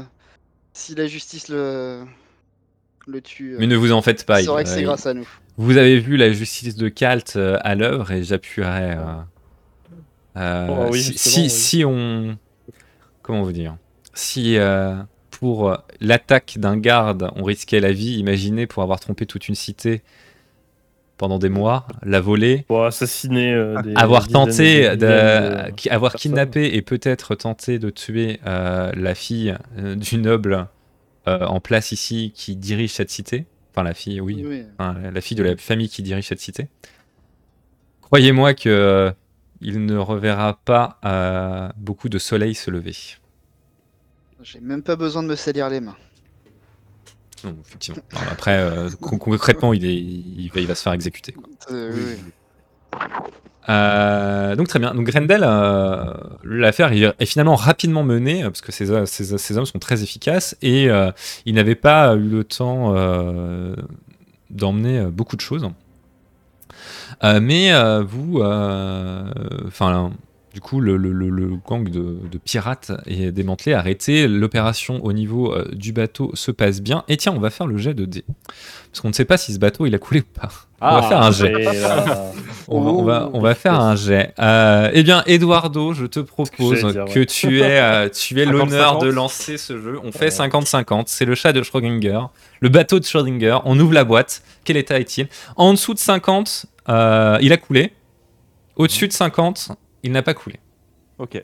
[0.72, 2.04] si la justice le,
[3.06, 4.40] le tue, euh, Mais ne vous en faites pas.
[4.40, 5.28] c'est vrai que c'est grâce à nous.
[5.56, 8.92] Vous avez vu la justice de Kalt euh, à l'œuvre et j'appuierai.
[8.92, 9.04] euh,
[10.36, 11.50] euh, Oh, oui, si, si, oui.
[11.50, 12.36] si on.
[13.22, 13.76] Comment vous dire
[14.14, 14.96] Si euh,
[15.30, 19.54] pour euh, l'attaque d'un garde on risquait la vie, imaginez pour avoir trompé toute une
[19.54, 20.02] cité
[21.16, 26.82] pendant des mois, la voler, Pour assassiner euh, des avoir tenté de, avoir kidnappé et
[26.82, 30.66] peut-être tenté de tuer euh, la fille euh, du noble
[31.26, 33.46] euh, en place ici qui dirige cette cité.
[33.72, 34.64] Enfin, la fille, oui, Oui.
[34.78, 36.68] Enfin, la fille de la famille qui dirige cette cité.
[38.02, 39.10] Croyez-moi que euh,
[39.60, 42.94] il ne reverra pas euh, beaucoup de soleil se lever.
[44.42, 45.96] J'ai même pas besoin de me salir les mains.
[47.44, 48.02] Non, effectivement.
[48.16, 51.32] Alors après, euh, con- concrètement, il, est, il, va, il va se faire exécuter.
[51.32, 51.44] quoi.
[51.70, 52.98] Euh, Oui.
[53.68, 54.94] Euh, donc très bien.
[54.94, 56.12] Donc Grendel, euh,
[56.44, 60.90] l'affaire est finalement rapidement menée parce que ces, ces- ces hommes sont très efficaces et
[60.90, 61.10] euh,
[61.46, 62.94] ils n'avaient pas eu le temps
[64.50, 65.66] d'emmener beaucoup de choses.
[67.22, 67.72] Mais
[68.02, 68.42] vous,
[69.66, 70.12] enfin,
[70.54, 74.28] du coup, le, le- le- le gang de, de pirates est démantelé, arrêté.
[74.28, 77.02] L'opération au niveau euh, du bateau se passe bien.
[77.08, 78.24] Et tiens, on va faire le jet de dés
[78.90, 80.48] parce qu'on ne sait pas si ce bateau il a coulé ou pas.
[80.80, 81.52] on va faire un jet.
[82.68, 84.32] On va, on va, on va faire un jet.
[84.38, 88.50] Euh, eh bien, Eduardo, je te propose dire, que tu aies, euh, tu aies 50-50.
[88.52, 89.98] l'honneur de lancer ce jeu.
[90.04, 90.48] On fait Ouais.
[90.48, 91.04] 50-50.
[91.08, 92.20] C'est le chat de Schrödinger,
[92.60, 93.58] le bateau de Schrödinger.
[93.64, 94.42] On ouvre la boîte.
[94.64, 95.28] Quel état est-il?
[95.56, 97.92] En dessous de 50, euh, il a coulé.
[98.76, 99.70] Au-dessus de 50,
[100.04, 100.60] il n'a pas coulé.
[101.18, 101.42] Ok.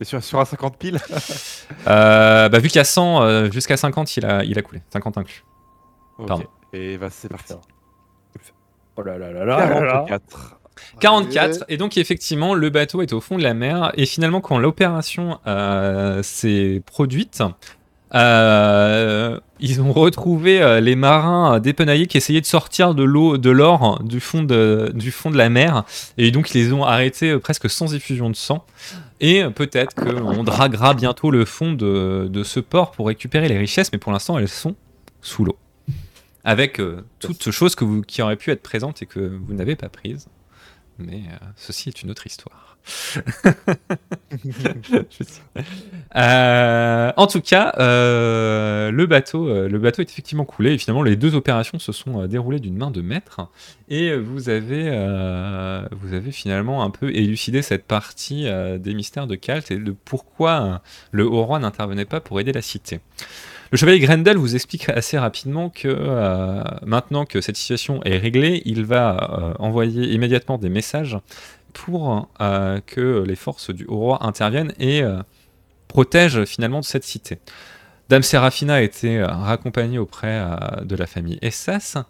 [0.00, 0.98] Et sur, sur un 50 piles
[1.86, 4.80] Euh, bah, vu qu'il y a 100, euh, jusqu'à 50, il a, il a coulé.
[4.92, 5.44] 50 inclus.
[6.18, 6.28] Ok.
[6.28, 6.44] Pardon.
[6.72, 7.54] Et bah, c'est parti.
[8.96, 10.04] Oh là là là là là là.
[10.08, 10.60] 44.
[11.00, 11.64] 44.
[11.68, 13.92] Et donc, effectivement, le bateau est au fond de la mer.
[13.94, 17.42] Et finalement, quand l'opération euh, s'est produite,
[18.14, 23.50] euh, ils ont retrouvé euh, les marins dépenaillés qui essayaient de sortir de l'eau, de
[23.50, 25.84] l'or du fond de, du fond de la mer.
[26.18, 28.64] Et donc, ils les ont arrêtés euh, presque sans effusion de sang.
[29.20, 33.90] Et peut-être qu'on draguera bientôt le fond de, de ce port pour récupérer les richesses.
[33.92, 34.74] Mais pour l'instant, elles sont
[35.24, 35.58] sous l'eau.
[36.44, 39.76] Avec euh, toutes choses que vous, qui auraient pu être présentes et que vous n'avez
[39.76, 40.28] pas prises.
[40.98, 42.73] Mais euh, ceci est une autre histoire.
[46.16, 50.74] Euh, en tout cas, euh, le, bateau, euh, le bateau est effectivement coulé.
[50.74, 53.48] Et finalement, les deux opérations se sont déroulées d'une main de maître.
[53.88, 54.84] Et vous avez,
[55.90, 58.46] vous avez finalement un peu élucidé cette partie
[58.78, 62.62] des mystères de Kalt et de pourquoi le haut roi n'intervenait pas pour aider la
[62.62, 63.00] cité.
[63.72, 68.84] Le chevalier Grendel vous explique assez rapidement que maintenant que cette situation est réglée, il
[68.84, 71.18] va envoyer immédiatement des messages
[71.74, 75.20] pour euh, que les forces du haut roi interviennent et euh,
[75.88, 77.38] protègent finalement cette cité.
[78.08, 80.42] Dame Serafina a été euh, raccompagnée auprès
[80.82, 82.04] de la famille Essas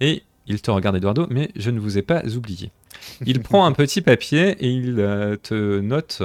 [0.00, 2.70] et il te regarde Eduardo, mais je ne vous ai pas oublié.
[3.26, 4.96] Il prend un petit papier et il
[5.42, 6.22] te note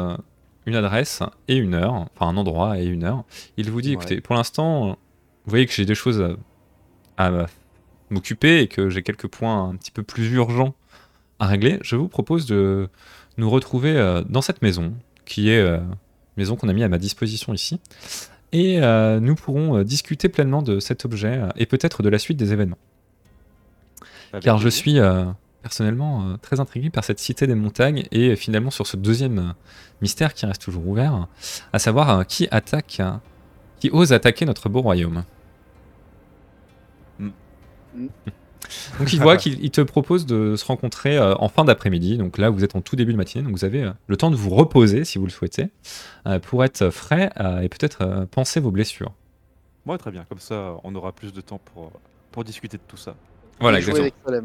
[0.65, 3.26] une adresse et une heure, enfin un endroit et une heure.
[3.57, 3.94] Il vous dit, Ouais.
[3.95, 6.22] écoutez, pour l'instant, vous voyez que j'ai des choses
[7.18, 7.48] à, à
[8.10, 10.74] m'occuper et que j'ai quelques points un petit peu plus urgents
[11.39, 11.80] à régler.
[11.81, 12.89] Je vous propose de
[13.38, 14.93] nous retrouver euh, dans cette maison,
[15.26, 15.88] qui est euh, une
[16.38, 17.80] maison qu'on a mis à ma disposition ici.
[18.51, 22.19] Et euh, nous pourrons euh, discuter pleinement de cet objet euh, et peut-être de la
[22.19, 22.77] suite des événements.
[24.31, 25.26] Avec Car je suis euh,
[25.64, 29.39] personnellement euh, très intrigué par cette cité des montagnes et euh, finalement sur ce deuxième
[29.39, 29.51] euh,
[30.01, 31.27] mystère qui reste toujours ouvert,
[31.72, 33.14] à savoir euh, qui attaque, euh,
[33.80, 35.23] qui ose attaquer notre beau royaume.
[37.18, 37.30] Mm.
[37.95, 38.07] Mm.
[38.99, 42.18] Donc il voit qu'il il te propose de se rencontrer euh, en fin d'après-midi.
[42.18, 44.31] Donc là, vous êtes en tout début de matinée, donc vous avez euh, le temps
[44.31, 45.69] de vous reposer si vous le souhaitez,
[46.27, 49.11] euh, pour être frais euh, et peut-être euh, penser vos blessures.
[49.85, 50.26] Ouais, très bien.
[50.30, 51.91] Comme ça, on aura plus de temps pour,
[52.31, 53.15] pour discuter de tout ça.
[53.60, 54.10] Voilà, exactement.
[54.27, 54.44] avec.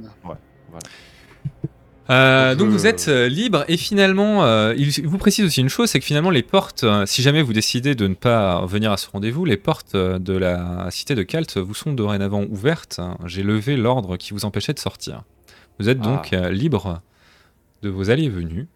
[2.11, 5.61] Euh, Donc, donc je- vous êtes euh, libre et finalement, euh, il vous précise aussi
[5.61, 8.65] une chose, c'est que finalement les portes, euh, si jamais vous décidez de ne pas
[8.65, 12.45] venir à ce rendez-vous, les portes euh, de la cité de Kalt vous sont dorénavant
[12.45, 12.99] ouvertes.
[13.27, 15.23] J'ai levé l'ordre qui vous empêchait de sortir.
[15.79, 16.37] Vous êtes donc Ah.
[16.37, 17.03] euh, libre
[17.83, 18.69] de vos allées et venues.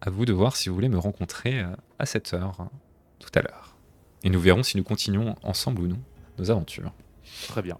[0.00, 1.66] À vous de voir si vous voulez me rencontrer euh,
[1.98, 2.56] à cette heure,
[3.20, 3.76] tout à l'heure.
[4.24, 5.98] Et nous verrons si nous continuons ensemble ou non
[6.38, 6.92] nos aventures.
[7.48, 7.78] Très bien.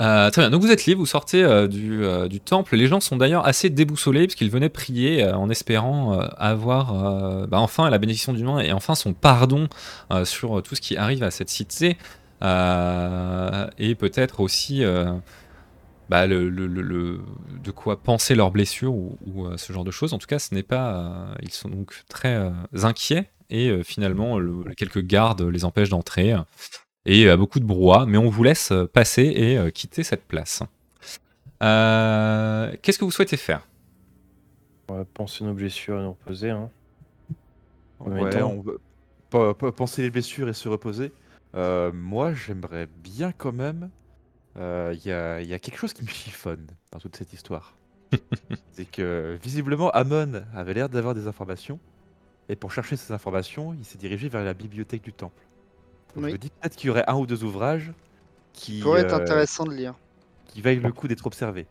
[0.00, 2.74] Euh, très bien, donc vous êtes libre, vous sortez euh, du, euh, du temple.
[2.74, 7.88] Les gens sont d'ailleurs assez déboussolés parce qu'ils venaient prier en espérant avoir bah, enfin
[7.90, 9.68] la bénédiction du nom et enfin son pardon
[10.24, 11.96] sur tout ce qui arrive à cette cité
[12.42, 14.82] et peut-être aussi
[16.08, 20.12] bah, le, de quoi penser leurs blessures ou, ou, ce genre de choses.
[20.12, 21.28] En tout cas, ce n'est pas.
[21.42, 22.50] ils sont donc très
[22.82, 26.34] inquiets et finalement, le- quelques gardes les empêchent d'entrer
[27.06, 30.24] et euh, beaucoup de brouhaha, mais on vous laisse euh, passer et euh, quitter cette
[30.26, 30.62] place.
[31.62, 33.66] Euh, Qu'est-ce que vous souhaitez faire?
[34.88, 36.50] On va penser nos blessures et nous reposer.
[36.50, 36.70] Hein.
[38.00, 41.12] Ouais, on veut penser les blessures et se reposer.
[41.54, 43.90] Euh, moi, j'aimerais bien quand même.
[44.58, 47.78] euh, Il y, a, y a quelque chose qui me chiffonne dans toute cette histoire.
[48.72, 51.80] C'est que visiblement, Amon avait l'air d'avoir des informations.
[52.48, 55.48] Et pour chercher ces informations, il s'est dirigé vers la bibliothèque du temple.
[56.14, 56.30] Donc Oui.
[56.30, 57.92] Je me dis peut-être qu'il y aurait un ou deux ouvrages
[58.52, 59.94] qui, pourrait être euh, intéressant de lire.
[60.48, 61.66] qui vaillent le coup d'être observés.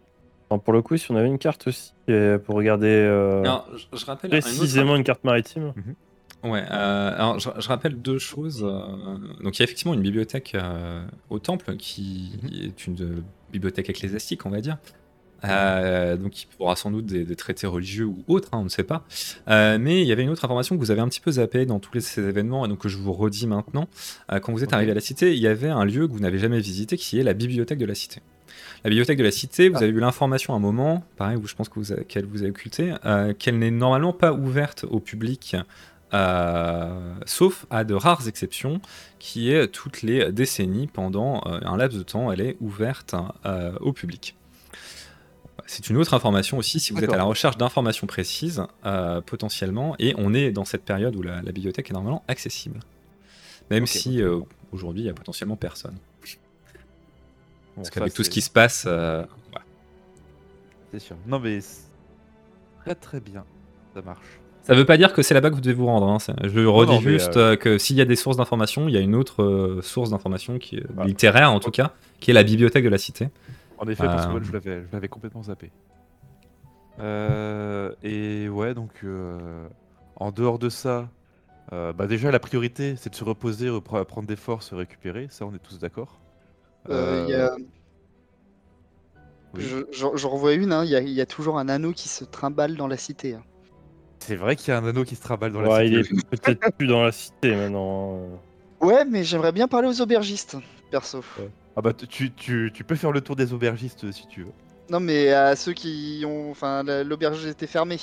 [0.50, 3.70] Alors, pour le coup, si on avait une carte aussi euh, pour regarder euh, Alors,
[3.76, 5.74] je, je rappelle un autre- précisément une carte maritime.
[6.44, 8.60] Ouais, euh, alors je, je rappelle deux choses.
[8.62, 14.46] donc il y a effectivement une bibliothèque euh, au temple qui est une bibliothèque ecclésiastique,
[14.46, 14.78] on va dire.
[15.46, 18.70] Euh, donc qui pourra sans doute des, des traités religieux ou autres, hein, on ne
[18.70, 19.04] sait pas.
[19.50, 21.66] Euh, mais il y avait une autre information que vous avez un petit peu zappé
[21.66, 23.88] dans tous les- ces événements et donc que je vous redis maintenant.
[24.32, 26.20] Euh, quand vous êtes arrivé à la cité, il y avait un lieu que vous
[26.20, 28.22] n'avez jamais visité qui est la bibliothèque de la cité.
[28.84, 29.84] La bibliothèque de la cité, vous Ah.
[29.84, 32.94] avez eu l'information à un moment, pareil, où je pense vous qu'elle vous a occulté,
[33.40, 35.56] qu'elle n'est normalement pas ouverte au public
[36.14, 38.80] euh, sauf à de rares exceptions,
[39.20, 43.16] qui est toutes les décennies, pendant euh, un laps de temps, elle est ouverte
[43.46, 44.36] euh, au public.
[45.66, 49.96] C'est une autre information aussi, si vous êtes à la recherche d'informations précises, euh, potentiellement,
[49.98, 52.80] et on est dans cette période où la, la bibliothèque est normalement accessible.
[53.72, 54.40] Même si euh,
[54.72, 55.96] aujourd'hui, il y a potentiellement personne.
[57.76, 59.24] Bon, Parce qu'avec tout ce qui se passe, euh.
[60.92, 61.16] C'est sûr.
[61.26, 61.60] Non, mais
[62.86, 63.46] très très bien.
[63.96, 64.40] Ça marche.
[64.64, 66.08] Ça veut pas dire que c'est là-bas que vous devez vous rendre.
[66.08, 68.98] hein, Je redis non, juste euh, que s'il y a des sources d'informations, il y
[68.98, 72.84] a une autre source d'information qui est littéraire en tout cas, qui est la bibliothèque
[72.84, 73.30] de la cité.
[73.84, 75.70] En effet, parce que Euh, moi, je l'avais, je l'avais complètement zappé.
[77.00, 79.68] Euh, et ouais, donc euh,
[80.16, 81.10] en dehors de ça,
[81.74, 85.28] euh, bah déjà la priorité, c'est de se reposer, repre- prendre des forces, se récupérer.
[85.30, 86.20] Ça, on est tous d'accord.
[86.90, 87.52] Euh, il y a-
[89.56, 89.64] oui.
[89.64, 91.92] je, je- je revois une, hein, il y, a, il y a toujours un anneau
[91.92, 93.34] qui se trimballe dans la cité.
[93.36, 93.44] hein.
[94.20, 96.16] C'est vrai qu'il y a un anneau qui se trimballe dans la Ouais, il cité.
[96.16, 98.16] est peut-être plus dans la cité maintenant.
[98.82, 98.86] hein.
[98.86, 100.58] Ouais, mais j'aimerais bien parler aux aubergistes,
[100.92, 101.22] perso.
[101.76, 104.52] Ah bah tu, tu, tu peux faire le tour des aubergistes si tu veux.
[104.90, 106.52] Non, mais à ceux qui ont.
[106.52, 108.00] Enfin, la- l'auberge était fermée.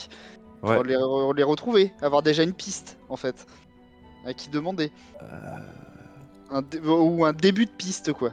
[0.63, 0.75] Ouais.
[0.75, 3.47] Pour les, re- les retrouver, avoir déjà une piste, en fait.
[4.27, 4.91] À qui demander.
[5.23, 5.27] Euh,
[6.51, 8.33] Un dé- ou un début de piste, quoi.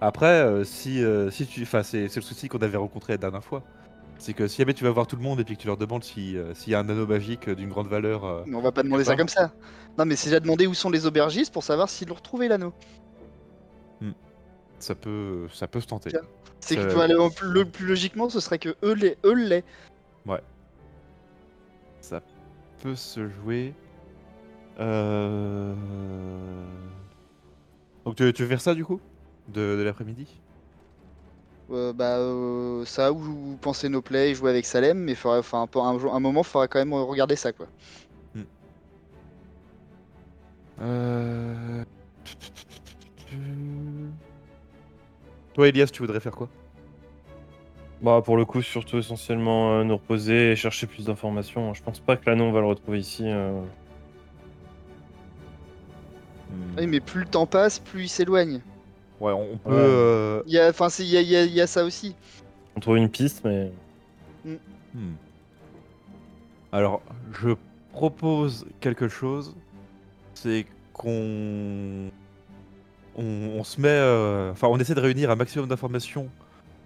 [0.00, 3.18] Après, euh, si, euh, si tu, enfin, c'est, c'est le souci qu'on avait rencontré la
[3.18, 3.62] dernière fois.
[4.18, 5.76] C'est que si jamais tu vas voir tout le monde et puis que tu leur
[5.76, 8.56] demandes si, euh, s'il y a un anneau magique euh, d'une grande valeur, euh, Mais
[8.56, 9.52] on va pas demander ça comme ça.
[9.96, 12.72] Non, mais c'est déjà demander où sont les aubergistes pour savoir s'ils ont retrouvé l'anneau.
[14.78, 16.10] Ça peut, ça peut se tenter.
[16.60, 19.64] C'est que le, le plus logiquement, ce serait que eux les, eux l'aient.
[22.00, 22.22] Ça
[22.82, 23.74] peut se jouer.
[24.80, 25.74] Euh...
[28.04, 29.00] Donc tu, tu veux faire ça du coup
[29.48, 30.40] De, de l'après-midi
[31.70, 35.66] Euh, bah, euh, ça ou vous pensez nos plays, jouer avec Salem, mais faudrait, enfin,
[35.66, 37.66] pour un, moment, faudra quand même regarder ça, quoi.
[40.80, 41.84] Euh...
[45.58, 46.48] Toi Elias, tu voudrais faire quoi?
[48.00, 51.74] Bah, pour le coup, surtout essentiellement euh, nous reposer et chercher plus d'informations.
[51.74, 53.24] Je pense pas que l'anneau, on va le retrouver ici.
[53.26, 53.60] euh.
[56.76, 58.60] Oui, mais plus le temps passe, plus il s'éloigne.
[59.18, 59.70] Ouais, on on peut...
[59.70, 59.76] Ouais.
[59.80, 61.66] euh, Il y a, enfin, c'est- il y a, il y a- il y a
[61.66, 62.14] ça aussi.
[62.76, 63.72] On trouve une piste, mais.
[64.44, 65.14] Hmm.
[66.70, 67.02] Alors,
[67.42, 67.48] je
[67.92, 69.56] propose quelque chose.
[70.34, 72.10] C'est qu'on.
[73.18, 73.24] On,
[73.58, 73.88] on se met.
[73.90, 76.28] euh, Enfin, on essaie de réunir un maximum d'informations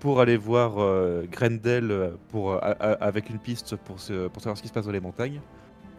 [0.00, 4.42] pour aller voir euh, Grendel euh, pour, a- a- avec une piste pour, se- pour
[4.42, 5.40] savoir ce qui se passe dans les montagnes.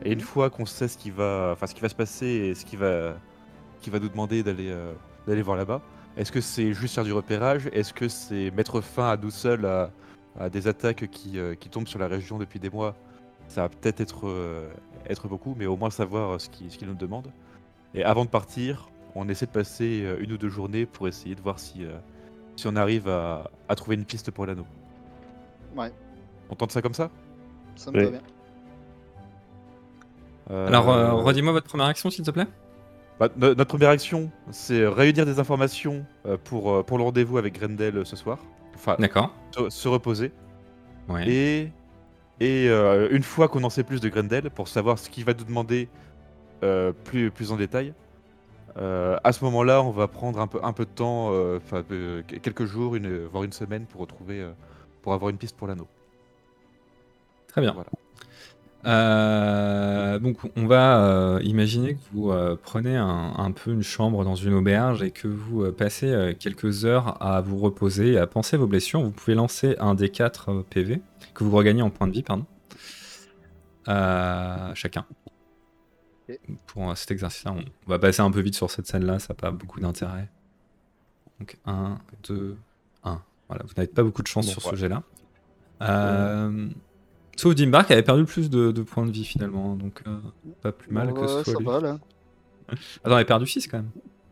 [0.03, 2.55] Et une fois qu'on sait ce qui va, enfin, ce qui va se passer et
[2.55, 3.13] ce qui va,
[3.79, 4.73] qui va nous demander d'aller
[5.27, 5.81] d'aller voir là-bas,
[6.17, 7.69] est-ce que c'est juste faire du repérage?
[7.71, 9.91] Est-ce que c'est mettre fin à nous seuls à,
[10.37, 12.95] à des attaques qui, qui tombent sur la région depuis des mois,
[13.47, 14.25] ça va peut-être être,
[15.09, 17.31] être beaucoup, mais au moins savoir ce qu'ils ce qu'ils nous demandent.
[17.93, 21.35] Et avant de partir, on essaie de passer euh, une ou deux journées pour essayer
[21.35, 21.91] de voir si, euh,
[22.55, 24.65] si on arrive à, à trouver une piste pour l'anneau.
[25.75, 25.91] Ouais.
[26.49, 27.09] On tente ça comme ça?
[27.75, 28.03] Ça me Oui.
[28.05, 28.21] va bien.
[30.51, 32.47] Euh, Alors, euh, redis-moi votre première action, s'il te plaît.
[33.19, 37.37] bah, no- notre première action, c'est réunir des informations euh, pour, euh, pour le rendez-vous
[37.37, 38.39] avec Grendel ce soir.
[38.75, 39.33] Enfin, D'accord.
[39.51, 40.31] se- se reposer.
[41.07, 41.27] Ouais.
[41.29, 41.61] Et,
[42.39, 45.33] et euh, une fois qu'on en sait plus de Grendel, pour savoir ce qu'il va
[45.33, 45.87] nous demander
[46.63, 47.93] euh, plus, plus en détail,
[48.77, 51.83] euh, à ce moment-là, on va prendre un peu, un peu de temps, euh, enfin
[51.91, 54.51] euh, quelques jours, une, voire une semaine, pour retrouver, euh,
[55.01, 55.87] pour avoir une piste pour l'anneau.
[57.47, 57.73] Très bien.
[57.73, 57.89] Voilà.
[60.19, 62.33] Donc, on va imaginer que vous
[62.63, 67.21] prenez un, un peu une chambre dans une auberge et que vous passez quelques heures
[67.23, 69.01] à vous reposer et à penser vos blessures.
[69.01, 70.99] Vous pouvez lancer un des 4 PV
[71.33, 72.45] que vous regagnez en points de vie, pardon.
[74.75, 75.05] Chacun.
[76.67, 79.35] Pour euh, cet exercice-là, on va passer un peu vite sur cette scène-là, ça n'a
[79.35, 80.29] pas beaucoup d'intérêt.
[81.39, 81.97] Donc 1,
[82.27, 82.57] 2,
[83.03, 83.21] 1.
[83.49, 85.03] Voilà, vous n'avez pas beaucoup de chance Bon, sur ce jet-là.
[85.81, 86.69] Euh,
[87.35, 90.19] Sauf Dimbar qui avait perdu plus de, de points de vie finalement, donc euh,
[90.61, 91.65] pas plus mal que Ouais, ce soit ça lui.
[91.65, 91.99] va, là.
[93.03, 93.89] Attends, il a perdu 6 quand même.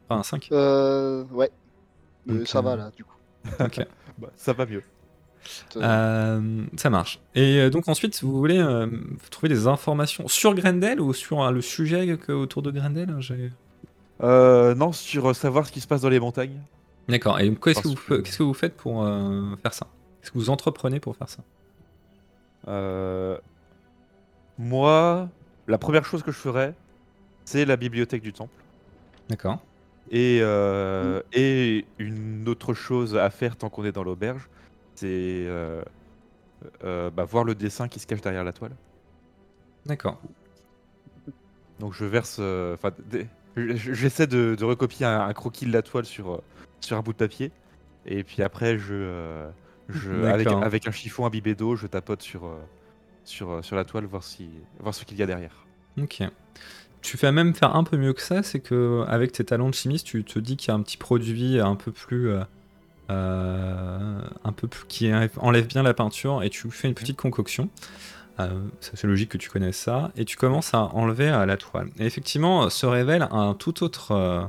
[0.08, 0.50] Enfin 5.
[0.52, 1.50] Euh, ouais.
[2.28, 3.16] Donc, ça euh, va, là, du coup.
[3.60, 3.86] ok.
[4.18, 4.84] Bah, ça va mieux.
[5.78, 7.20] Euh, ça marche.
[7.36, 8.88] Et euh, donc ensuite, vous voulez euh,
[9.30, 13.52] trouver des informations sur Grendel ou sur euh, le sujet que- autour de Grendel J'ai-
[14.24, 16.60] Euh, non, sur savoir ce qui se passe dans les montagnes.
[17.10, 17.40] D'accord.
[17.40, 19.88] Et qu'est-ce que, vous, que- fa- qu'est-ce que vous faites pour euh, faire ça?
[20.22, 21.40] Qu'est-ce que vous entreprenez pour faire ça?
[22.68, 23.38] Euh,
[24.58, 25.30] moi,
[25.68, 26.76] la première chose que je ferais,
[27.46, 28.54] c'est la bibliothèque du temple.
[29.30, 29.60] D'accord.
[30.12, 34.50] Et, euh, et une autre chose à faire tant qu'on est dans l'auberge,
[35.02, 35.08] c'est
[35.48, 35.82] euh,
[36.84, 38.76] euh, bah, voir le dessin qui se cache derrière la toile.
[39.86, 40.22] D'accord.
[41.80, 43.28] Donc je verse, euh, enfin, des-
[43.76, 46.42] j'essaie de, de recopier un, un croquis de la toile sur,
[46.82, 47.52] sur un bout de papier,
[48.06, 49.50] et puis après je,
[49.90, 50.12] je
[50.62, 52.52] avec, un chiffon imbibé d'eau, je tapote sur,
[53.26, 54.50] sur, sur la toile voir si,
[54.80, 55.66] voir ce qu'il y a derrière.
[55.98, 56.22] Ok.
[57.02, 59.74] Tu fais même faire un peu mieux que ça, c'est que avec tes talents de
[59.74, 62.44] chimiste, tu te dis qu'il y a un petit produit un peu plus, euh,
[63.12, 67.70] un peu plus qui enlève bien la peinture, et tu fais une petite concoction.
[68.40, 71.90] Euh, c'est logique que tu connaisses ça, et tu commences à enlever euh, la toile.
[72.00, 74.42] Et effectivement, euh, se révèle un tout autre euh,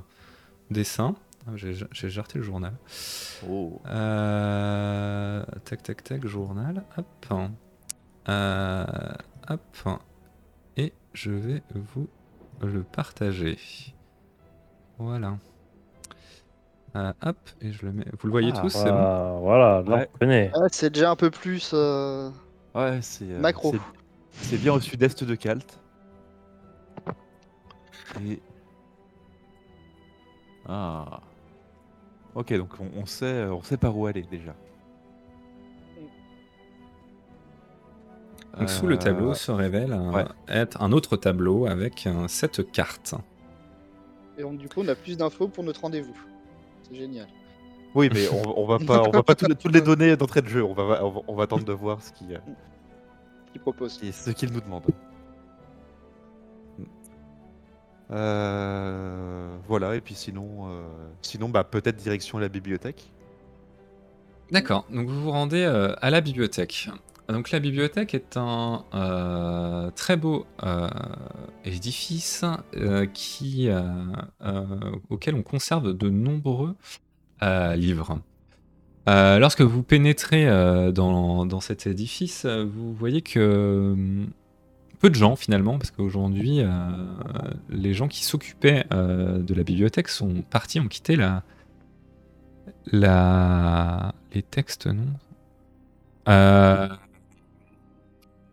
[0.71, 1.15] dessin.
[1.47, 2.73] Ah, J'ai j'ai jarté le journal.
[3.49, 3.81] Oh.
[3.87, 6.85] Euh, tac, tac, tac, journal.
[6.97, 7.51] Hop.
[8.29, 8.85] Euh,
[9.49, 10.01] hop.
[10.77, 12.09] Et je vais vous
[12.63, 13.59] le partager.
[14.99, 15.37] Voilà.
[16.94, 18.05] Euh, hop, et je le mets.
[18.20, 20.10] Vous le voyez Ah, tous, c'est bon Ah, voilà, là Ouais.
[20.14, 20.51] on connaît.
[20.55, 21.70] Ah, c'est déjà un peu plus.
[21.73, 22.31] euh,
[22.74, 23.74] Ouais, c'est euh, Macro.
[24.32, 25.78] c'est- bien au sud-est de Kalt.
[28.27, 28.40] Et...
[30.69, 31.20] Ah.
[32.35, 34.55] Ok, donc on, on sait, on sait par où aller déjà.
[38.59, 40.24] Donc sous le Euh, tableau se révèle un, ouais.
[40.48, 43.14] être un autre tableau avec euh, cette carte.
[44.36, 46.16] Et donc, du coup, on a plus d'infos pour notre rendez-vous.
[46.89, 47.27] C'est génial.
[47.95, 50.49] Oui, mais on, on va pas, on va pas tout- toutes les donner d'entrée de
[50.49, 50.65] jeu.
[50.65, 52.41] On va, on va, on va attendre de voir ce qu'il
[53.53, 53.99] Qui propose.
[53.99, 54.85] qui- ce qu'il nous demande.
[58.11, 60.83] Euh, voilà, et puis sinon, euh,
[61.23, 63.11] sinon bah, peut-être direction la bibliothèque.
[64.51, 66.91] D'accord, donc vous vous rendez euh, à la bibliothèque.
[67.28, 70.89] Donc la bibliothèque est un euh, très beau euh,
[71.65, 72.44] édifice
[72.77, 73.69] euh, qui,
[75.09, 76.74] auquel on conserve de nombreux
[77.77, 78.19] livres.
[79.07, 80.47] Lorsque vous pénétrez
[80.93, 84.28] dans, dans cet édifice, vous voyez que hum,
[85.01, 86.61] peu de gens finalement, parce qu'aujourd'hui,
[87.69, 91.43] les gens qui s'occupaient de la bibliothèque sont partis, ont quitté la,
[92.86, 95.07] la, les textes, non?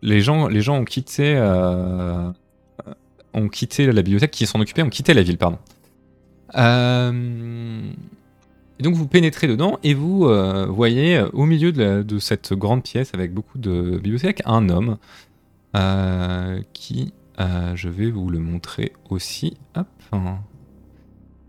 [0.02, 2.32] Les gens, euh,
[3.32, 5.58] ont quitté la bibliothèque, qui s'en occupaient, ont quitté la ville, pardon.
[6.56, 7.82] Euh,
[8.78, 13.12] et donc vous pénétrez dedans et vous euh, voyez au milieu de, cette grande pièce
[13.14, 14.96] avec beaucoup de bibliothèques un homme
[16.72, 19.86] qui, je vais vous le montrer aussi, hop,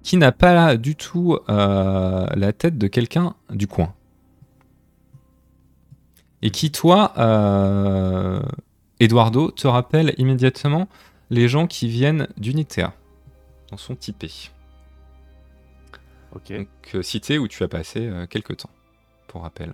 [0.03, 3.93] qui n'a pas du tout la tête de quelqu'un du coin.
[6.41, 8.41] Et qui, toi, euh,
[8.99, 10.87] Eduardo, te rappelle immédiatement
[11.29, 12.93] les gens qui viennent d'Unitea,
[13.69, 14.31] dans son typé.
[16.35, 16.51] Ok.
[16.51, 18.69] Donc, euh, cité où tu as passé euh, quelques temps,
[19.27, 19.73] pour rappel.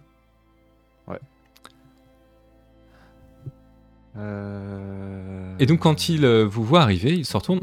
[4.18, 7.62] Euh, Et donc, quand il vous voit arriver, il se retourne.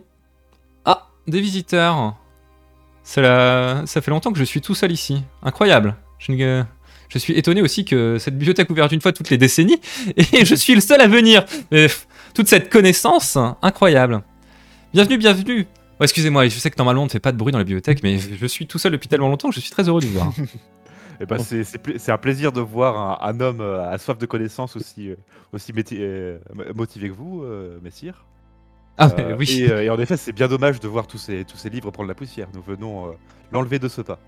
[0.84, 2.16] Ah, des visiteurs
[3.02, 5.24] Ça fait longtemps que je suis tout seul ici.
[5.42, 5.96] Incroyable.
[6.18, 6.64] Je, ne-
[7.08, 9.80] je suis étonné aussi que cette bibliothèque ouverte une fois toutes les décennies,
[10.16, 11.44] et je suis le seul à venir.
[12.34, 14.22] Toute cette connaissance, incroyable.
[14.92, 15.66] Bienvenue, bienvenue.
[16.00, 18.02] Oh, Excusez-moi, je sais que normalement on ne fait pas de bruit dans la bibliothèque,
[18.02, 20.14] mais je suis tout seul depuis tellement longtemps que je suis très heureux de vous
[20.14, 20.32] voir.
[21.20, 24.74] Eh ben, c'est- un plaisir de voir un, un homme euh, à soif de connaissances
[24.74, 25.14] aussi, euh,
[25.52, 26.38] aussi euh,
[26.74, 27.44] motivé que vous,
[27.84, 28.24] messire.
[28.98, 29.08] Ah,
[29.38, 29.62] oui.
[29.62, 32.08] et, et en effet, c'est bien dommage de voir tous ces, tous ces livres prendre
[32.08, 32.48] la poussière.
[32.52, 33.14] Nous venons
[33.52, 34.18] l'enlever de ce pas.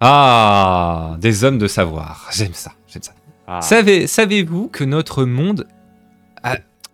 [0.00, 2.28] Ah, des hommes de savoir.
[2.32, 3.12] J'aime ça, j'aime ça.
[3.46, 5.66] Ah, Savez, savez-vous que notre monde...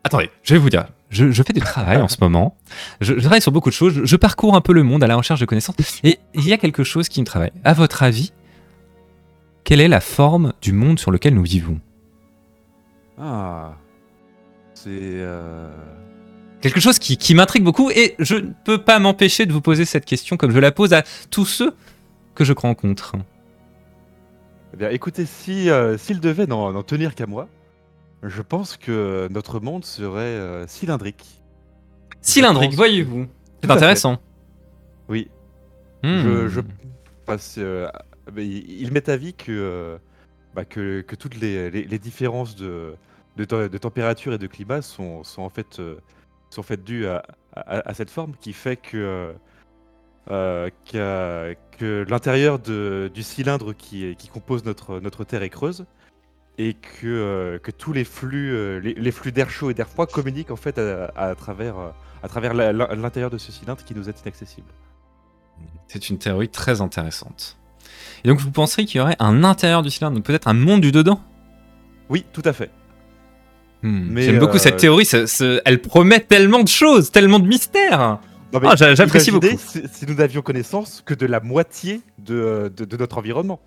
[0.05, 0.87] Attendez, je vais vous dire.
[1.11, 2.57] Je, je fais du travail en ce moment.
[3.01, 3.93] Je, je travaille sur beaucoup de choses.
[3.95, 5.77] Je, je parcours un peu le monde à la recherche de connaissances.
[6.05, 7.53] Et il y a quelque chose qui me travaille.
[7.65, 8.33] À votre avis,
[9.65, 11.81] quelle est la forme du monde sur lequel nous vivons?
[13.21, 13.75] Ah.
[14.75, 14.89] c'est.
[14.91, 15.69] euh,
[16.61, 19.85] Quelque chose qui, qui m'intrigue beaucoup et je ne peux pas m'empêcher de vous poser
[19.85, 21.75] cette question comme je la pose à tous ceux
[22.37, 23.17] que je rencontre.
[24.73, 27.49] Eh bien, écoutez, si euh, s'il devait n'en tenir qu'à moi,
[28.23, 31.43] je pense que notre monde serait euh, cylindrique.
[32.21, 33.27] Cylindrique, pense- voyez-vous.
[33.63, 34.19] C'est intéressant.
[35.09, 35.29] Oui,
[36.03, 36.19] Hmm.
[36.23, 36.61] je, je
[37.25, 37.57] passe.
[37.59, 37.89] euh,
[38.37, 39.99] il m'est avis que, euh,
[40.55, 42.95] bah, que, que toutes les, les- les différences de,
[43.37, 45.97] de, te- de température et de climat sont, sont en fait, euh,
[46.51, 47.23] sont en fait dues à,
[47.55, 49.33] à- à cette forme qui fait que, euh,
[50.31, 55.85] euh, qu'à- que l'intérieur du cylindre qui, qui compose notre, notre Terre est creuse
[56.59, 59.89] et que, euh, que tous les flux, euh, les, les flux d'air chaud et d'air
[59.89, 61.89] froid communiquent en fait à, à travers, euh,
[62.23, 64.69] à travers la- l'intérieur de ce cylindre qui nous est inaccessible.
[65.89, 67.57] C'est une théorie très intéressante.
[68.25, 70.81] Et donc vous penserez qu'il y aurait un intérieur du cylindre, donc peut-être un monde
[70.81, 71.21] du dedans?
[72.09, 72.71] Oui, tout à fait.
[73.83, 77.47] Hmm, J'aime beaucoup euh, cette théorie, ça- ça- elle promet tellement de choses, tellement de
[77.47, 78.19] mystères.
[78.53, 79.47] Non, mais Ah, j'a- j'apprécie beaucoup.
[79.59, 83.61] Si, si nous n'avions connaissance que de la moitié de, de- de notre environnement.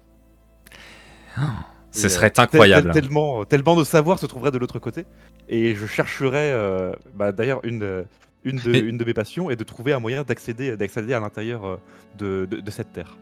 [1.92, 2.92] Ce Et, serait euh, incroyable.
[2.92, 5.06] tel- tellement, tellement de savoir se trouverait de l'autre côté.
[5.48, 8.04] Et je chercherais, euh, bah, d'ailleurs, une, euh,
[8.44, 11.66] une, de, Mais- une de mes passions est de trouver un moyen d'accéder à l'intérieur
[11.66, 11.78] euh,
[12.18, 13.18] de, de- de cette terre.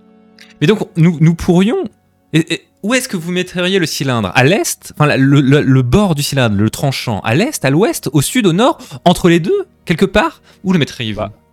[0.62, 1.86] Mais donc nous, nous pourrions...
[2.34, 4.32] et- et où est-ce que vous mettriez le cylindre?
[4.36, 4.94] À l'est?
[4.98, 8.46] Enfin, le, le- le bord du cylindre, le tranchant, à l'est, à l'ouest, au sud,
[8.46, 10.42] au nord Entre les deux Quelque part?
[10.66, 11.20] Où le mettriez-vous?
[11.22, 11.44] Bah, Euh,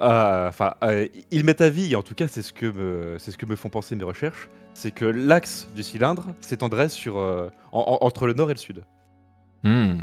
[0.00, 3.38] Enfin, euh, il m'est avis, et en tout cas, c'est ce que me, c'est ce
[3.38, 7.98] que me font penser mes recherches, c'est que l'axe du cylindre s'étendrait sur euh, en-
[8.00, 8.84] en- entre le nord et le sud.
[9.64, 9.98] Hmm.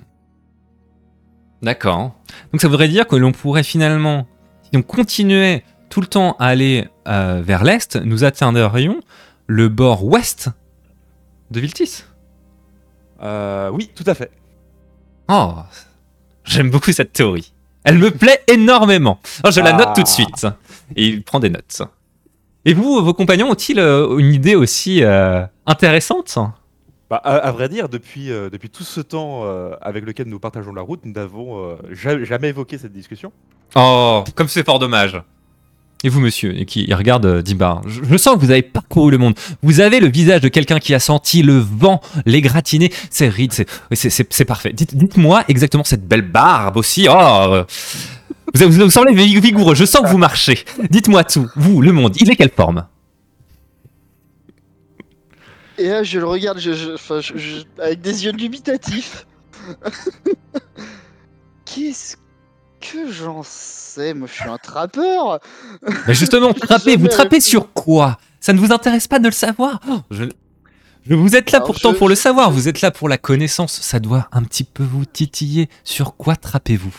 [1.61, 2.13] D'accord.
[2.51, 4.27] Donc ça voudrait dire que l'on pourrait finalement,
[4.63, 8.99] si on continuait tout le temps à aller euh, vers l'est, nous atteindrions
[9.47, 10.49] le bord ouest
[11.51, 12.03] de Viltis.
[13.21, 14.31] Euh, oui, tout à fait.
[15.29, 15.53] Oh,
[16.43, 17.53] j'aime beaucoup cette théorie.
[17.85, 19.19] Elle me plaît énormément.
[19.45, 20.11] Oh, je la note tout de Ah.
[20.11, 20.47] suite.
[20.95, 21.81] Et il prend des notes.
[22.65, 26.37] Et vous, vos compagnons ont-ils euh, une idée aussi euh, intéressante?
[27.09, 30.39] Bah, à, à vrai dire, depuis, euh, depuis tout ce temps euh, avec lequel nous
[30.39, 33.31] partageons la route, nous n'avons euh, ja- jamais évoqué cette discussion.
[33.75, 35.21] Oh, comme c'est fort dommage.
[36.03, 39.33] Et vous, monsieur, qui regarde euh, Dimbar, je, sens que vous avez parcouru le monde.
[39.63, 42.93] Vous avez le visage de quelqu'un qui a senti le vent l'égratigner.
[43.09, 43.53] C'est rides,
[43.91, 44.71] c'est, parfait.
[44.73, 47.07] Dites, dites-moi exactement cette belle barbe aussi.
[47.09, 47.63] Oh, euh,
[48.53, 49.73] vous, vous, semblez vig- vigoureux.
[49.73, 50.59] Je sens que vous marchez.
[50.91, 51.49] Dites-moi tout.
[51.55, 52.85] Vous, le monde, il est quelle forme?
[55.77, 56.59] Et là, je le regarde
[57.79, 59.25] avec des yeux dubitatifs.
[61.65, 62.15] Qu'est-ce
[62.91, 65.39] que j'en sais Moi, je suis un trappeur.
[66.07, 68.17] Mais justement, trappez, vous trappez sur quoi?
[68.39, 69.79] Ça ne vous intéresse pas de le savoir?
[69.89, 70.25] Oh, je...
[71.07, 73.17] je- Vous êtes là Alors, pourtant je- pour le savoir, vous êtes là pour la
[73.17, 75.69] connaissance, ça doit un petit peu vous titiller.
[75.83, 76.95] Sur quoi trappez-vous?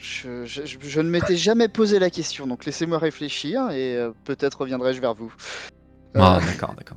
[0.00, 4.10] Je, je- je- je ne m'étais jamais posé la question, donc laissez-moi réfléchir et euh,
[4.24, 5.32] peut-être reviendrai-je vers vous.
[6.16, 6.96] Euh, Ah, d'accord, d'accord.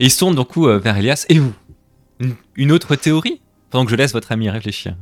[0.00, 1.26] Et il se tourne du coup euh, vers Elias.
[1.28, 1.52] Et vous
[2.20, 3.40] une, une autre théorie?
[3.70, 4.96] Pendant que je laisse votre ami réfléchir.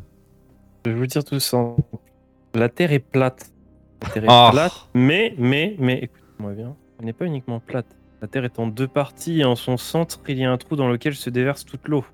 [0.85, 1.59] Je vais vous dire tout ça.
[2.57, 3.51] La Terre est plate.
[4.03, 4.49] La Terre est Oh.
[4.51, 7.87] plate, mais, mais, mais, écoute-moi bien, elle n'est pas uniquement plate.
[8.23, 10.75] La Terre est en deux parties et en son centre, il y a un trou
[10.77, 12.05] dans lequel se déverse toute l'eau.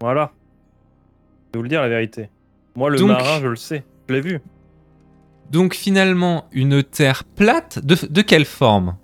[0.00, 0.32] Voilà.
[1.52, 2.30] Je vais vous le dire la vérité.
[2.74, 3.84] Moi, le Donc- marin, je le sais.
[4.08, 4.40] Je l'ai vu.
[5.50, 8.96] Donc finalement, une terre plate, de, de quelle forme?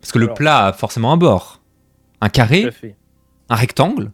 [0.00, 1.60] Parce que le plat a forcément un bord.
[2.20, 2.70] Un carré?
[3.48, 4.12] Un rectangle?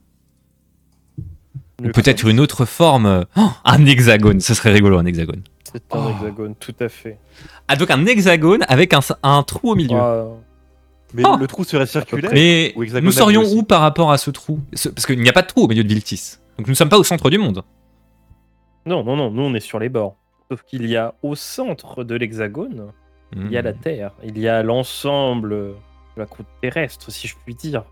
[1.85, 5.43] Ou peut-être une autre forme euh, oh, Un hexagone, ce serait rigolo un hexagone.
[5.65, 6.11] C'est un Oh.
[6.11, 7.19] hexagone, tout à fait.
[7.69, 9.97] Ah donc un hexagone avec un, un trou au milieu.
[9.99, 10.25] Ah,
[11.15, 11.37] Mais Ah.
[11.41, 14.61] le trou serait circulaire Mais ou nous serions où par rapport à ce trou?
[14.75, 16.37] Ce- Parce qu'il n'y a pas de trou au milieu de Viltis.
[16.59, 17.63] Donc nous ne sommes pas au centre du monde.
[18.87, 20.17] non, non, non, nous on est sur les bords.
[20.51, 22.93] Sauf qu'il y a au centre de l'hexagone,
[23.37, 23.79] il y a la Hmm.
[23.81, 25.75] Terre, il y a l'ensemble de
[26.17, 27.85] la croûte terrestre, si je puis dire.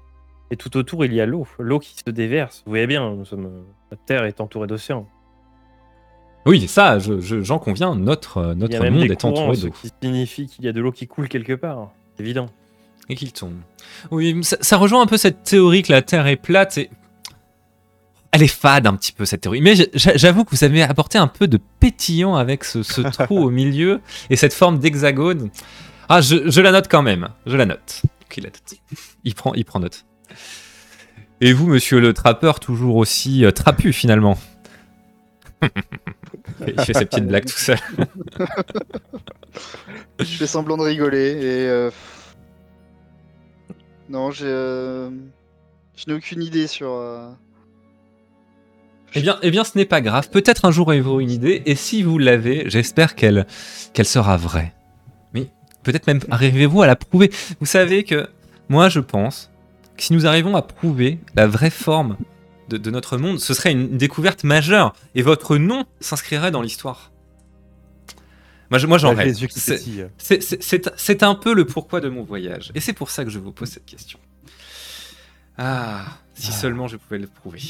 [0.50, 2.62] Et tout autour, il y a l'eau, l'eau qui se déverse.
[2.66, 3.48] Vous voyez bien, nous sommes...
[3.90, 5.06] la Terre est entourée d'océans.
[6.46, 9.12] Oui, ça, je- je- j'en conviens, notre, euh, Il y a notre même monde des
[9.12, 9.68] est entouré d'eau.
[9.74, 11.90] ce qui signifie qu'il y a de l'eau qui coule quelque part.
[12.16, 12.46] C'est évident.
[13.10, 13.54] Et qu'il tombe.
[14.10, 16.78] Oui, ça, ça rejoint un peu cette théorie que la Terre est plate.
[16.78, 16.90] Et...
[18.32, 19.60] Elle est fade un petit peu cette théorie.
[19.62, 23.38] Mais j'a- j'avoue que vous avez apporté un peu de pétillant avec ce, ce trou
[23.44, 24.00] au milieu
[24.30, 25.50] et cette forme d'hexagone.
[26.10, 27.28] Ah, je, je la note quand même.
[27.46, 28.02] Je la note.
[28.24, 28.74] Ok, il la note.
[29.24, 30.04] Il prend, il prend note.
[31.40, 34.36] Et vous, monsieur le trappeur, toujours aussi euh, trapu finalement.
[36.66, 37.78] il fait ses petites blagues tout seul.
[40.18, 41.68] Je fais semblant de rigoler et.
[41.68, 41.90] euh,
[44.08, 44.46] Non, j'ai.
[44.46, 45.10] euh,
[45.96, 46.90] Je n'ai aucune idée sur.
[46.90, 47.28] euh,
[49.14, 50.28] Eh bien, eh bien, ce n'est pas grave.
[50.30, 53.46] Peut-être un jour avez-vous une idée, et si vous l'avez, j'espère qu'elle
[53.92, 54.72] qu'elle sera vraie.
[55.34, 55.46] Mais
[55.84, 57.30] peut-être même arrivez-vous à la prouver.
[57.60, 58.28] Vous savez que
[58.68, 59.50] moi, je pense
[59.98, 62.16] que si nous arrivons à prouver la vraie forme
[62.70, 67.12] de, de notre monde, ce serait une découverte majeure, et votre nom s'inscrirait dans l'histoire.
[68.70, 69.34] Moi, je- moi j'en rêve.
[70.18, 72.70] C'est- un peu le pourquoi de mon voyage.
[72.74, 74.18] Et c'est pour ça que je vous pose cette question.
[75.56, 76.04] Ah,
[76.34, 77.60] si seulement je pouvais le prouver.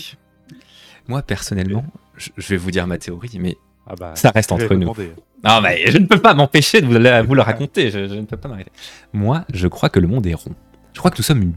[1.07, 1.85] Moi, personnellement,
[2.17, 3.57] je, je vais vous dire ma théorie, mais
[3.87, 4.81] Ah bah, ça reste entre nous.
[4.81, 5.13] demander.
[5.45, 7.91] Ah, mais je ne peux pas m'empêcher de vous, la- vous le raconter.
[7.91, 8.73] Je, je ne peux pas m'arrêter.
[9.13, 10.55] Moi, je crois que le monde est rond.
[10.93, 11.55] Je crois que nous sommes une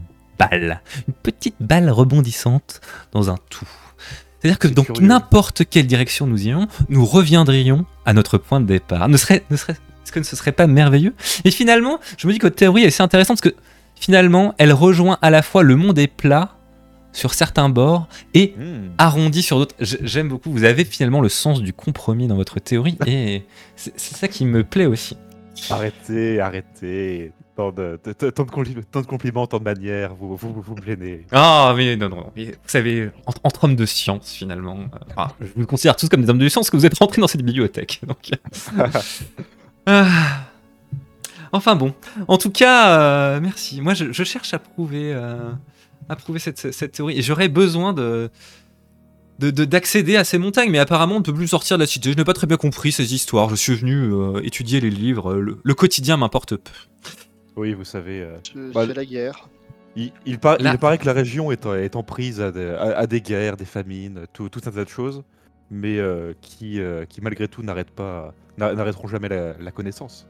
[0.50, 0.82] balle.
[1.08, 2.80] Une petite balle rebondissante
[3.12, 3.68] dans un tout.
[4.40, 5.06] C'est-à-dire que curieux.
[5.06, 9.08] n'importe quelle direction nous irions, nous reviendrions à notre point de départ.
[9.08, 11.14] Ne serait, ne serait, est-ce que ce serait pas merveilleux?
[11.44, 13.56] Et finalement, je me dis que votre théorie est assez intéressante parce que
[13.94, 16.56] finalement, elle rejoint à la fois le monde est plat
[17.12, 18.88] sur certains bords et Hmm.
[18.98, 19.76] arrondi sur d'autres.
[19.80, 20.50] J'aime beaucoup.
[20.50, 23.44] Vous avez finalement le sens du compromis dans votre théorie et
[23.76, 25.16] c'est ça qui me plaît aussi.
[25.70, 27.30] Arrêtez, arrêtez.
[27.54, 30.52] Tant de, de- de- tant de compli- tant de compliments, tant de manières, vous, vous,
[30.54, 31.26] vous, vous me gênez.
[31.32, 32.32] Ah, mais non, non, non.
[32.34, 36.08] mais Vous savez, entre, entre hommes de science, finalement, euh, ah, je vous considère tous
[36.08, 38.00] comme des hommes de science que vous êtes rentrés dans cette bibliothèque.
[38.06, 38.30] Donc,
[39.86, 40.08] Ah.
[41.52, 41.92] Enfin bon,
[42.28, 43.82] en tout cas, euh, merci.
[43.82, 45.50] Moi, je, je cherche à prouver, euh,
[46.08, 47.18] à prouver cette, cette théorie.
[47.18, 48.30] Et j'aurais besoin de
[49.38, 51.86] de- de- d'accéder à ces montagnes, mais apparemment on ne peut plus sortir de la
[51.86, 52.12] cité.
[52.12, 53.50] Je n'ai pas très bien compris ces histoires.
[53.50, 55.34] Je suis venu euh, étudier les livres.
[55.34, 56.70] Le, le quotidien m'importe peu.
[57.56, 59.48] Oui, vous savez, euh, Je Bah, la guerre.
[59.96, 62.50] il, il, par- Là- il paraît que la région est, en- est en prise à
[62.50, 65.22] des, à- à des guerres, des famines, tout, tout un tas de choses,
[65.70, 70.26] mais euh, qui, euh, qui malgré tout n'arrêtent pas, n'a- n'arrêteront jamais la, la connaissance.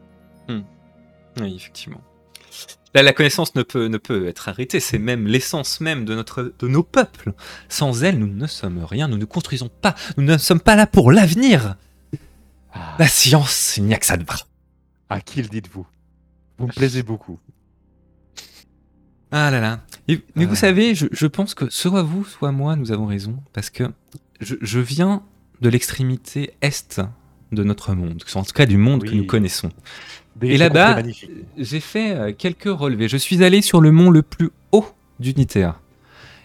[0.49, 2.01] Oui, effectivement.
[2.95, 6.53] Là, la connaissance ne peut, ne peut être arrêtée, c'est même l'essence même de, notre,
[6.59, 7.33] de nos peuples.
[7.71, 10.87] Sans elle, nous ne sommes rien, nous ne construisons pas, nous ne sommes pas là
[10.87, 11.77] pour l'avenir.
[12.99, 14.37] La science, il n'y a que ça de vrai.
[15.09, 15.87] À qui le dites-vous?
[16.63, 17.39] Vous me plaisez beaucoup.
[19.31, 19.81] Ah là là.
[20.09, 20.57] Et- mais vous Ah.
[20.57, 23.85] savez, je, je pense que soit vous, soit moi, nous avons raison, parce que
[24.41, 25.23] je, je viens
[25.61, 27.01] de l'extrémité est
[27.51, 29.71] de notre monde, en tout cas du monde que nous connaissons.
[30.37, 31.03] Des Et là-bas,
[31.59, 33.09] j'ai fait euh, quelques relevés.
[33.09, 34.87] Je suis allé sur le mont le plus haut
[35.21, 35.81] d'Unitaire.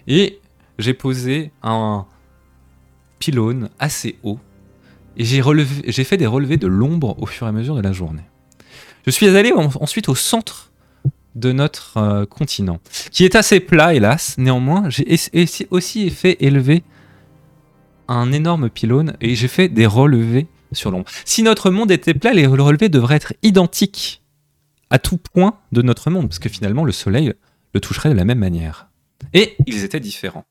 [0.07, 0.39] Et
[0.79, 2.05] j'ai posé un
[3.19, 4.39] pylône assez haut.
[5.15, 8.23] Et j'ai fait des relevés de l'ombre au fur et à mesure de la journée.
[9.07, 10.71] Je suis allé en- ensuite au centre
[11.35, 12.79] de notre euh, continent,
[13.11, 14.35] qui est assez plat, hélas.
[14.37, 15.07] Néanmoins, j'ai
[15.71, 16.83] aussi fait élever
[18.09, 21.05] un énorme pylône et j'ai fait des relevés sur l'ombre.
[21.25, 24.21] Si notre monde était plat, les relevés devraient être identiques
[24.89, 27.33] à tout point de notre monde, parce que finalement, le soleil
[27.73, 28.89] le toucherait de la même manière.
[29.33, 30.45] Et ils étaient différents.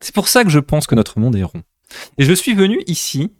[0.00, 1.62] C'est pour ça que je pense que notre monde est rond.
[2.18, 3.30] Et je suis venu ici,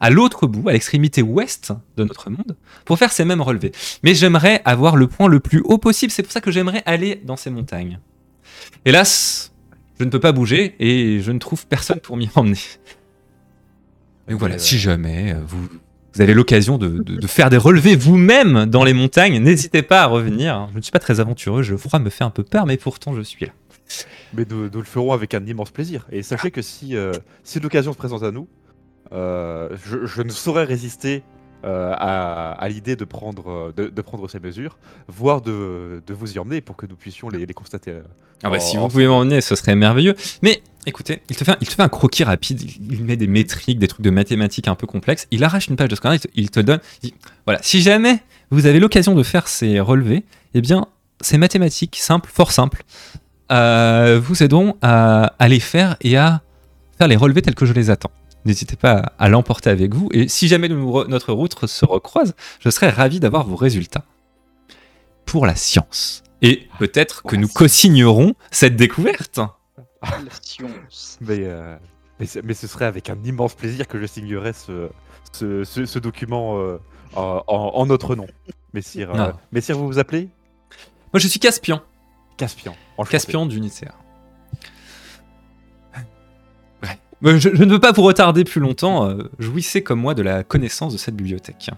[0.00, 3.72] à l'autre bout, à l'extrémité ouest de notre monde, pour faire ces mêmes relevés.
[4.02, 7.20] Mais j'aimerais avoir le point le plus haut possible, c'est pour ça que j'aimerais aller
[7.24, 7.98] dans ces montagnes.
[8.84, 9.52] Hélas,
[9.98, 12.56] je ne peux pas bouger et je ne trouve personne pour m'y emmener.
[14.28, 15.68] Donc voilà, si jamais euh, vous,
[16.14, 20.02] vous avez l'occasion de, de- de faire des relevés vous-même dans les montagnes, n'hésitez pas
[20.02, 20.68] à revenir.
[20.72, 23.14] Je ne suis pas très aventureux, le froid me fait un peu peur, mais pourtant
[23.14, 23.52] je suis là.
[24.34, 26.06] Mais nous, nous le ferons avec un immense plaisir.
[26.12, 27.12] Et sachez que si, euh,
[27.42, 28.46] si l'occasion se présente à nous,
[29.12, 31.22] je, je ne saurais résister
[31.64, 34.78] euh, à, à l'idée de prendre, euh, de, de prendre ces mesures,
[35.08, 37.90] voire de, de vous y emmener pour que nous puissions les, les constater.
[37.90, 38.02] euh.
[38.42, 40.14] Ah bah, si vous pouvez m'emmener, ce serait merveilleux.
[40.40, 43.26] Mais écoutez, il te fait un, il te fait un croquis rapide, il, met des
[43.26, 46.20] métriques, des trucs de mathématiques un peu complexes, il arrache une page de scanner, il
[46.20, 47.14] te, il te donne, il dit,
[47.44, 48.20] voilà, si jamais
[48.50, 50.24] vous avez l'occasion de faire ces relevés,
[50.54, 50.86] eh bien,
[51.20, 52.84] ces mathématiques simples, fort simples,
[53.52, 56.40] euh, vous aideront à, à les faire et à
[56.96, 58.10] faire les relevés tels que je les attends.
[58.44, 62.70] N'hésitez pas à, l'emporter avec vous, et si jamais nous notre route se recroise, je
[62.70, 64.04] serais ravi d'avoir vos résultats
[65.26, 66.22] pour la science.
[66.42, 69.38] Et peut-être que nous co-signerons cette découverte.
[70.02, 71.18] La science.
[71.20, 71.76] Mais, euh,
[72.18, 74.88] mais, ce- mais ce serait avec un immense plaisir que je signerais ce,
[75.32, 76.78] ce, ce- ce document euh,
[77.14, 78.26] en, notre nom.
[78.72, 79.32] Messire, euh.
[79.52, 80.28] Messire, vous vous appelez?
[81.12, 81.82] Moi, je suis Caspian,
[82.38, 82.74] Caspian.
[83.10, 83.92] Caspian d'Unicea.
[87.22, 89.08] Je, je ne veux pas vous retarder plus longtemps.
[89.08, 91.70] euh, jouissez comme moi de la connaissance de cette bibliothèque.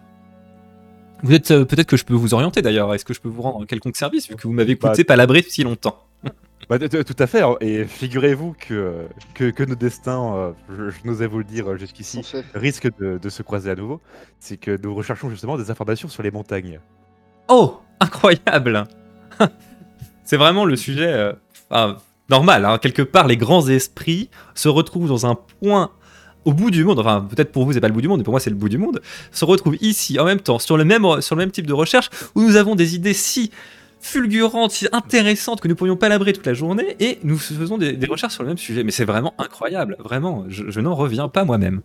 [1.22, 2.92] Vous êtes euh, peut-être que je peux vous orienter d'ailleurs.
[2.94, 5.42] Est-ce que je peux vous rendre quelconque service vu que vous m'avez écouté Bah, palabrer
[5.42, 6.04] si longtemps?
[6.70, 7.42] Bah, tout à fait.
[7.42, 9.02] hein, Et figurez-vous que,
[9.34, 12.22] que, que nos destins, euh, je, je n'osais vous le dire jusqu'ici,
[12.54, 14.00] risquent de, de se croiser à nouveau.
[14.38, 16.78] C'est que nous recherchons justement des informations sur les montagnes.
[17.48, 18.84] Oh, incroyable
[20.24, 21.32] C'est vraiment le sujet euh,
[21.68, 21.96] enfin,
[22.32, 22.64] normal.
[22.64, 22.78] hein.
[22.78, 25.90] Quelque part, les grands esprits se retrouvent dans un point
[26.44, 26.98] au bout du monde.
[26.98, 28.56] Enfin, peut-être pour vous, c'est pas le bout du monde, mais pour moi, c'est le
[28.56, 29.00] bout du monde.
[29.30, 32.08] Se retrouvent ici, en même temps, sur le même, sur le même type de recherche,
[32.34, 33.52] où nous avons des idées si
[34.00, 38.06] fulgurantes, si intéressantes que nous pourrions palabrer toute la journée, et nous faisons des, des
[38.08, 38.82] recherches sur le même sujet.
[38.82, 40.44] Mais c'est vraiment incroyable, vraiment.
[40.48, 41.82] Je, je n'en reviens pas moi-même.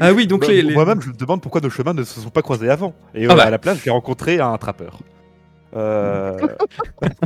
[0.00, 2.42] Ah oui, donc les- Moi-même, je me demande pourquoi nos chemins ne se sont pas
[2.42, 2.92] croisés avant.
[3.14, 3.44] Et Ah euh, bah.
[3.44, 4.98] à la place, j'ai rencontré un trappeur.
[5.76, 6.36] Euh,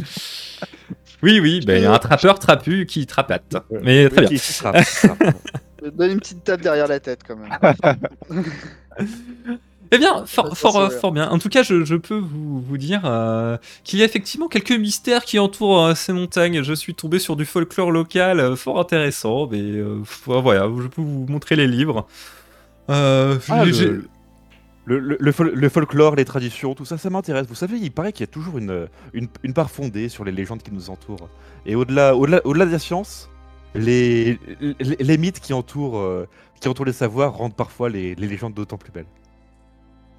[1.24, 3.56] Oui, oui, ben, il y a un trappeur trapu qui trapate.
[3.82, 4.38] Mais très bien.
[5.96, 7.96] donne une petite tape derrière la tête quand même.
[9.90, 11.28] Eh bien, fort, fort, fort bien.
[11.28, 14.72] En tout cas, je, je peux vous, vous dire euh, qu'il y a effectivement quelques
[14.72, 16.62] mystères qui entourent euh, ces montagnes.
[16.62, 21.02] Je suis tombé sur du folklore local euh, fort intéressant, mais euh, voilà, je peux
[21.02, 22.08] vous montrer les livres.
[22.90, 24.08] Euh, Ah, le,
[24.86, 27.46] le, le- le fol- le folklore, les traditions, tout ça, ça m'intéresse.
[27.48, 30.32] Vous savez, il paraît qu'il y a toujours une, une, une part fondée sur les
[30.32, 31.28] légendes qui nous entourent.
[31.66, 33.28] Et au-delà au -delà, au -delà de la science,
[33.74, 34.38] les,
[34.80, 36.28] les, mythes qui entourent, euh,
[36.60, 39.06] qui entourent les savoirs rendent parfois les, les légendes d'autant plus belles.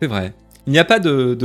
[0.02, 0.34] C'est vrai.
[0.68, 1.36] Il n'y a pas de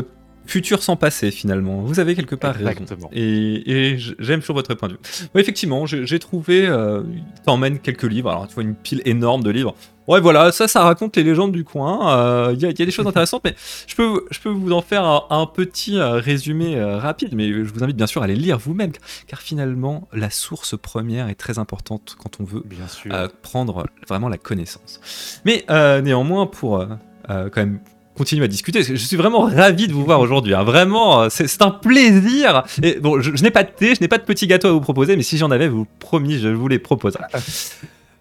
[0.46, 1.82] futur sans passé, finalement.
[1.82, 2.72] Vous avez quelque part raison.
[3.12, 5.00] Et, j'aime toujours votre point de vue.
[5.34, 6.66] Effectivement, j'ai trouvé.
[6.66, 7.02] Euh,
[7.44, 8.30] t'emmène quelques livres.
[8.30, 9.74] Alors, tu vois une pile énorme de livres.
[10.08, 12.18] Ouais, voilà, ça, ça raconte les légendes du coin.
[12.18, 13.54] Euh, Il y, a- il y a des choses intéressantes, mais
[13.86, 17.32] je peux, je peux vous en faire un, un petit euh, résumé euh, rapide.
[17.34, 18.90] Mais je vous invite bien sûr à les lire vous-même,
[19.28, 23.12] car finalement, la source première est très importante quand on veut Bien sûr.
[23.42, 25.00] prendre vraiment la connaissance.
[25.44, 25.64] Mais
[26.02, 26.84] néanmoins, pour
[27.28, 27.78] quand même
[28.24, 30.54] je suis vraiment ravi de vous voir aujourd'hui.
[30.54, 30.62] hein.
[30.62, 32.64] Vraiment, euh, c'est un plaisir.
[33.00, 35.16] Bon, je, n'ai pas de thé, je n'ai pas de petit gâteau à vous proposer,
[35.16, 37.24] mais si j'en avais, vous promis, je vous les proposerai.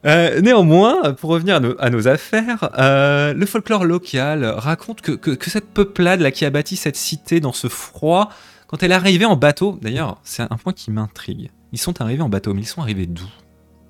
[0.05, 5.49] Euh, néanmoins, pour revenir à nos, affaires, euh, le folklore local raconte que, que- que
[5.49, 8.29] cette peuplade là, qui a bâti cette cité dans ce froid,
[8.67, 11.51] quand elle est arrivée en bateau, d'ailleurs, c'est un point qui m'intrigue.
[11.73, 13.25] Ils sont arrivés en bateau, mais ils sont arrivés d'où?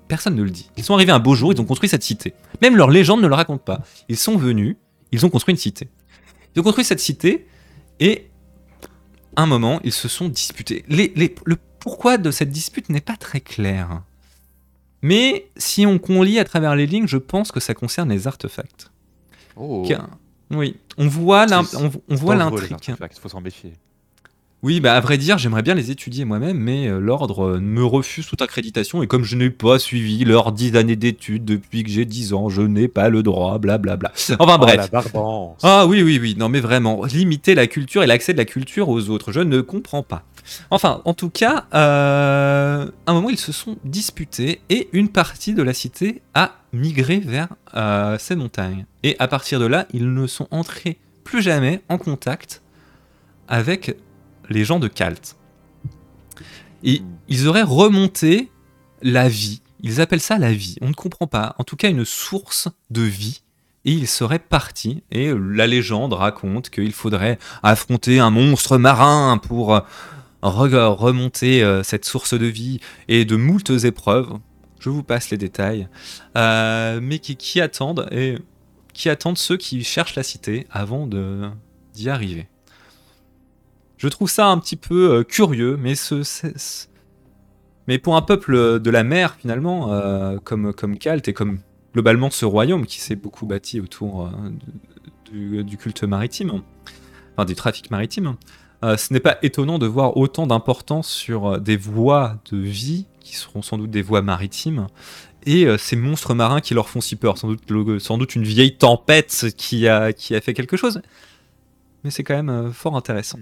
[0.08, 0.68] Personne ne le dit.
[0.76, 2.34] Ils sont arrivés un beau jour, ils ont construit cette cité.
[2.60, 3.80] Même leur légende ne le raconte pas.
[4.08, 4.76] Ils sont venus,
[5.12, 5.88] ils ont construit une cité.
[6.54, 7.46] Ils ont construit cette cité,
[8.00, 8.26] et
[9.36, 10.84] un moment, ils se sont disputés.
[10.88, 14.02] Les- les- le pourquoi de cette dispute n'est pas très clair.
[15.02, 18.90] Mais si on, lit à travers les lignes, je pense que ça concerne les artefacts.
[19.56, 20.08] Oh, Car-
[20.50, 21.46] oui, on voit
[21.78, 22.14] on, on
[22.66, 22.90] l'intrigue.
[22.90, 23.72] artefacts, faut s'en méfier.
[24.62, 27.82] Oui, bah à vrai dire, j'aimerais bien les étudier moi-même, mais euh, l'ordre euh, me
[27.82, 31.88] refuse toute accréditation et comme je n'ai pas suivi leurs 10 années d'études depuis que
[31.88, 34.12] j'ai 10 ans, je n'ai pas le droit, blablabla.
[34.38, 34.90] Enfin Oh, bref.
[34.90, 35.56] barbance.
[35.62, 38.90] Ah oui, oui, oui, non mais vraiment, limiter la culture et l'accès de la culture
[38.90, 40.24] aux autres, je ne comprends pas.
[40.70, 45.54] Enfin, en tout cas, euh, à un moment, ils se sont disputés et une partie
[45.54, 48.84] de la cité a migré vers euh, ces montagnes.
[49.04, 52.62] Et à partir de là, ils ne sont entrés plus jamais en contact
[53.48, 53.96] avec
[54.50, 55.36] les gens de Kalt.
[56.82, 58.50] Et ils auraient remonté
[59.02, 59.62] la vie.
[59.82, 60.76] Ils appellent ça la vie.
[60.82, 61.54] On ne comprend pas.
[61.58, 63.40] En tout cas, une source de vie
[63.86, 65.02] et il serait parti.
[65.10, 69.80] Et la légende raconte qu'il faudrait affronter un monstre marin pour euh,
[70.42, 74.32] re- remonter euh, cette source de vie et de moultes épreuves.
[74.80, 75.88] Je vous passe les détails,
[76.36, 78.36] Euh, mais qui, attendent et
[78.92, 82.48] qui attendent ceux qui cherchent la cité avant d'y arriver.
[84.00, 85.78] Je trouve ça un petit peu euh, curieux,
[87.86, 91.60] mais pour un peuple de la mer finalement, euh, comme Kalt et comme
[91.92, 96.62] globalement ce royaume qui s'est beaucoup bâti autour euh, du, culte maritime,
[97.36, 98.36] enfin du trafic maritime.
[98.82, 103.06] Euh, ce n'est pas étonnant de voir autant d'importance sur euh, des voies de vie
[103.20, 104.86] qui seront sans doute des voies maritimes
[105.44, 107.36] et euh, ces monstres marins qui leur font si peur.
[107.36, 111.02] Sans doute, une vieille tempête qui a, fait quelque chose.
[112.04, 113.38] Mais c'est quand même euh, fort intéressant.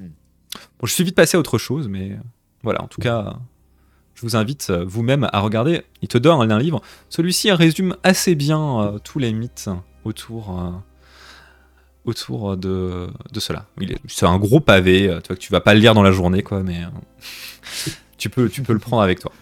[0.81, 2.17] Bon, je suis vite passé à autre chose, mais euh,
[2.63, 3.37] voilà, en tout cas,
[4.15, 5.83] je vous invite euh, vous-même à regarder.
[6.03, 6.81] Il te donne un livre.
[7.09, 9.69] Celui-ci résume assez bien euh, tous les mythes
[10.05, 10.71] autour, euh,
[12.05, 13.67] autour de, de cela.
[13.81, 16.03] Il est- C'est un gros pavé, tu vois, que tu vas pas le lire dans
[16.03, 19.33] la journée, quoi, mais euh, tu, peux, tu peux le prendre avec toi.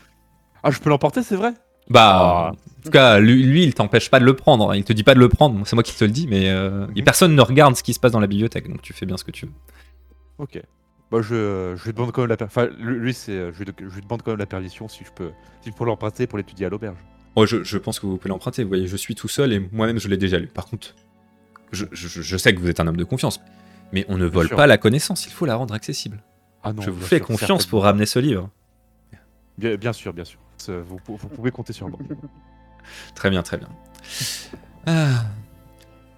[0.62, 1.52] Ah, je peux l'emporter, c'est vrai?
[1.88, 2.52] Bah, Ah.
[2.52, 4.74] en tout cas, lui, lui, il t'empêche pas de le prendre.
[4.74, 5.64] Il te dit pas de le prendre.
[5.66, 8.00] C'est moi qui te le dis, mais euh, et personne ne regarde ce qui se
[8.00, 9.52] passe dans la bibliothèque, donc tu fais bien ce que tu veux.
[10.38, 10.60] Ok.
[11.10, 14.02] Bah, je, je lui demande quand même la per- Enfin, lui, c'est, je, je lui
[14.02, 15.30] demande quand même la permission si je peux,
[15.62, 16.96] si je peux l'emprunter pour l'étudier à l'auberge.
[17.36, 18.62] Moi, je, je pense que vous pouvez l'emprunter.
[18.64, 20.46] Vous voyez, je suis tout seul et moi-même, je l'ai déjà lu.
[20.48, 20.94] Par contre,
[21.72, 23.40] je, sais que vous êtes un homme de confiance,
[23.92, 24.56] mais on ne vole sûr.
[24.56, 25.26] pas la connaissance.
[25.26, 26.22] Il faut la rendre accessible.
[26.64, 26.82] Ah non.
[26.82, 28.50] je vous fais sûr, confiance pour ramener ce livre.
[29.58, 30.38] Bien, bien sûr, bien sûr.
[30.68, 31.98] Vous, vous pouvez compter sur moi.
[33.14, 33.68] Très bien, très bien.
[34.86, 35.24] Ah.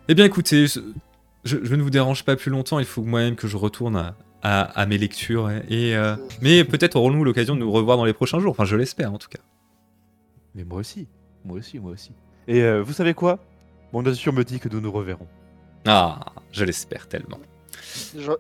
[0.08, 0.80] Eh bien, écoutez, je,
[1.44, 2.78] je- je ne vous dérange pas plus longtemps.
[2.78, 5.50] Il faut moi-même que je retourne à, à- à mes lectures.
[5.68, 8.50] Et, euh, mais peut-être aurons-nous l'occasion de nous revoir dans les prochains jours.
[8.52, 9.40] Enfin, je l'espère en tout cas.
[10.54, 11.06] Mais moi aussi.
[11.44, 12.12] Moi aussi, moi aussi.
[12.46, 13.38] Et euh, vous savez quoi?
[13.92, 15.26] Mon intuition me dit que nous nous reverrons.
[15.86, 16.20] Ah,
[16.52, 17.38] je l'espère tellement.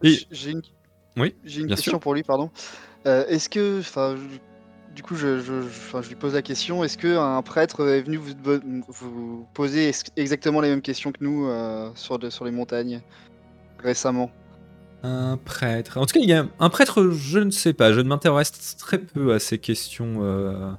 [0.02, 0.62] Et- J'ai une,
[1.16, 2.00] Oui, une bien question sûr.
[2.00, 2.50] pour lui, pardon.
[3.06, 4.16] Euh, est-ce que, enfin,
[4.94, 6.82] du coup, je, je, je- enfin, je lui pose la question.
[6.84, 8.34] Est-ce que un prêtre est venu vous,
[8.88, 13.00] vous poser ex- exactement les mêmes questions que nous euh, sur, de- sur les montagnes
[13.78, 14.30] récemment?
[15.02, 15.96] Un prêtre.
[15.98, 17.92] En tout cas, il y a un prêtre, je ne sais pas.
[17.92, 20.72] Je ne m'intéresse très peu à ces questions euh,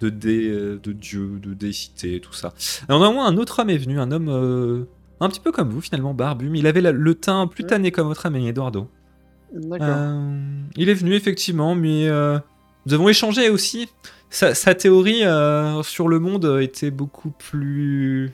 [0.00, 2.54] de, dé, euh, de dieu, de déicité, tout ça.
[2.88, 4.84] Alors, néanmoins, un autre homme est venu, un homme euh,
[5.20, 7.68] un petit peu comme vous, finalement, barbu, mais il avait la- le teint plus Ouais.
[7.68, 8.88] tanné comme votre ami Eduardo.
[9.54, 9.86] D'accord.
[9.88, 12.38] Euh, il est venu, effectivement, mais euh,
[12.86, 13.88] nous avons échangé aussi.
[14.30, 15.22] Sa, sa théorie
[15.84, 18.30] sur le monde était beaucoup plus.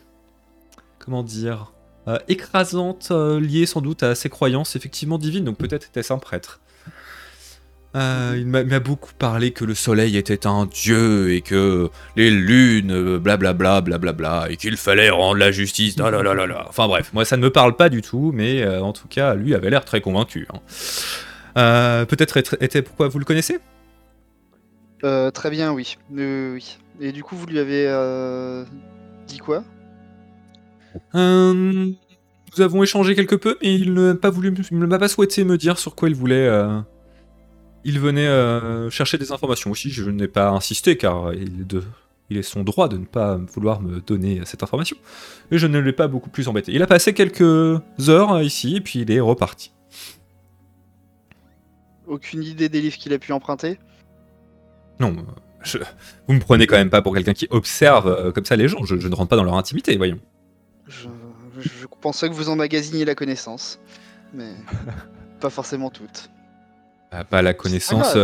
[0.99, 1.73] Comment dire
[2.09, 6.19] euh, Écrasante, euh, liée sans doute à ses croyances effectivement divines, donc peut-être était-ce un
[6.19, 6.61] prêtre.
[7.97, 13.19] Euh, il m'a beaucoup parlé que le soleil était un dieu et que les lunes,
[13.19, 16.11] blablabla, blablabla, et qu'il fallait rendre la justice, là.
[16.69, 19.55] Enfin bref, moi ça ne me parle pas du tout, mais en tout cas, lui
[19.55, 20.49] avait l'air très convaincu.
[20.53, 22.05] hein.
[22.09, 23.59] Peut-être être- était pourquoi vous le connaissez?
[25.33, 25.97] Très bien, oui.
[26.11, 26.79] Oui.
[27.01, 27.85] Et du coup, vous lui avez
[29.29, 29.63] dit quoi?
[31.15, 31.53] Euh,
[32.57, 35.45] Nous avons échangé quelque peu, mais il n'a pas voulu, il ne m'a pas souhaité
[35.45, 36.47] me dire sur quoi il voulait.
[36.47, 36.81] euh,
[37.85, 39.91] Il venait euh, chercher des informations aussi.
[39.91, 41.83] Je n'ai pas insisté car il est, de,
[42.31, 44.97] il est son droit de ne pas vouloir me donner cette information.
[45.51, 46.73] Et je ne l'ai pas beaucoup plus embêté.
[46.73, 47.43] Il a passé quelques
[48.09, 49.73] heures ici et puis il est reparti.
[52.07, 53.79] Aucune idée des livres qu'il a pu emprunter?
[55.01, 55.17] Non,
[55.63, 55.79] je-
[56.29, 58.85] vous me prenez quand même pas pour quelqu'un qui observe euh, comme ça les gens.
[58.85, 60.19] Je, je ne rentre pas dans leur intimité, voyons.
[60.89, 61.09] Je,
[61.61, 63.79] je pensais que vous emmagasiniez la connaissance,
[64.33, 64.53] mais
[65.41, 66.31] pas forcément toute.
[67.11, 68.17] Ah, Pas la connaissance.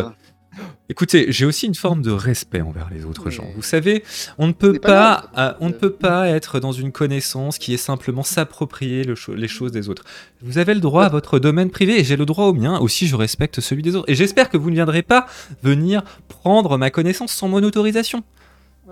[0.88, 3.44] Écoutez, j'ai aussi une forme de respect envers les autres gens.
[3.54, 4.02] Vous savez,
[4.36, 7.76] on ne peut pas euh, on ne peut pas être dans une connaissance qui est
[7.76, 10.02] simplement s'approprier le cho- les choses des autres.
[10.42, 12.80] Vous avez le droit à votre domaine privé et j'ai le droit au mien.
[12.80, 14.10] Aussi, je respecte celui des autres.
[14.10, 15.26] Et j'espère que vous ne viendrez pas
[15.62, 18.24] venir prendre ma connaissance sans mon autorisation.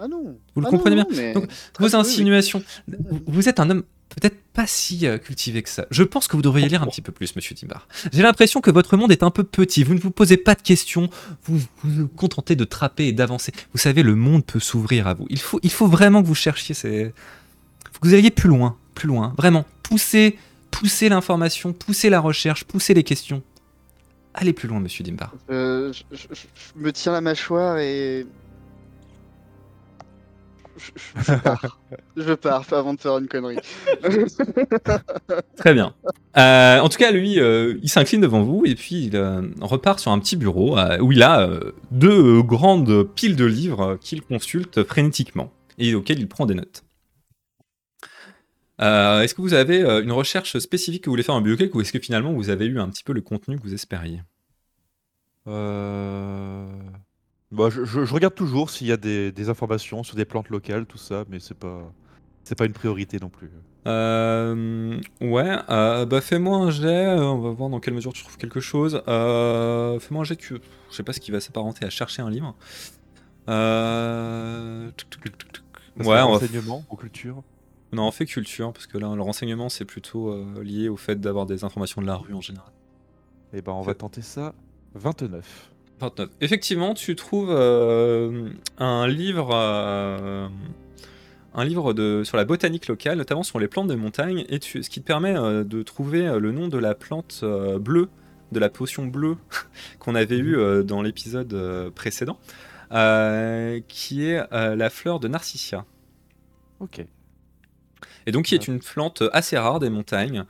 [0.01, 0.39] Ah non.
[0.55, 1.49] Vous le Ah comprenez non, bien mais Donc,
[1.79, 2.63] Vos insinuations.
[2.89, 5.87] Vous- Vous êtes un homme peut-être pas si euh, cultivé que ça.
[5.91, 7.87] Je pense que vous devriez lire un petit peu plus, monsieur Dimbar.
[8.13, 9.85] J'ai l'impression que votre monde est un peu petit.
[9.85, 11.11] Vous ne vous posez pas de questions.
[11.45, 11.67] Vous vous
[12.03, 13.53] vous contentez de trapper et d'avancer.
[13.73, 15.27] Vous savez, le monde peut s'ouvrir à vous.
[15.31, 17.13] Il faut, il faut vraiment que vous cherchiez ces...
[18.01, 19.35] que vous alliez plus loin, plus loin.
[19.37, 20.39] Vraiment, poussez,
[20.71, 23.43] poussez l'information, poussez la recherche, poussez les questions.
[24.35, 25.35] Allez plus loin, monsieur Dimbar.
[25.51, 28.27] Euh, je- je me tiens la mâchoire et.
[30.79, 31.81] Je, pars.
[32.17, 33.59] je pars avant de faire une connerie.
[35.57, 35.95] Très bien.
[36.37, 39.99] Euh, en tout cas, lui, euh, il s'incline devant vous et puis il euh, repart
[39.99, 43.81] sur un petit bureau euh, où il a euh, deux euh, grandes piles de livres
[43.81, 46.85] euh, qu'il consulte frénétiquement et auxquels il prend des notes.
[48.81, 51.75] Euh, est-ce que vous avez euh, une recherche spécifique que vous voulez faire en bibliothèque
[51.75, 54.23] ou est-ce que finalement vous avez eu un petit peu le contenu que vous espériez?
[55.49, 56.71] Euh...
[57.51, 60.51] Bah, je, je- je regarde toujours s'il y a des, des informations sur des plantes
[60.51, 61.95] locales, tout ça, mais c'est pas
[62.45, 63.51] c'est pas une priorité non plus.
[63.87, 68.23] Euh, ouais, euh, bah fais-moi un jet, euh, on va voir dans quelle mesure tu
[68.23, 69.03] trouves quelque chose.
[69.09, 70.61] Euh, fais-moi un jet que
[70.91, 72.55] je sais pas ce qui va s'apparenter à chercher un livre.
[73.49, 74.91] Euh...
[74.97, 75.65] tuc, tuc, tuc, tuc, tuc.
[75.97, 77.43] Parce Ouais, que on va f- renseignement ou culture?
[77.93, 81.21] non, on fait culture parce que là le renseignement c'est plutôt euh, lié au fait
[81.21, 82.73] d'avoir des informations de la rue en général.
[83.53, 84.55] Et ben on va tenter ça.
[84.95, 85.73] 29.
[86.01, 86.29] 29.
[86.41, 90.49] Effectivement, tu trouves euh, un livre, euh,
[91.55, 94.83] un livre de, sur la botanique locale, notamment sur les plantes des montagnes, et tu-
[94.83, 97.45] ce qui te permet euh, de trouver le nom de la plante
[97.81, 98.09] bleue,
[98.53, 99.37] de la potion bleue
[99.99, 102.39] qu'on avait eue dans l'épisode précédent,
[103.89, 105.85] qui est la fleur de Narcissia.
[106.81, 107.05] Ok.
[108.27, 110.45] Et donc, qui est une plante assez rare des montagnes,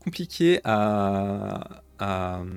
[0.00, 2.48] compliquée à, à, hum,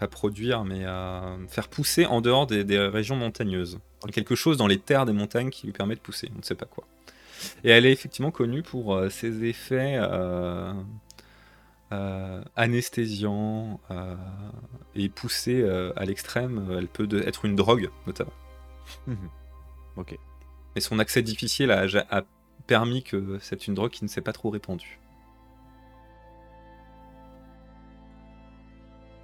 [0.00, 3.78] pas produire, mais à faire pousser en dehors des, des régions montagneuses.
[4.12, 6.54] Quelque chose dans les terres des montagnes qui lui permet de pousser, on ne sait
[6.54, 6.84] pas quoi.
[7.64, 10.72] Et elle est effectivement connue pour euh, ses effets euh,
[11.92, 14.16] euh, anesthésiants euh,
[14.94, 16.66] et poussée euh, à l'extrême.
[16.76, 18.32] Elle peut de- être une drogue, notamment.
[19.06, 19.28] Mhm.
[19.96, 20.18] Ok.
[20.76, 22.22] Et son accès difficile a, a
[22.66, 24.98] permis que c'est une drogue qui ne s'est pas trop répandue.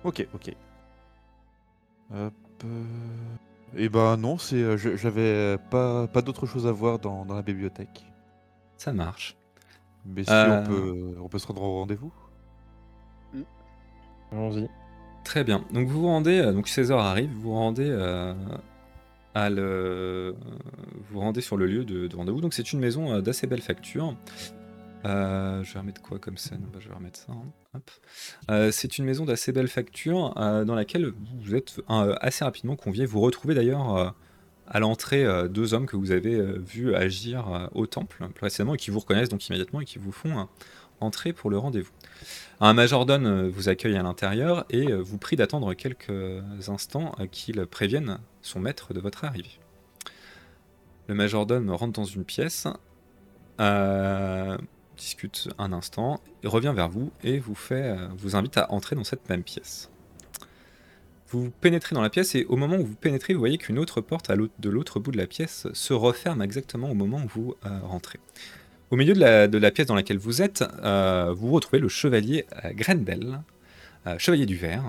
[0.04, 0.54] Ok, ok.
[2.14, 2.32] Hop.
[3.76, 7.34] Et ben non, c'est euh, je- j'avais pas, pas d'autre chose à voir dans, dans
[7.34, 8.06] la bibliothèque.
[8.78, 9.36] Ça marche.
[10.06, 10.60] Mais si Euh.
[10.62, 12.12] on peut on peut se rendre au rendez-vous.
[14.32, 14.68] Allons-y.
[15.24, 15.64] Très bien.
[15.72, 18.34] Donc vous vous rendez, euh, donc 16h arrive, vous vous rendez euh,
[19.34, 20.34] à le,
[20.94, 22.40] vous vous rendez sur le lieu de, de rendez-vous.
[22.40, 24.16] Donc c'est une maison euh, d'assez belle facture.
[25.04, 27.32] Euh, je vais remettre quoi comme Bah, Je vais ça.
[27.32, 27.80] hein.
[28.50, 31.80] Euh, c'est une maison d'assez belle facture euh, dans laquelle vous êtes
[32.20, 33.06] assez rapidement conviés.
[33.06, 34.14] Vous retrouvez d'ailleurs
[34.66, 38.98] à l'entrée deux hommes que vous avez vus agir au temple précédemment et qui vous
[38.98, 40.48] reconnaissent donc immédiatement et qui vous font
[41.00, 41.92] entrer pour le rendez-vous.
[42.60, 46.10] Un majordome vous accueille à l'intérieur et vous prie d'attendre quelques
[46.68, 49.60] instants qu'il prévienne son maître de votre arrivée.
[51.06, 52.66] Le majordome rentre dans une pièce,
[54.96, 59.42] discute un instant, revient vers vous et euh, vous invite à entrer dans cette même
[59.42, 59.90] pièce.
[61.28, 64.00] Vous pénétrez dans la pièce et au moment où vous pénétrez, vous voyez qu'une autre
[64.00, 67.54] porte à de l'autre bout de la pièce se referme exactement au moment où vous
[67.66, 68.20] euh, rentrez.
[68.92, 72.70] Au milieu de la, pièce dans laquelle vous êtes, euh, vous retrouvez le chevalier euh,
[72.74, 73.40] Grendel,
[74.18, 74.84] chevalier du verre,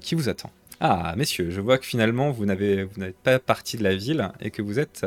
[0.00, 0.50] qui vous attend.
[0.80, 2.88] Ah, messieurs, je vois que finalement vous n'avez
[3.22, 5.06] pas parti de la ville et que vous êtes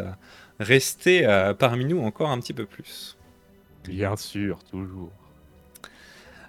[0.62, 1.28] restés
[1.60, 3.15] parmi nous encore un petit peu plus.
[3.88, 5.12] Bien sûr, toujours.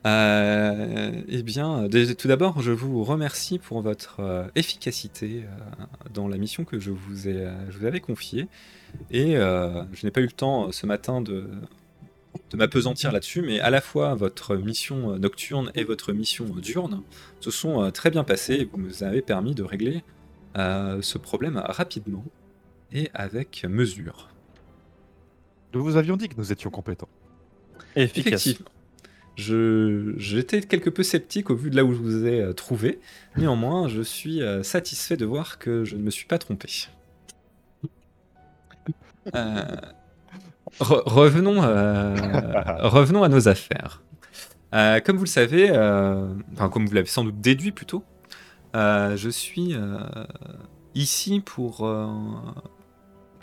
[0.07, 5.85] Euh, eh bien, tout d'abord, je vous remercie pour votre euh, efficacité euh,
[6.15, 8.47] dans la mission que je vous, ai, je vous avais confiée.
[9.11, 11.51] Et euh, je n'ai pas eu le temps ce matin de,
[12.51, 17.03] de m'apesantir là-dessus, mais à la fois votre mission nocturne et votre mission diurne
[17.41, 20.05] se sont très bien passées et vous nous avez permis de régler
[20.57, 22.25] euh, ce problème rapidement
[22.93, 24.29] et avec mesure.
[25.75, 27.09] Nous vous avions dit que nous étions compétents.
[27.97, 28.47] Efficace.
[28.47, 28.71] Effectivement.
[29.37, 33.01] Je, j'étais quelque peu sceptique au vu de là où je vous ai euh, trouvé.
[33.37, 36.69] Néanmoins, je suis euh, satisfait de voir que je ne me suis pas trompé.
[39.35, 39.63] Euh,
[40.81, 42.15] re- revenons, euh,
[42.89, 44.03] revenons à nos affaires.
[44.75, 48.05] Euh, comme vous le savez, euh, enfin comme vous l'avez sans doute déduit plutôt,
[48.75, 49.99] euh, je suis euh,
[50.95, 52.07] ici pour euh,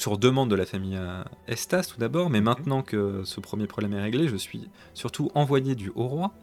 [0.03, 3.93] sur demande de la famille euh, Estas tout d'abord, mais maintenant que ce premier problème
[3.93, 6.33] est réglé, je suis surtout envoyé du haut roi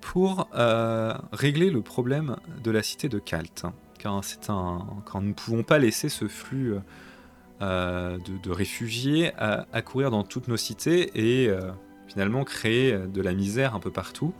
[0.00, 3.66] pour euh, régler le problème de la cité de Kalt.
[3.98, 6.76] Car, c'est un, car nous ne pouvons pas laisser ce flux
[7.60, 11.72] euh, de, de réfugiés à, à courir dans toutes nos cités et euh,
[12.08, 14.32] finalement créer de la misère un peu partout,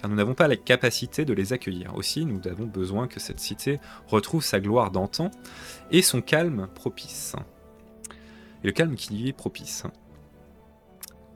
[0.00, 1.94] car nous n'avons pas la capacité de les accueillir.
[1.94, 5.30] Aussi, nous avons besoin que cette cité retrouve sa gloire d'antan
[5.92, 7.36] et son calme propice.
[8.62, 9.84] Et le calme qui lui est propice.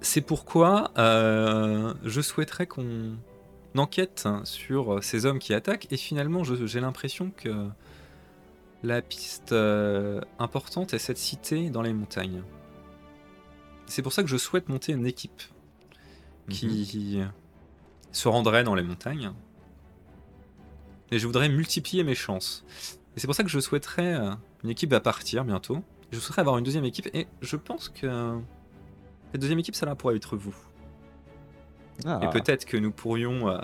[0.00, 3.16] C'est pourquoi euh, je souhaiterais qu'on
[3.76, 7.68] enquête sur ces hommes qui attaquent, et finalement j'ai l'impression que
[8.82, 12.42] la piste euh, importante est cette cité dans les montagnes.
[13.86, 15.42] C'est pour ça que je souhaite monter une équipe
[16.48, 17.20] qui
[18.10, 19.32] se rendrait dans les montagnes.
[21.12, 22.64] Et je voudrais multiplier mes chances.
[23.16, 24.14] Et c'est pour ça que je souhaiterais.
[24.14, 24.30] euh,
[24.64, 25.82] Une équipe va partir bientôt.
[26.10, 27.08] Je souhaiterais avoir une deuxième équipe.
[27.14, 28.38] Et je pense que.
[29.32, 30.54] Cette deuxième équipe, ça là pourrait être vous.
[32.04, 32.18] Ah.
[32.22, 33.58] Et peut-être que nous pourrions euh,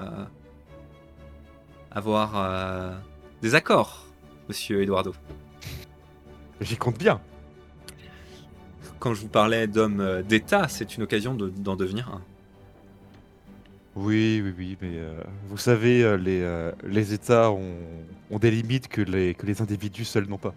[1.90, 2.94] avoir euh,
[3.42, 4.06] des accords,
[4.48, 5.12] monsieur Eduardo.
[6.60, 7.20] J'y compte bien.
[9.00, 12.22] Quand je vous parlais d'homme euh, d'État, c'est une occasion de- d'en devenir un.
[13.96, 17.74] Oui, oui, oui, mais euh, vous savez, les, les États ont,
[18.30, 20.54] ont des limites que les, que les individus seuls n'ont pas.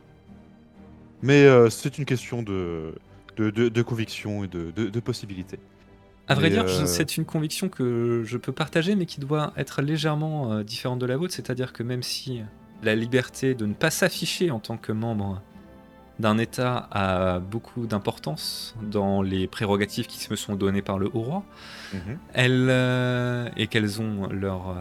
[1.21, 2.95] Mais euh, c'est une question de,
[3.37, 5.59] de, de- de conviction et de, de, possibilité.
[6.27, 9.51] À vrai Et, dire, euh, c'est une conviction que je peux partager, mais qui doit
[9.57, 11.33] être légèrement euh, différente de la vôtre.
[11.33, 12.41] C'est-à-dire que même si
[12.83, 15.41] la liberté de ne pas s'afficher en tant que membre
[16.19, 21.21] d'un État a beaucoup d'importance dans les prérogatives qui me sont données par le haut
[21.21, 21.43] roi,
[22.33, 24.73] elles, euh, et qu'elles ont leur, euh,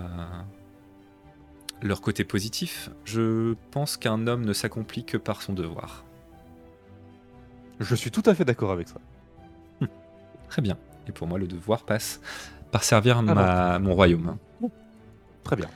[1.82, 6.04] leur côté positif, je pense qu'un homme ne s'accomplit que par son devoir.
[7.80, 8.96] Je suis tout à fait d'accord avec ça.
[10.48, 10.76] Très bien.
[11.06, 12.20] Et pour moi, le devoir passe
[12.70, 14.36] par servir ma, mon royaume.
[15.44, 15.68] Très bien.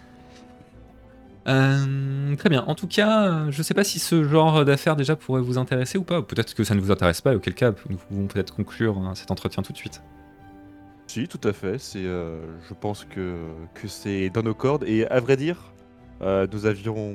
[1.49, 2.65] Euh, très bien.
[2.67, 5.99] En tout cas, euh, je sais pas si ce genre d'affaires déjà pourrait vous intéresser
[5.99, 6.23] ou pas.
[6.23, 9.15] Peut-être que ça ne vous intéresse pas, et auquel cas, nous pouvons peut-être conclure hein,
[9.15, 10.03] cet entretien tout de suite.
[11.09, 11.79] Si, tout à fait.
[11.79, 12.39] C'est, euh,
[12.69, 13.39] je pense que,
[13.75, 14.85] que c'est dans nos cordes.
[14.87, 15.73] Et à vrai dire,
[16.23, 17.15] euh, nous avions,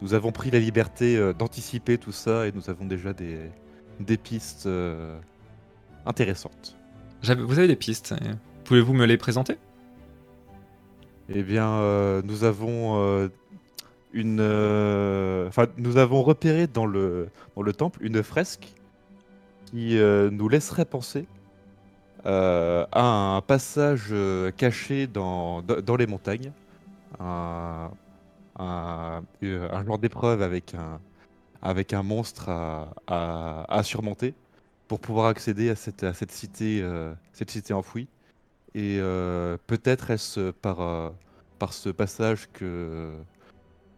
[0.00, 3.50] nous avons pris la liberté d'anticiper tout ça et nous avons déjà des,
[4.00, 5.18] des pistes euh,
[6.06, 6.76] intéressantes.
[7.22, 8.14] Vous avez des pistes.
[8.64, 9.56] Pouvez-vous me les présenter?
[11.28, 13.28] Eh bien, euh, nous avons euh,
[14.12, 14.40] une,
[15.48, 18.74] enfin, nous avons repéré dans le dans le temple une fresque
[19.66, 21.26] qui nous laisserait penser
[22.26, 26.52] euh, à un passage euh, caché dans, dans dans les montagnes,
[27.20, 27.90] un,
[28.58, 31.00] un, euh, un genre d'épreuve avec un
[31.62, 34.34] avec un monstre à, à, à surmonter
[34.88, 38.08] pour pouvoir accéder à cette à cette cité euh, cette cité enfouie.
[38.74, 41.10] Et euh, peut-être est-ce par, euh,
[41.58, 43.12] par ce passage que,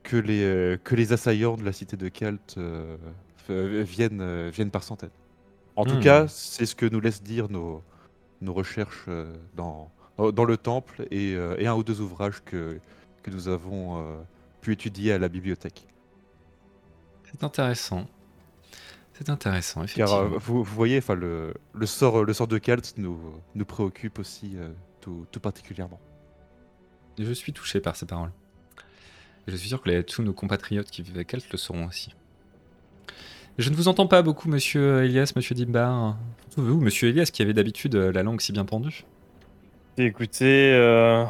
[0.02, 2.58] que, les, que les assaillants de la cité de Kalt
[3.48, 5.10] viennent, viennent par centaines.
[5.76, 6.00] En tout Hmm.
[6.00, 7.84] cas, c'est ce que nous laissent dire nos,
[8.40, 9.08] nos recherches
[9.54, 12.80] dans, dans le temple et, et un ou deux ouvrages que,
[13.22, 14.24] que nous avons
[14.60, 15.88] pu étudier à la bibliothèque.
[17.32, 18.06] C'est intéressant.
[19.14, 20.20] C'est intéressant, Car effectivement.
[20.20, 23.18] euh, vous, vous voyez, enfin, le, le, sort, le sort de Kalt nous,
[23.54, 24.68] nous préoccupe aussi euh,
[25.00, 26.00] tout, tout particulièrement.
[27.18, 28.32] Je suis touché par ces paroles.
[29.46, 32.14] Je suis sûr que les- tous nos compatriotes qui vivent à Kelt le seront aussi.
[33.58, 36.16] Je ne vous entends pas beaucoup, monsieur Elias, monsieur Dimbar.
[36.48, 39.04] Surtout vous, monsieur Elias, qui avait d'habitude euh, la langue si bien pendue.
[39.98, 41.24] Écoutez, euh,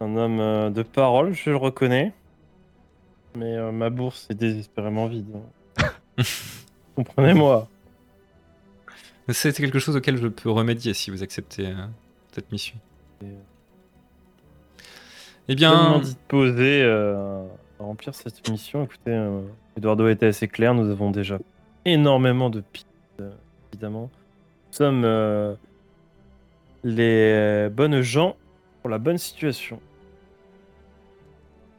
[0.00, 2.12] un homme euh, de parole, je le reconnais.
[3.36, 5.26] Mais euh, ma bourse est désespérément vide.
[6.96, 7.68] Comprenez-moi.
[9.28, 11.74] C'est quelque chose auquel je peux remédier si vous acceptez euh,
[12.32, 12.76] cette mission.
[13.22, 13.26] Et-
[15.48, 17.44] Eh bien, disposé euh,
[17.78, 18.84] à remplir cette mission.
[18.84, 19.42] Écoutez, euh,
[19.76, 20.74] Eduardo était assez clair.
[20.74, 21.38] Nous avons déjà
[21.84, 22.86] énormément de pistes,
[23.72, 24.02] évidemment.
[24.70, 25.56] Nous sommes
[26.84, 28.36] les bonnes gens
[28.80, 29.80] pour la bonne situation.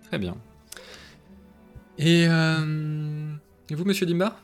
[0.10, 0.36] très bien.
[1.98, 3.34] Et, euh,
[3.70, 4.40] et vous, monsieur Dimbar?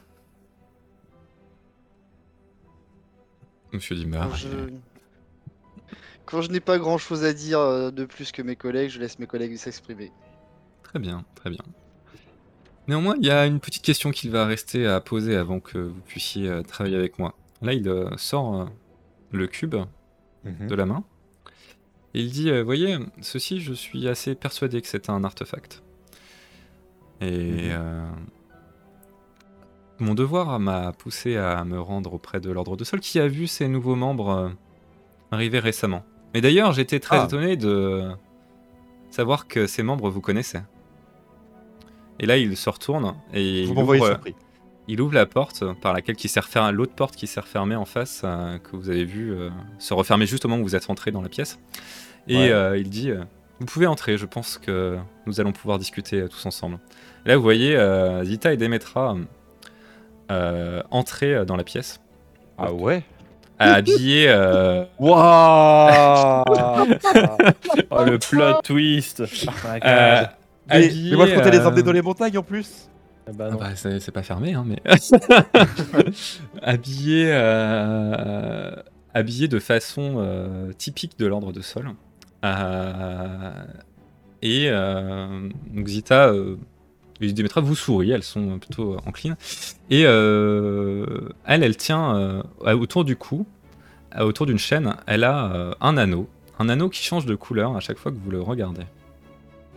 [3.71, 4.29] Monsieur Dimbar.
[4.29, 4.47] Quand je,
[6.25, 8.99] quand je n'ai pas grand chose à dire euh, de plus que mes collègues, je
[8.99, 10.11] laisse mes collègues s'exprimer.
[10.81, 11.63] Très bien, très bien.
[12.87, 16.01] Néanmoins, il y a une petite question qu'il va rester à poser avant que vous
[16.01, 17.35] puissiez euh, travailler avec moi.
[17.61, 18.69] Là, il sort
[19.31, 19.75] le cube
[20.43, 21.03] de la main.
[22.13, 25.81] Et il dit, voyez, ceci, je suis assez persuadé que c'est un artefact.
[27.23, 27.69] Et Mhm.
[27.71, 28.09] euh,
[29.99, 33.47] mon devoir m'a poussé à me rendre auprès de l'Ordre de Sol, qui a vu
[33.47, 34.49] ses nouveaux membres euh,
[35.31, 36.03] arriver récemment.
[36.33, 37.25] Et d'ailleurs, j'étais très Ah.
[37.25, 38.09] étonné de
[39.09, 40.63] savoir que ces membres vous connaissaient.
[42.19, 44.19] Et là, il se retourne et Vous il ouvre,
[44.87, 47.85] il ouvre la porte par laquelle qui s'est refermée, l'autre porte qui s'est refermée en
[47.85, 49.35] face, euh, que vous avez vu
[49.79, 51.59] se refermer juste au moment où vous êtes rentré dans la pièce.
[52.27, 52.81] Et Ouais.
[52.81, 53.11] il dit
[53.59, 54.97] Vous pouvez entrer, je pense que
[55.27, 56.79] nous allons pouvoir discuter tous ensemble.
[57.25, 59.15] Là, vous voyez euh, Zita et Demetra
[60.31, 61.99] euh, entrer dans la pièce,
[62.57, 63.03] Ah ouais
[63.59, 64.25] habillés.
[64.29, 66.43] euh, Waouh
[67.91, 69.49] Oh, le plot twist Oh
[69.85, 70.23] euh,
[70.67, 72.89] mais, habillés, mais moi je comptais les euh, emmener dans les montagnes en plus
[73.27, 74.81] Ah bah Ah bah, c'est c'est pas fermé, hein, mais.
[76.61, 78.71] habillé, euh,
[79.13, 81.89] habillé de façon euh, typique de l'ordre de sol.
[82.43, 83.51] Euh,
[84.41, 86.33] et euh, donc Zita
[87.29, 89.35] euh, Demetra vous sourit, elles sont plutôt enclines.
[89.89, 91.05] Et euh,
[91.45, 92.43] elle, elle tient euh,
[92.75, 93.45] autour du cou,
[94.17, 96.27] euh, autour d'une chaîne, elle a euh, un anneau.
[96.59, 98.83] Un anneau qui change de couleur à chaque fois que vous le regardez.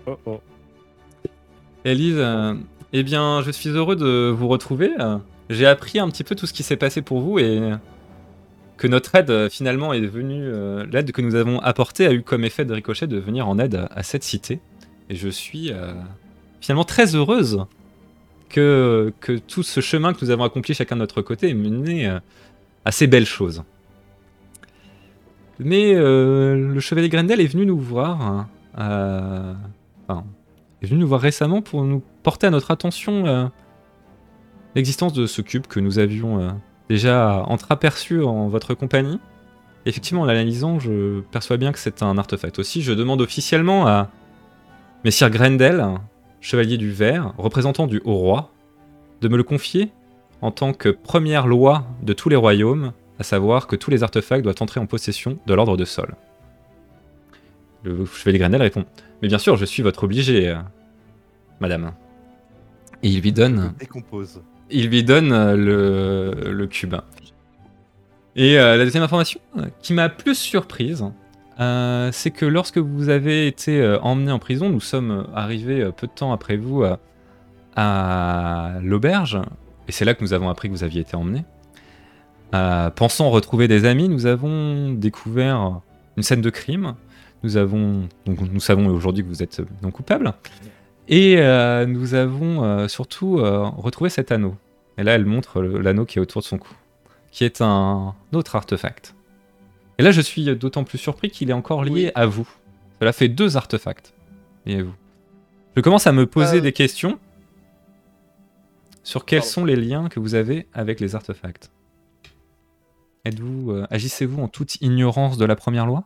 [0.07, 0.41] Oh, oh.
[1.85, 2.55] Elise, euh,
[2.93, 4.91] eh bien, je suis heureux de vous retrouver.
[5.01, 5.19] Euh,
[5.49, 7.73] J'ai appris un petit peu tout ce qui s'est passé pour vous et
[8.77, 12.23] que notre aide euh, finalement est venue, euh, l'aide que nous avons apportée a eu
[12.23, 14.61] comme effet de ricochet de venir en aide à, à cette cité.
[15.09, 15.95] Et je suis euh,
[16.61, 17.65] finalement très heureuse
[18.49, 19.13] que,
[19.47, 22.19] tout ce chemin que nous avons accompli chacun de notre côté ait mené euh,
[22.85, 23.63] à ces belles choses.
[25.59, 28.21] Mais euh, le chevalier Grendel est venu nous voir.
[28.23, 29.55] hein, euh,
[30.83, 33.51] est venu nous voir récemment pour nous porter à notre attention
[34.75, 36.55] l'existence de ce cube que nous avions
[36.91, 39.19] déjà entreaperçu en votre compagnie.
[39.87, 42.59] Effectivement, en l'analysant, je perçois bien que c'est un artefact.
[42.59, 44.11] Aussi, je demande officiellement à
[45.03, 45.83] Messire Grendel,
[46.47, 48.53] chevalier du verre, représentant du haut roi,
[49.21, 49.91] de me le confier
[50.43, 54.45] en tant que première loi de tous les royaumes, à savoir que tous les artefacts
[54.45, 56.15] doivent entrer en possession de l'ordre de sol.
[57.83, 58.85] Le chevalier Grendel répond
[59.23, 60.57] Mais bien sûr, je suis votre obligé, euh,
[61.59, 61.93] madame.
[63.03, 64.41] Et il lui donne, Décompose.
[64.71, 66.95] il lui donne euh, le, le cube.
[68.37, 69.41] Et euh, la deuxième information
[69.83, 71.05] qui m'a plus surprise,
[71.59, 75.91] euh, c'est que lorsque vous avez été euh, emmené en prison, nous sommes arrivés euh,
[75.91, 76.85] peu de temps après vous
[77.79, 79.39] à l'auberge,
[79.87, 81.45] et c'est là que nous avons appris que vous aviez été emmené.
[82.95, 85.83] Pensant retrouver des amis, nous avons découvert
[86.17, 86.95] une scène de crime.
[87.43, 90.33] Nous avons, donc nous savons aujourd'hui que vous êtes non coupable.
[91.09, 91.37] Et
[91.87, 94.57] nous avons surtout retrouvé cet anneau.
[94.97, 96.73] Et là, elle montre l'anneau qui est autour de son cou,
[97.31, 99.16] qui est un autre artefact.
[99.99, 102.11] Et là, je suis d'autant plus surpris qu'il est encore lié Oui.
[102.15, 102.49] à vous.
[103.01, 104.13] Cela fait deux artefacts
[104.67, 104.95] liés à vous.
[105.77, 106.61] Je commence à me poser Euh.
[106.61, 107.19] des questions
[109.03, 109.53] sur quels Pardon.
[109.53, 111.71] sont les liens que vous avez avec les artefacts.
[113.25, 116.05] Êtes-vous, euh, agissez-vous en toute ignorance de la première loi?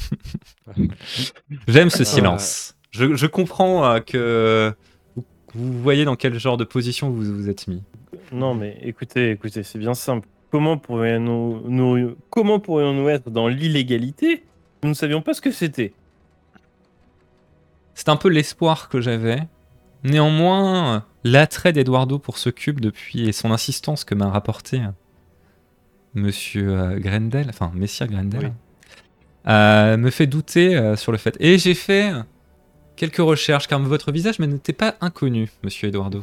[1.69, 2.05] J'aime ce Euh.
[2.05, 2.74] silence.
[2.90, 4.74] Je, je comprends euh, que
[5.15, 5.24] vous,
[5.55, 7.82] vous voyez dans quel genre de position vous vous êtes mis.
[8.32, 10.28] Non, mais écoutez, écoutez, c'est bien simple.
[10.51, 14.44] Comment pourrions-nous nous, comment pourrions-nous être dans l'illégalité?
[14.82, 15.93] Nous ne savions pas ce que c'était.
[17.94, 19.40] C'est un peu l'espoir que j'avais.
[20.05, 24.89] Néanmoins, l'attrait d'Eduardo pour ce cube depuis et son insistance que m'a rapporté euh,
[26.15, 28.51] Monsieur euh, Grendel, enfin Messire Grendel, Oui.
[29.48, 31.36] euh, me fait douter sur le fait.
[31.40, 32.12] Et j'ai fait
[32.97, 36.23] quelques recherches car votre visage me n'était pas inconnu, Monsieur Eduardo.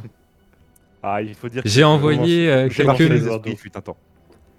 [1.06, 2.98] Ah, il faut dire que J'ai envoyé euh, quelques.
[3.00, 3.44] les Eduardo.
[3.50, 3.96] esprits, fut un temps.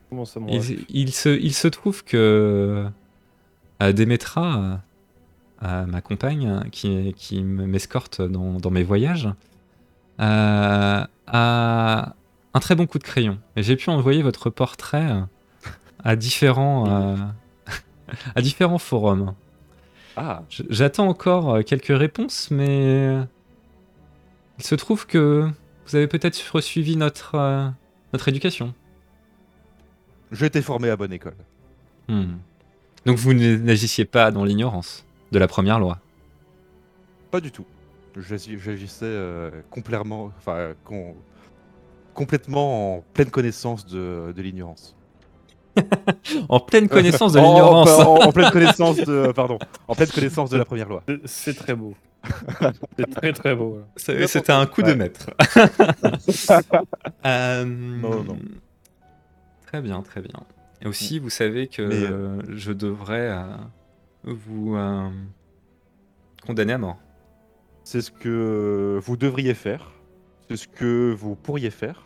[0.09, 2.85] Comment ça, moi Il, il se, il se trouve que
[3.81, 4.79] euh, Demetra,
[5.63, 9.27] euh, ma compagne, euh, qui, qui m'escorte dans, dans mes voyages,
[10.19, 12.13] euh, a
[12.53, 13.39] un très bon coup de crayon.
[13.55, 15.09] Et j'ai pu envoyer votre portrait
[16.03, 17.15] à différents, euh,
[18.35, 19.33] à différents forums.
[20.15, 23.17] Ah, J'attends encore quelques réponses, mais
[24.59, 25.49] il se trouve que
[25.87, 27.67] vous avez peut-être suivi notre, euh,
[28.13, 28.73] notre éducation.
[30.31, 31.35] j'ai été formé à bonne école.
[32.07, 32.35] Hmm.
[33.05, 35.99] Donc vous n'agissiez pas dans l'ignorance de la première loi.
[37.31, 37.65] Pas du tout.
[38.17, 40.73] J'agis- J'agissais euh, complètement, enfin,
[42.13, 44.95] complètement en pleine connaissance de, de l'ignorance.
[46.49, 47.89] En pleine connaissance de l'ignorance.
[47.89, 51.03] En, en pleine connaissance de, pardon, en pleine connaissance de la première loi.
[51.25, 51.93] C'est très beau.
[52.97, 53.79] C'est très très beau.
[53.95, 55.29] C'est- C'était un coup de maître.
[57.25, 58.37] Euh, Non, non.
[59.67, 60.39] Très bien, très bien.
[60.81, 63.43] Et aussi, vous savez que Mais, euh, je devrais euh,
[64.23, 65.09] vous euh,
[66.45, 66.97] condamner à mort.
[67.83, 69.91] C'est ce que vous devriez faire.
[70.49, 72.05] C'est ce que vous pourriez faire.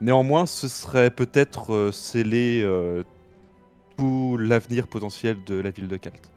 [0.00, 3.02] Néanmoins, ce serait peut-être euh, sceller euh,
[3.96, 6.30] tout l'avenir potentiel de la ville de Calte.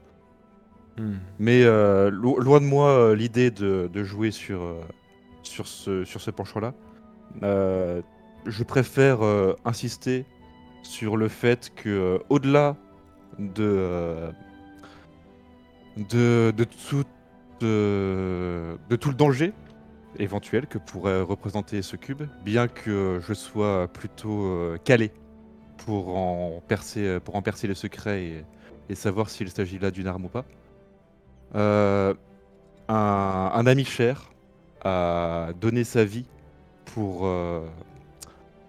[0.97, 1.17] Hmm.
[1.39, 4.81] Mais euh, lo- loin de moi euh, l'idée de, jouer sur, euh,
[5.43, 6.73] sur ce, sur ce penchant-là.
[7.43, 8.01] Euh,
[8.45, 9.19] je préfère
[9.65, 10.25] insister
[10.81, 12.77] sur le fait que, au-delà
[13.37, 14.31] de,
[15.97, 16.51] de,
[16.89, 17.03] tout,
[17.59, 19.53] de, tout le danger
[20.17, 25.11] éventuel que pourrait représenter ce cube, bien que je sois plutôt calé
[25.77, 28.45] pour en percer, pour en percer les secrets et,
[28.89, 30.45] et savoir s'il s'agit là d'une arme ou pas.
[31.55, 32.13] Euh,
[32.87, 34.31] un, ami cher
[34.83, 36.25] a donné sa vie
[36.85, 37.65] pour, euh,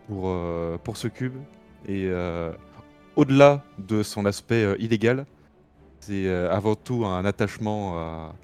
[0.07, 1.37] pour, euh, pour ce cube.
[1.87, 2.11] Et
[3.17, 5.27] au-delà de son aspect illégal,
[6.01, 8.35] c'est avant tout un attachement à,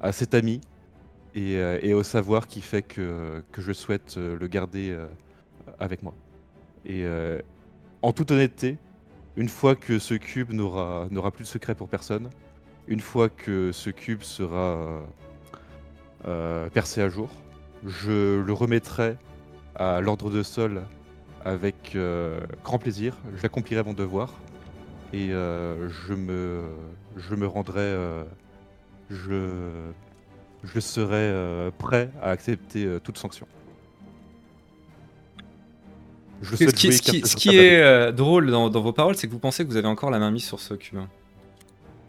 [0.00, 0.60] à cet ami
[1.34, 4.98] et, au savoir qui fait que, que je souhaite le garder
[5.78, 6.12] avec moi.
[6.84, 7.06] Et
[8.02, 8.76] en toute honnêteté,
[9.36, 12.28] une fois que ce cube n'aura plus de secret pour personne,
[12.90, 15.02] une fois que ce cube sera
[16.26, 17.30] euh, percé à jour,
[17.86, 19.16] je le remettrai
[19.76, 20.82] à l'ordre de sol
[21.44, 23.16] avec euh, grand plaisir.
[23.40, 24.34] J'accomplirai mon devoir
[25.14, 26.62] et euh, je, me,
[27.16, 27.96] je me rendrai.
[29.08, 29.48] je,
[30.62, 33.46] je serai prêt à accepter toute sanction.
[36.42, 39.38] Je Ce qui, ce ce est euh, drôle dans, dans vos paroles, c'est que vous
[39.38, 40.98] pensez que vous avez encore la main mise sur ce cube.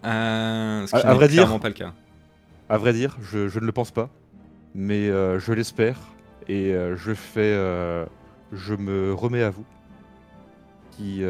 [0.06, 1.94] Euh, ce qui À- à n'est vrai dire- pas le cas.
[2.69, 4.10] À vrai dire, je, je ne le pense pas,
[4.73, 5.98] mais euh, je l'espère
[6.48, 7.53] et euh, je fais,
[8.53, 9.65] je me remets à vous,
[10.91, 11.23] qui,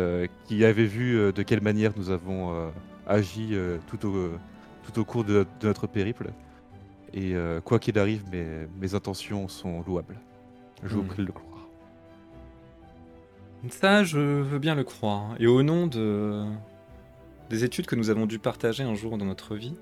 [0.46, 2.72] qui avez vu de quelle manière nous avons
[3.08, 3.56] agi
[3.88, 4.30] tout, au,
[4.84, 6.30] tout au cours de, de notre périple.
[7.14, 7.34] Et
[7.66, 8.46] quoi qu'il arrive, mes,
[8.80, 10.18] mes intentions sont louables.
[10.84, 11.08] Je vous Hmm.
[11.08, 11.68] prie de le croire.
[13.70, 15.36] Ça, je veux bien le croire.
[15.40, 16.46] Et au nom de...
[17.52, 19.74] des études que nous avons dû partager un jour dans notre vie,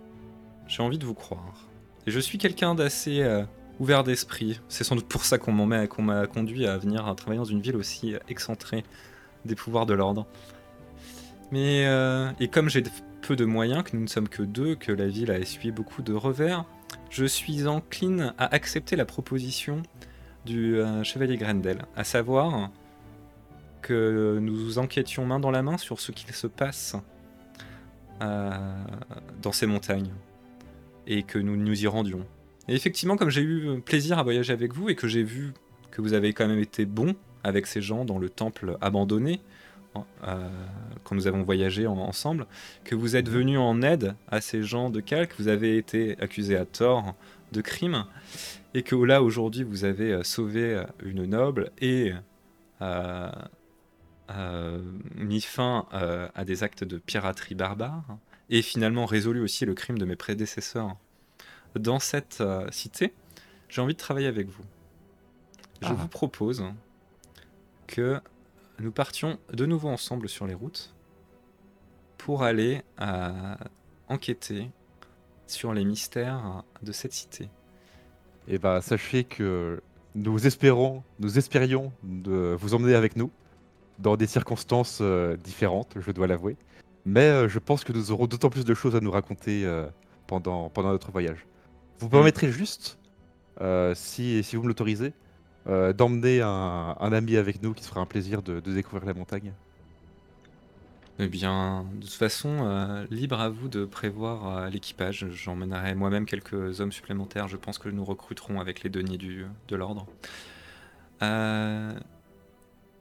[0.67, 1.67] j'ai envie de vous croire.
[2.07, 3.43] Et je suis quelqu'un d'assez euh,
[3.79, 4.59] ouvert d'esprit.
[4.69, 8.15] C'est sans doute pour ça qu'on m'a conduit à venir travailler dans une ville aussi
[8.15, 8.83] euh, excentrée
[9.45, 10.25] des pouvoirs de l'ordre.
[11.51, 12.83] Mais euh, et comme j'ai
[13.21, 16.01] peu de moyens, que nous ne sommes que deux, que la ville a essuyé beaucoup
[16.01, 16.65] de revers,
[17.11, 19.83] je suis encline à accepter la proposition
[20.43, 22.71] du chevalier Grendel, à savoir
[23.83, 26.95] que nous enquêtions main dans la main sur ce qu'il se passe
[28.19, 30.11] dans ces montagnes
[31.07, 32.25] et que nous nous y rendions.
[32.67, 35.53] Et effectivement, comme j'ai eu plaisir à voyager avec vous et que j'ai vu
[35.91, 39.39] que vous avez quand même été bon avec ces gens dans le temple abandonné,
[39.95, 40.49] euh,
[41.03, 42.45] quand nous avons voyagé en- ensemble,
[42.83, 46.55] que vous êtes venu en aide à ces gens de Calque, vous avez été accusé
[46.55, 47.15] à tort
[47.51, 48.05] de crime,
[48.75, 52.15] et que là aujourd'hui vous avez euh, sauvé euh, une noble et euh,
[52.83, 53.31] euh,
[55.15, 58.17] mis fin euh, à des actes de piraterie barbare,
[58.49, 60.95] et finalement résolu aussi le crime de mes prédécesseurs
[61.75, 63.13] dans cette euh, cité,
[63.69, 64.63] j'ai envie de travailler avec vous.
[65.81, 65.93] Je Ah.
[65.93, 66.63] vous propose
[67.87, 68.19] que
[68.79, 70.93] nous partions de nouveau ensemble sur les routes
[72.17, 73.55] pour aller euh,
[74.07, 74.69] enquêter
[75.47, 77.49] sur les mystères de cette cité.
[78.47, 79.81] Et bah sachez que
[80.15, 83.31] nous espérons, nous espérions de vous emmener avec nous
[83.99, 86.57] dans des circonstances euh, différentes, je dois l'avouer.
[87.05, 89.87] Mais euh, je pense que nous aurons d'autant plus de choses à nous raconter euh,
[90.27, 91.47] pendant, pendant notre voyage.
[91.99, 92.11] Vous Mm.
[92.11, 92.99] permettrez juste,
[93.95, 95.13] si, si vous me l'autorisez,
[95.67, 99.05] euh, d'emmener un, un ami avec nous qui se fera un plaisir de, de découvrir
[99.05, 99.53] la montagne.
[101.19, 105.27] Eh bien, de toute façon, euh, libre à vous de prévoir euh, l'équipage.
[105.31, 107.47] J'emmènerai moi-même quelques hommes supplémentaires.
[107.49, 110.07] Je pense que nous recruterons avec les deniers du, de l'ordre.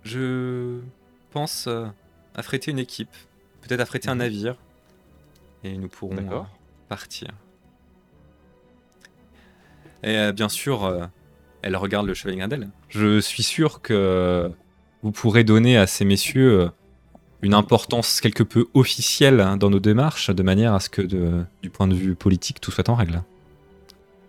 [0.08, 0.78] Je
[1.32, 1.84] pense euh,
[2.34, 3.10] affréter une équipe,
[3.60, 4.18] peut-être affréter un Mhm.
[4.20, 4.56] navire,
[5.64, 6.44] et nous pourrons D'accord.
[6.44, 7.28] euh, partir.
[10.02, 11.04] Et euh, bien sûr, euh,
[11.62, 12.68] elle regarde le chevalier Grindel.
[12.88, 14.50] Je suis sûr que
[15.02, 16.68] vous pourrez donner à ces messieurs euh,
[17.42, 21.44] une importance quelque peu officielle hein, dans nos démarches, de manière à ce que, de-
[21.62, 23.22] du point de vue politique, tout soit en règle.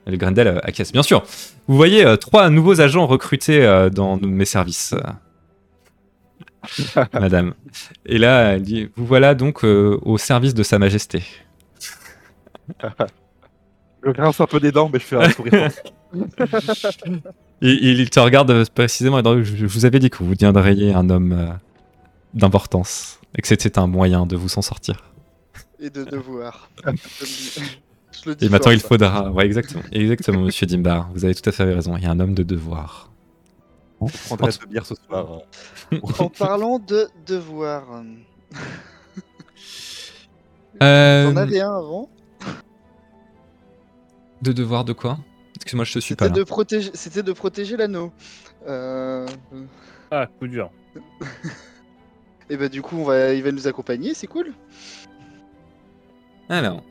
[0.07, 0.91] Et le Grendel euh, acquiesce.
[0.91, 1.23] Bien sûr,
[1.68, 5.01] vous voyez euh, trois nouveaux agents recrutés euh, dans mes services, euh,
[7.14, 7.53] madame.
[8.06, 11.23] Et là, elle dit Vous voilà donc euh, au service de Sa Majesté.
[14.03, 15.69] Je grince un peu des dents, mais je fais un sourire.
[17.61, 21.10] il te regarde euh, précisément et je, je vous avais dit que vous deviendriez un
[21.10, 21.52] homme euh,
[22.34, 25.03] d'importance et que c'était un moyen de vous s'en sortir.
[25.81, 26.69] Et de devoir.
[28.41, 29.31] Et maintenant, fort, il faudra.
[29.31, 29.84] Ouais, exactement.
[29.91, 31.10] Exactement, monsieur Dimbar.
[31.14, 31.95] Vous avez tout à fait raison.
[31.98, 33.09] Il y a un homme de devoir.
[34.08, 35.42] Je prendrai deux bières ce soir.
[36.20, 38.04] En parlant de devoir.
[40.82, 42.10] Euh, T'en avais un avant
[44.42, 45.18] De devoir de quoi?
[45.58, 46.30] Excuse-moi, je te suis pas.
[46.30, 48.14] De protéger, c'était de protéger l'anneau.
[48.66, 49.28] Euh...
[50.10, 50.72] Ah, coup dur.
[52.50, 54.54] Et bah du coup, on va, il va nous accompagner, c'est cool.
[56.48, 56.82] Alors.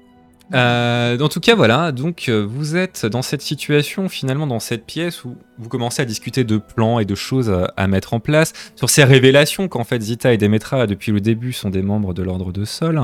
[0.55, 4.87] Euh, en tout cas, voilà, donc euh, vous êtes dans cette situation, finalement, dans cette
[4.87, 8.53] pièce où vous commencez à discuter de plans et de choses à, mettre en place,
[8.75, 12.23] sur ces révélations qu'en fait Zita et Demetra, depuis le début, sont des membres de
[12.23, 13.01] l'ordre de Sol,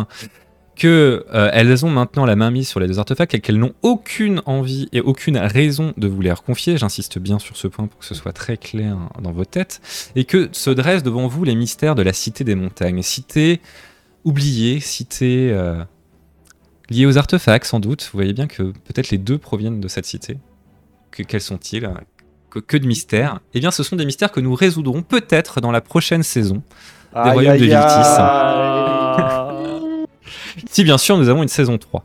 [0.75, 3.75] que euh, elles ont maintenant la main mise sur les deux artefacts et qu'elles n'ont
[3.83, 8.01] aucune envie et aucune raison de vous les reconfier, j'insiste bien sur ce point pour
[8.01, 9.81] que ce soit très clair dans vos têtes,
[10.17, 13.61] et que se dressent devant vous les mystères de la Cité des Montagnes, cité
[14.25, 15.55] oubliée, cité...
[16.91, 18.03] liés aux artefacts sans doute.
[18.13, 20.39] Vous voyez bien que peut-être les deux proviennent de cette cité.
[21.11, 21.89] Que, quels sont-ils?
[22.51, 25.73] Que, que de mystères Eh bien, ce sont des mystères que nous résoudrons peut-être dans
[25.73, 26.63] la prochaine saison.
[27.15, 27.75] Aïe, royaumes de Viltis.
[30.71, 32.05] Si bien sûr nous avons une saison 3.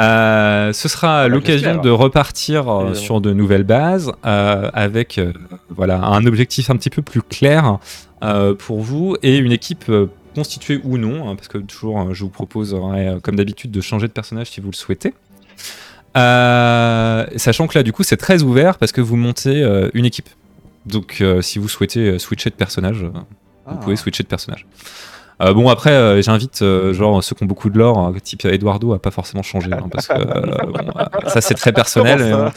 [0.00, 1.80] Euh, ce sera l'occasion j'espère.
[1.82, 5.32] de repartir euh, sur de nouvelles bases euh, avec euh,
[5.68, 7.78] voilà un objectif un petit peu plus clair
[8.24, 9.84] euh, pour vous et une équipe
[10.34, 13.80] constituée ou non hein, parce que toujours euh, je vous proposerai euh, comme d'habitude de
[13.80, 15.14] changer de personnage si vous le souhaitez.
[16.16, 20.04] Euh, sachant que là du coup c'est très ouvert parce que vous montez euh, une
[20.04, 20.28] équipe.
[20.86, 23.10] Donc euh, si vous souhaitez switcher de personnage, vous
[23.66, 23.74] Ah.
[23.76, 24.66] pouvez switcher de personnage.
[25.42, 28.44] Euh, bon après euh, j'invite euh, genre ceux qui ont beaucoup de lore hein, type
[28.44, 30.78] Eduardo à pas forcément changer hein, parce que bon,
[31.26, 32.20] ça c'est très personnel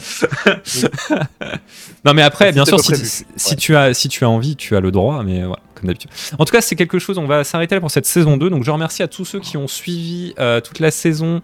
[2.04, 4.80] non mais après bien C'était sûr si, tu as si tu as envie tu as
[4.80, 6.10] le droit mais voilà comme d'habitude.
[6.38, 8.62] En tout cas c'est quelque chose on va s'arrêter là pour cette saison 2 donc
[8.62, 10.34] je remercie à tous ceux qui ont suivi
[10.64, 11.40] toute la saison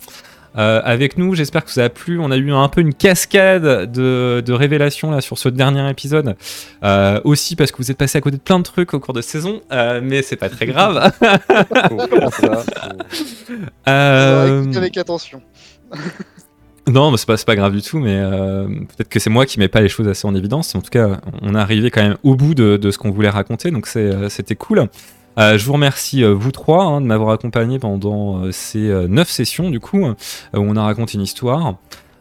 [0.56, 1.34] euh, avec nous.
[1.34, 2.18] J'espère que ça a plu.
[2.20, 6.36] On a eu un peu une cascade de, de révélations là sur ce dernier épisode.
[6.84, 9.14] Euh, aussi parce que vous êtes passé à côté de plein de trucs au cours
[9.14, 11.12] de saison, euh, mais c'est pas très grave.
[11.88, 12.64] Comment ça
[13.88, 15.40] Euh, Écoutez avec attention.
[16.86, 19.58] non, mais c'est pas, pas grave du tout, mais euh, peut-être que c'est moi qui
[19.58, 20.74] mets pas les choses assez en évidence.
[20.74, 23.28] En tout cas, on est arrivé quand même au bout de, de ce qu'on voulait
[23.30, 24.88] raconter, donc c'était cool.
[25.38, 29.28] Euh, je vous remercie, euh, vous trois, hein, de m'avoir accompagné pendant euh, ces neuf
[29.28, 30.14] sessions, du coup, où
[30.52, 31.76] on a raconté une histoire.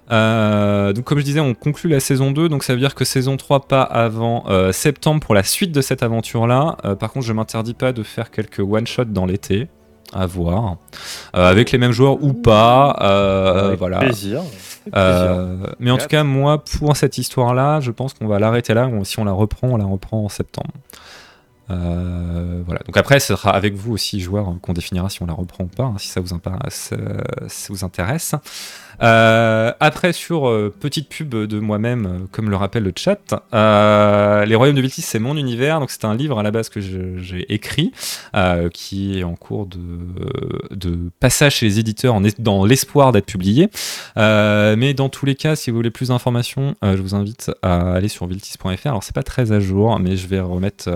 [0.09, 3.35] Donc, comme je disais, on conclut la saison 2, donc ça veut dire que saison
[3.37, 6.77] 3 pas avant septembre pour la suite de cette aventure-là.
[6.99, 9.69] Par contre, je m'interdis pas de faire quelques one-shots dans l'été,
[10.13, 10.77] à voir,
[11.33, 12.91] avec les mêmes joueurs ou pas.
[12.91, 13.99] Avec voilà.
[13.99, 14.43] Plaisir.
[14.95, 18.89] Euh, mais en tout cas, moi, pour cette histoire-là, je pense qu'on va l'arrêter là.
[19.03, 20.73] Si on la reprend, on la reprend en septembre.
[21.69, 22.81] Euh, voilà.
[22.85, 25.63] Donc après, ce sera avec vous aussi, joueurs, hein, qu'on définira si on la reprend
[25.63, 26.93] ou pas, hein, si ça vous, intéresse.
[29.01, 33.33] euh, après, sur euh, petite pub de moi-même, comme le rappelle le chat,
[34.45, 35.79] Les Royaumes de Viltis, c'est mon univers.
[35.79, 37.91] Donc c'est un livre à la base que j'ai écrit,
[38.73, 43.69] qui est en cours de, passage chez les éditeurs dans l'espoir d'être publié.
[44.17, 48.09] Mais dans tous les cas, si vous voulez plus d'informations, je vous invite à aller
[48.09, 48.87] sur viltis.fr.
[48.87, 50.89] Alors c'est pas très à jour, mais je vais remettre,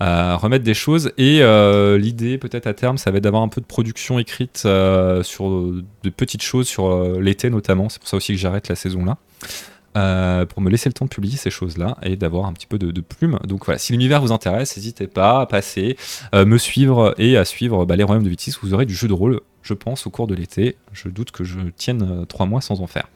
[0.00, 1.12] remettre des choses.
[1.18, 4.62] Et euh, l'idée, peut-être à terme, ça va être d'avoir un peu de production écrite
[4.66, 7.88] euh, sur de petites choses, sur euh, l'été notamment.
[7.88, 10.46] C'est pour ça aussi que j'arrête la saison là.
[10.46, 13.00] pour me laisser le temps de publier ces choses-là et d'avoir un petit peu de,
[13.00, 13.38] plume.
[13.44, 15.96] Donc voilà, si l'univers vous intéresse, n'hésitez pas à passer,
[16.32, 18.54] me suivre et à suivre bah, les Royaumes de Vitis.
[18.62, 20.76] Vous aurez du jeu de rôle, je pense, au cours de l'été.
[20.92, 23.08] Je doute que je tienne trois mois sans en faire.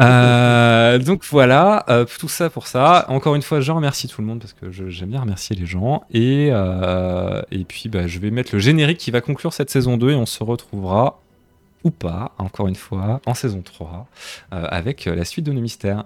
[0.00, 3.04] Euh, donc voilà, euh, tout ça pour ça.
[3.08, 6.04] Encore une fois, je remercie tout le monde parce que j'aime bien remercier les gens.
[6.12, 9.96] Et, euh, et puis, bah, je vais mettre le générique qui va conclure cette saison
[9.96, 11.20] 2 et on se retrouvera
[11.84, 14.06] ou pas, encore une fois, en saison 3
[14.52, 16.04] euh, avec la suite de nos mystères.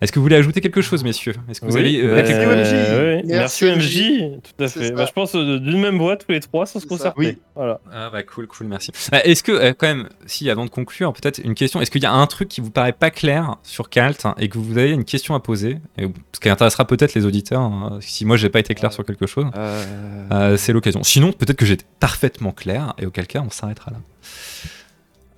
[0.00, 1.34] Est-ce que vous voulez ajouter quelque chose, messieurs?
[1.50, 2.68] Est-ce que vous avez euh, Merci, quelque- OMJ.
[2.72, 3.22] euh, oui.
[3.26, 4.40] Merci, Merci OMJ.
[4.56, 4.92] Tout à fait.
[4.92, 7.18] Bah, je pense euh, d'une même voix tous les trois sans se concerter.
[7.18, 7.38] Oui.
[7.54, 7.80] Voilà.
[7.92, 8.92] Ah bah cool, cool, merci.
[9.12, 12.02] Euh, Est-ce que, euh, quand même, si avant de conclure, peut-être une question, est-ce qu'il
[12.02, 14.78] y a un truc qui vous paraît pas clair sur Kalt hein, et que vous
[14.78, 18.38] avez une question à poser, et, ce qui intéressera peut-être les auditeurs, hein, si moi
[18.38, 19.84] j'ai pas été clair sur quelque chose, Euh,
[20.32, 21.02] euh, c'est l'occasion.
[21.02, 23.98] Sinon, peut-être que j'étais parfaitement clair, et auquel cas on s'arrêtera là.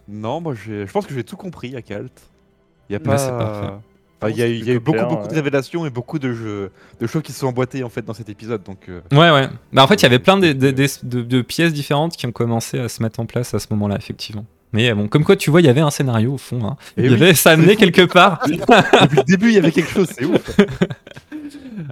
[0.09, 2.12] Non, moi je pense que j'ai tout compris à Kalt.
[2.89, 3.18] Il y a Bah, pas.
[3.18, 3.30] c'est
[4.23, 5.86] Enfin, il y a, eu- il y a eu plutôt beaucoup, clair, beaucoup de révélations
[5.86, 6.70] et beaucoup de jeux,
[7.01, 8.62] de choses qui se sont emboîtées en fait dans cet épisode.
[8.62, 9.49] Donc, euh, Ouais, ouais.
[9.73, 12.27] Bah, en fait, il y avait plein de, de- de- de- de pièces différentes qui
[12.27, 14.44] ont commencé à se mettre en place à ce moment-là, effectivement.
[14.74, 16.65] Mais euh, bon, comme quoi, tu vois, il y avait un scénario au fond.
[16.65, 16.77] hein.
[16.97, 18.40] Eh il y oui, avait ça amenait quelque part.
[18.47, 20.57] depuis le début, il y avait quelque chose, c'est ouf.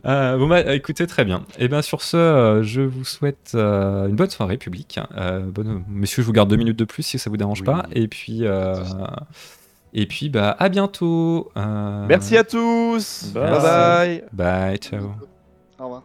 [0.07, 1.43] Euh, bon bah écoutez très bien.
[1.59, 4.99] Et bien sur ce, euh, je vous souhaite euh, une bonne soirée publique.
[5.17, 5.83] Euh, bonne...
[5.89, 7.67] Messieurs, je vous garde deux minutes de plus si ça vous dérange Oui.
[7.67, 7.87] pas.
[7.93, 8.75] Et puis euh,
[9.93, 11.51] et puis bah à bientôt.
[11.57, 13.31] Euh, Merci à tous.
[13.33, 13.51] Bye.
[13.51, 13.61] bye.
[13.61, 14.25] bye.
[14.33, 15.15] Bye, ciao.
[15.79, 16.05] Au revoir.